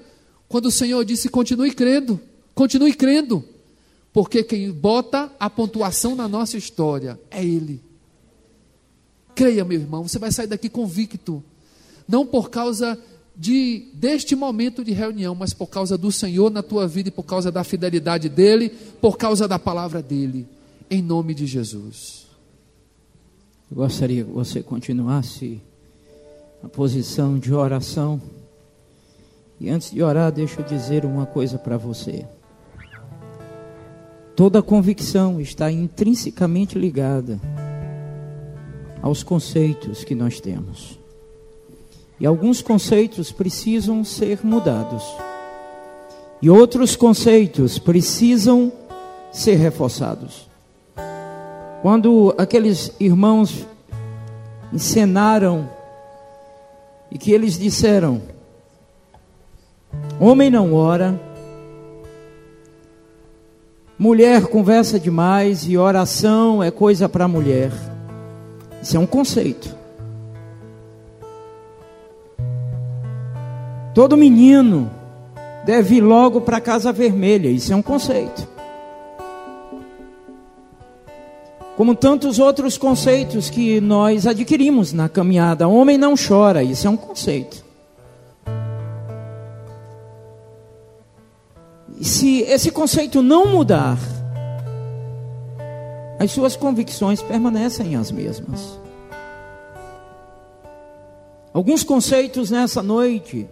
quando 0.48 0.66
o 0.66 0.70
Senhor 0.70 1.04
disse: 1.04 1.28
continue 1.28 1.72
crendo, 1.72 2.20
continue 2.54 2.94
crendo, 2.94 3.44
porque 4.12 4.42
quem 4.42 4.70
bota 4.70 5.30
a 5.38 5.48
pontuação 5.48 6.14
na 6.14 6.28
nossa 6.28 6.56
história 6.56 7.20
é 7.30 7.44
Ele. 7.44 7.82
Creia, 9.34 9.64
meu 9.64 9.80
irmão, 9.80 10.06
você 10.06 10.18
vai 10.18 10.30
sair 10.30 10.46
daqui 10.46 10.68
convicto 10.68 11.42
não 12.06 12.26
por 12.26 12.50
causa 12.50 12.98
de 13.36 13.90
deste 13.94 14.36
momento 14.36 14.84
de 14.84 14.92
reunião, 14.92 15.34
mas 15.34 15.52
por 15.52 15.66
causa 15.66 15.98
do 15.98 16.12
Senhor 16.12 16.50
na 16.50 16.62
tua 16.62 16.86
vida 16.86 17.08
e 17.08 17.12
por 17.12 17.24
causa 17.24 17.50
da 17.50 17.64
fidelidade 17.64 18.28
dele, 18.28 18.70
por 19.00 19.16
causa 19.16 19.48
da 19.48 19.58
palavra 19.58 20.00
dele, 20.00 20.46
em 20.90 21.02
nome 21.02 21.34
de 21.34 21.46
Jesus. 21.46 22.26
Eu 23.70 23.78
gostaria 23.78 24.22
que 24.22 24.30
você 24.30 24.62
continuasse 24.62 25.60
a 26.62 26.68
posição 26.68 27.38
de 27.38 27.52
oração. 27.52 28.20
E 29.60 29.68
antes 29.68 29.90
de 29.90 30.02
orar, 30.02 30.30
deixa 30.30 30.60
eu 30.60 30.64
dizer 30.64 31.04
uma 31.04 31.26
coisa 31.26 31.58
para 31.58 31.76
você. 31.76 32.26
Toda 34.36 34.62
convicção 34.62 35.40
está 35.40 35.70
intrinsecamente 35.70 36.78
ligada 36.78 37.40
aos 39.00 39.22
conceitos 39.22 40.02
que 40.04 40.14
nós 40.14 40.40
temos. 40.40 40.98
E 42.18 42.26
alguns 42.26 42.62
conceitos 42.62 43.32
precisam 43.32 44.04
ser 44.04 44.40
mudados. 44.44 45.02
E 46.40 46.48
outros 46.48 46.94
conceitos 46.94 47.78
precisam 47.78 48.72
ser 49.32 49.56
reforçados. 49.56 50.48
Quando 51.82 52.34
aqueles 52.38 52.92
irmãos 53.00 53.66
encenaram 54.72 55.68
e 57.10 57.18
que 57.18 57.32
eles 57.32 57.58
disseram: 57.58 58.22
Homem 60.20 60.50
não 60.50 60.72
ora, 60.74 61.20
mulher 63.98 64.46
conversa 64.46 64.98
demais 64.98 65.68
e 65.68 65.76
oração 65.76 66.62
é 66.62 66.70
coisa 66.70 67.08
para 67.08 67.28
mulher. 67.28 67.72
Isso 68.82 68.96
é 68.96 69.00
um 69.00 69.06
conceito. 69.06 69.83
Todo 73.94 74.16
menino 74.16 74.90
deve 75.64 75.96
ir 75.96 76.00
logo 76.00 76.40
para 76.40 76.56
a 76.56 76.60
casa 76.60 76.92
vermelha, 76.92 77.48
isso 77.48 77.72
é 77.72 77.76
um 77.76 77.82
conceito. 77.82 78.48
Como 81.76 81.94
tantos 81.94 82.40
outros 82.40 82.76
conceitos 82.76 83.48
que 83.48 83.80
nós 83.80 84.26
adquirimos 84.26 84.92
na 84.92 85.08
caminhada. 85.08 85.68
Homem 85.68 85.96
não 85.96 86.14
chora, 86.16 86.62
isso 86.62 86.86
é 86.86 86.90
um 86.90 86.96
conceito. 86.96 87.64
E 91.98 92.04
se 92.04 92.42
esse 92.42 92.70
conceito 92.70 93.22
não 93.22 93.46
mudar, 93.46 93.98
as 96.18 96.30
suas 96.32 96.56
convicções 96.56 97.22
permanecem 97.22 97.96
as 97.96 98.10
mesmas. 98.10 98.78
Alguns 101.52 101.84
conceitos 101.84 102.50
nessa 102.50 102.82
noite 102.82 103.48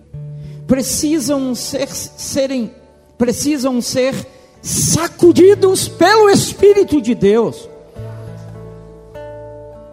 precisam 0.73 1.55
ser, 1.55 1.87
serem, 1.87 2.75
precisam 3.19 3.79
ser 3.83 4.15
sacudidos 4.63 5.87
pelo 5.87 6.31
Espírito 6.31 6.99
de 6.99 7.15
Deus, 7.15 7.69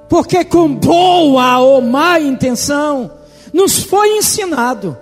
porque 0.08 0.46
com 0.46 0.74
boa 0.74 1.60
ou 1.60 1.82
má 1.82 2.18
intenção 2.18 3.12
nos 3.52 3.84
foi 3.84 4.20
ensinado, 4.20 4.98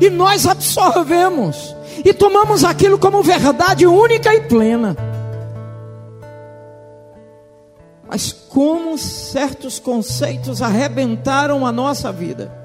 e 0.00 0.08
nós 0.08 0.46
absorvemos 0.46 1.76
e 2.02 2.14
tomamos 2.14 2.64
aquilo 2.64 2.98
como 2.98 3.22
verdade 3.22 3.86
única 3.86 4.34
e 4.34 4.40
plena. 4.48 4.96
Mas 8.08 8.32
como 8.32 8.96
certos 8.96 9.78
conceitos 9.78 10.62
arrebentaram 10.62 11.66
a 11.66 11.70
nossa 11.70 12.10
vida. 12.10 12.59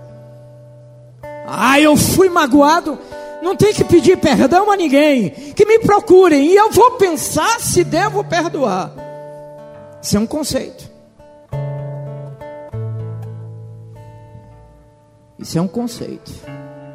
Ah, 1.48 1.80
eu 1.80 1.96
fui 1.96 2.30
magoado. 2.30 2.98
Não 3.41 3.56
tem 3.56 3.74
que 3.74 3.84
pedir 3.84 4.18
perdão 4.18 4.72
a 4.72 4.76
ninguém. 4.76 5.30
Que 5.30 5.66
me 5.66 5.80
procurem 5.80 6.48
e 6.48 6.56
eu 6.56 6.72
vou 6.72 6.91
pensar 6.91 7.60
se 7.60 7.84
devo 7.84 8.24
perdoar. 8.24 8.91
Isso 10.02 10.18
é 10.18 10.20
um 10.20 10.26
conceito. 10.26 10.89
Isso 15.38 15.58
é 15.58 15.62
um 15.62 15.68
conceito 15.68 16.32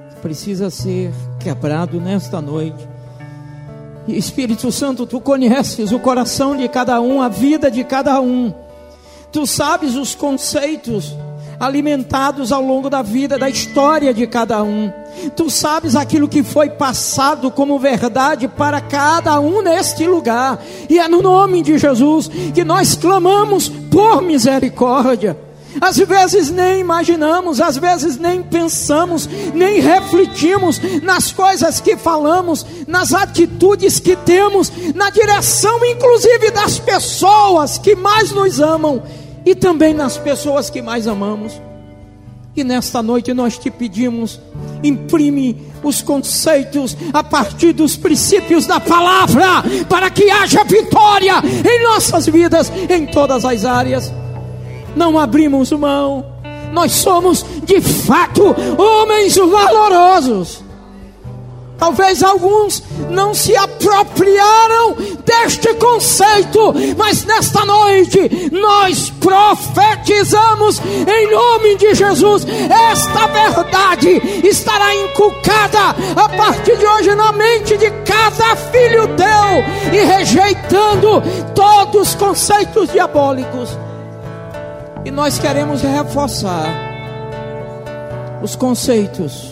que 0.09 0.16
precisa 0.22 0.70
ser 0.70 1.12
quebrado 1.38 2.01
nesta 2.01 2.40
noite. 2.40 2.88
Espírito 4.09 4.72
Santo, 4.72 5.07
tu 5.07 5.20
conheces 5.20 5.92
o 5.92 6.01
coração 6.01 6.57
de 6.57 6.68
cada 6.68 7.01
um, 7.01 7.22
a 7.22 7.28
vida 7.28 7.70
de 7.70 7.84
cada 7.84 8.20
um. 8.20 8.53
Tu 9.30 9.46
sabes 9.46 9.94
os 9.94 10.14
conceitos 10.14 11.14
alimentados 11.61 12.50
ao 12.50 12.62
longo 12.62 12.88
da 12.88 13.02
vida, 13.02 13.38
da 13.38 13.50
história 13.50 14.14
de 14.14 14.26
cada 14.26 14.62
um. 14.62 14.90
Tu 15.36 15.50
sabes 15.50 15.94
aquilo 15.94 16.26
que 16.26 16.42
foi 16.42 16.70
passado 16.70 17.50
como 17.50 17.78
verdade 17.78 18.48
para 18.48 18.80
cada 18.80 19.38
um 19.38 19.61
neste 19.61 20.06
lugar. 20.06 20.58
E 20.88 20.98
é 20.98 21.06
no 21.06 21.20
nome 21.20 21.61
de 21.61 21.76
Jesus 21.76 22.30
que 22.54 22.64
nós 22.64 22.96
clamamos 22.96 23.68
por 23.68 24.22
misericórdia. 24.22 25.36
Às 25.80 25.98
vezes 25.98 26.50
nem 26.50 26.80
imaginamos, 26.80 27.61
às 27.61 27.76
vezes 27.76 28.18
nem 28.18 28.42
pensamos, 28.42 29.28
nem 29.54 29.80
refletimos 29.80 30.80
nas 31.02 31.30
coisas 31.30 31.78
que 31.78 31.96
falamos, 31.96 32.66
nas 32.88 33.12
atitudes 33.12 34.00
que 34.00 34.16
temos, 34.16 34.72
na 34.94 35.11
direção 35.11 35.84
inclusive 35.84 36.50
das 36.50 36.78
pessoas 36.78 37.78
que 37.78 37.94
mais 37.94 38.32
nos 38.32 38.58
amam 38.58 39.00
e 39.45 39.55
também 39.55 39.95
nas 39.95 40.18
pessoas 40.18 40.70
que 40.70 40.82
mais 40.82 41.07
amamos. 41.07 41.61
E 42.57 42.64
nesta 42.64 43.03
noite 43.03 43.32
nós 43.32 43.57
te 43.57 43.70
pedimos, 43.70 44.41
imprime 44.82 45.68
os 45.82 46.03
conceitos 46.03 46.97
a 47.12 47.22
partir 47.22 47.72
dos 47.72 47.97
princípios 47.97 48.66
da 48.66 48.80
palavra, 48.80 49.62
para 49.88 50.11
que 50.11 50.30
haja 50.30 50.64
vitória 50.64 51.34
em 51.64 51.84
nossas 51.84 52.26
vidas, 52.26 52.70
em 52.88 53.07
todas 53.07 53.45
as 53.45 53.64
áreas 53.64 54.12
não 54.97 55.18
abrimos 55.18 55.70
mão. 55.72 56.24
Nós 56.72 56.93
somos 56.93 57.45
de 57.64 57.80
fato 57.80 58.55
homens 58.78 59.36
valorosos. 59.36 60.62
Talvez 61.81 62.22
alguns 62.22 62.83
não 63.11 63.35
se 63.35 63.57
apropriaram 63.57 64.95
deste 65.24 65.74
conceito, 65.74 66.74
mas 66.97 67.24
nesta 67.24 67.64
noite 67.64 68.51
nós 68.53 69.11
profetizamos 69.11 70.78
em 70.78 71.31
nome 71.31 71.76
de 71.76 71.95
Jesus. 71.95 72.47
Esta 72.93 73.26
verdade 73.26 74.20
estará 74.47 74.95
inculcada 74.95 75.97
a 76.14 76.28
partir 76.28 76.76
de 76.76 76.87
hoje 76.87 77.14
na 77.14 77.33
mente 77.33 77.76
de 77.76 77.91
cada 78.05 78.55
filho 78.57 79.09
teu 79.16 79.93
e 79.93 80.05
rejeitando 80.05 81.22
todos 81.55 82.11
os 82.11 82.14
conceitos 82.14 82.93
diabólicos 82.93 83.70
e 85.05 85.11
nós 85.11 85.39
queremos 85.39 85.83
reforçar 85.83 86.68
os 88.43 88.55
conceitos 88.55 89.49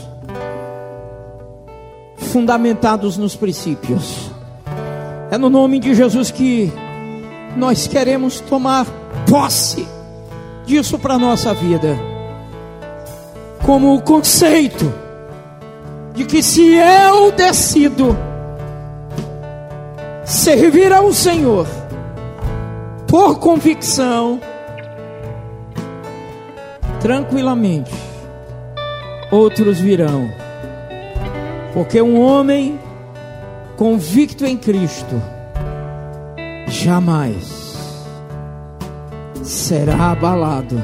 fundamentados 2.29 3.17
nos 3.17 3.35
princípios. 3.35 4.31
É 5.31 5.37
no 5.37 5.51
nome 5.51 5.79
de 5.79 5.95
Jesus 5.95 6.31
que 6.31 6.73
nós 7.57 7.87
queremos 7.87 8.41
tomar 8.41 8.87
posse 9.29 9.87
disso 10.65 10.99
para 10.99 11.15
a 11.15 11.19
nossa 11.19 11.53
vida. 11.53 11.99
Como 13.65 13.95
o 13.95 14.01
conceito 14.01 14.93
de 16.15 16.25
que 16.25 16.43
se 16.43 16.75
eu 16.75 17.33
decido 17.33 18.17
servir 20.25 20.93
ao 20.93 21.13
Senhor 21.13 21.67
por 23.07 23.39
convicção, 23.39 24.41
tranquilamente, 27.01 27.93
outros 29.31 29.79
virão. 29.79 30.48
Porque 31.79 32.03
um 32.03 32.21
homem 32.21 32.77
convicto 33.77 34.45
em 34.45 34.57
Cristo 34.57 35.23
jamais 36.67 37.77
será 39.45 40.11
abalado 40.11 40.83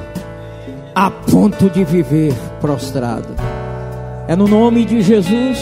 a 0.94 1.10
ponto 1.10 1.68
de 1.68 1.82
viver 1.82 2.32
prostrado. 2.60 3.34
É 4.28 4.36
no 4.36 4.46
nome 4.46 4.84
de 4.84 5.02
Jesus 5.02 5.58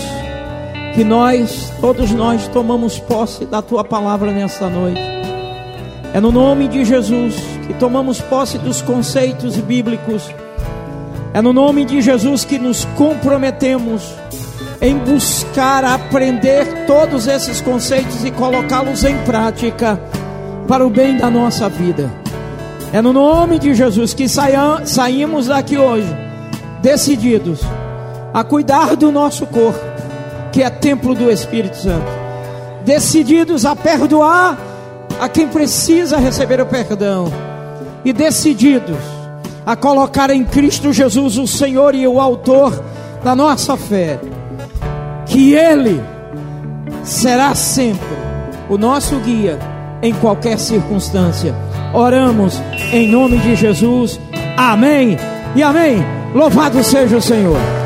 que 0.95 1.03
nós, 1.03 1.72
todos 1.80 2.11
nós, 2.11 2.47
tomamos 2.49 2.99
posse 2.99 3.47
da 3.47 3.62
tua 3.62 3.83
palavra 3.83 4.30
nesta 4.33 4.68
noite. 4.68 5.01
É 6.12 6.20
no 6.20 6.30
nome 6.30 6.68
de 6.68 6.85
Jesus 6.85 7.37
que 7.66 7.72
tomamos 7.72 8.20
posse 8.20 8.59
dos 8.59 8.83
conceitos 8.83 9.57
bíblicos 9.57 10.30
é 11.35 11.41
no 11.41 11.55
nome 11.55 11.87
de 11.87 12.03
Jesus 12.03 12.45
que 12.45 12.59
nos 12.59 12.85
comprometemos 12.95 14.03
em 14.83 14.99
buscar 14.99 15.85
aprender 15.85 16.87
todos 16.89 17.28
esses 17.28 17.61
conceitos 17.61 18.24
e 18.24 18.33
colocá-los 18.33 19.05
em 19.05 19.16
prática 19.18 19.99
para 20.66 20.85
o 20.85 20.91
bem 20.91 21.16
da 21.16 21.30
nossa 21.30 21.68
vida. 21.68 22.11
É 22.93 23.01
no 23.01 23.12
nome 23.12 23.61
de 23.61 23.74
Jesus 23.74 24.12
que 24.12 24.26
saímos 24.28 25.47
daqui 25.47 25.78
hoje 25.78 26.12
decididos 26.83 27.61
a 28.35 28.43
cuidar 28.43 28.97
do 28.97 29.12
nosso 29.12 29.47
corpo, 29.47 29.78
que 30.51 30.62
é 30.62 30.68
templo 30.68 31.14
do 31.14 31.30
Espírito 31.30 31.76
Santo, 31.76 32.11
decididos 32.85 33.64
a 33.64 33.76
perdoar 33.76 34.59
a 35.20 35.28
quem 35.28 35.47
precisa 35.47 36.18
receber 36.18 36.61
o 36.61 36.66
perdão. 36.66 37.33
E 38.05 38.12
decididos 38.12 38.99
a 39.64 39.76
colocar 39.76 40.28
em 40.30 40.45
Cristo 40.45 40.93
Jesus, 40.93 41.39
o 41.39 41.47
Senhor 41.47 41.95
e 41.95 42.05
o 42.05 42.20
Autor 42.20 42.83
da 43.22 43.37
nossa 43.37 43.76
fé, 43.76 44.18
que 45.33 45.55
Ele 45.55 46.01
será 47.03 47.55
sempre 47.55 48.07
o 48.68 48.76
nosso 48.76 49.18
guia 49.20 49.59
em 50.03 50.12
qualquer 50.12 50.59
circunstância. 50.59 51.55
Oramos 51.95 52.61
em 52.93 53.09
nome 53.09 53.39
de 53.39 53.57
Jesus. 53.57 54.20
Amém 54.57 55.16
e 55.57 55.62
amém. 55.62 56.05
Louvado 56.35 56.85
seja 56.85 57.16
o 57.16 57.22
Senhor. 57.22 57.82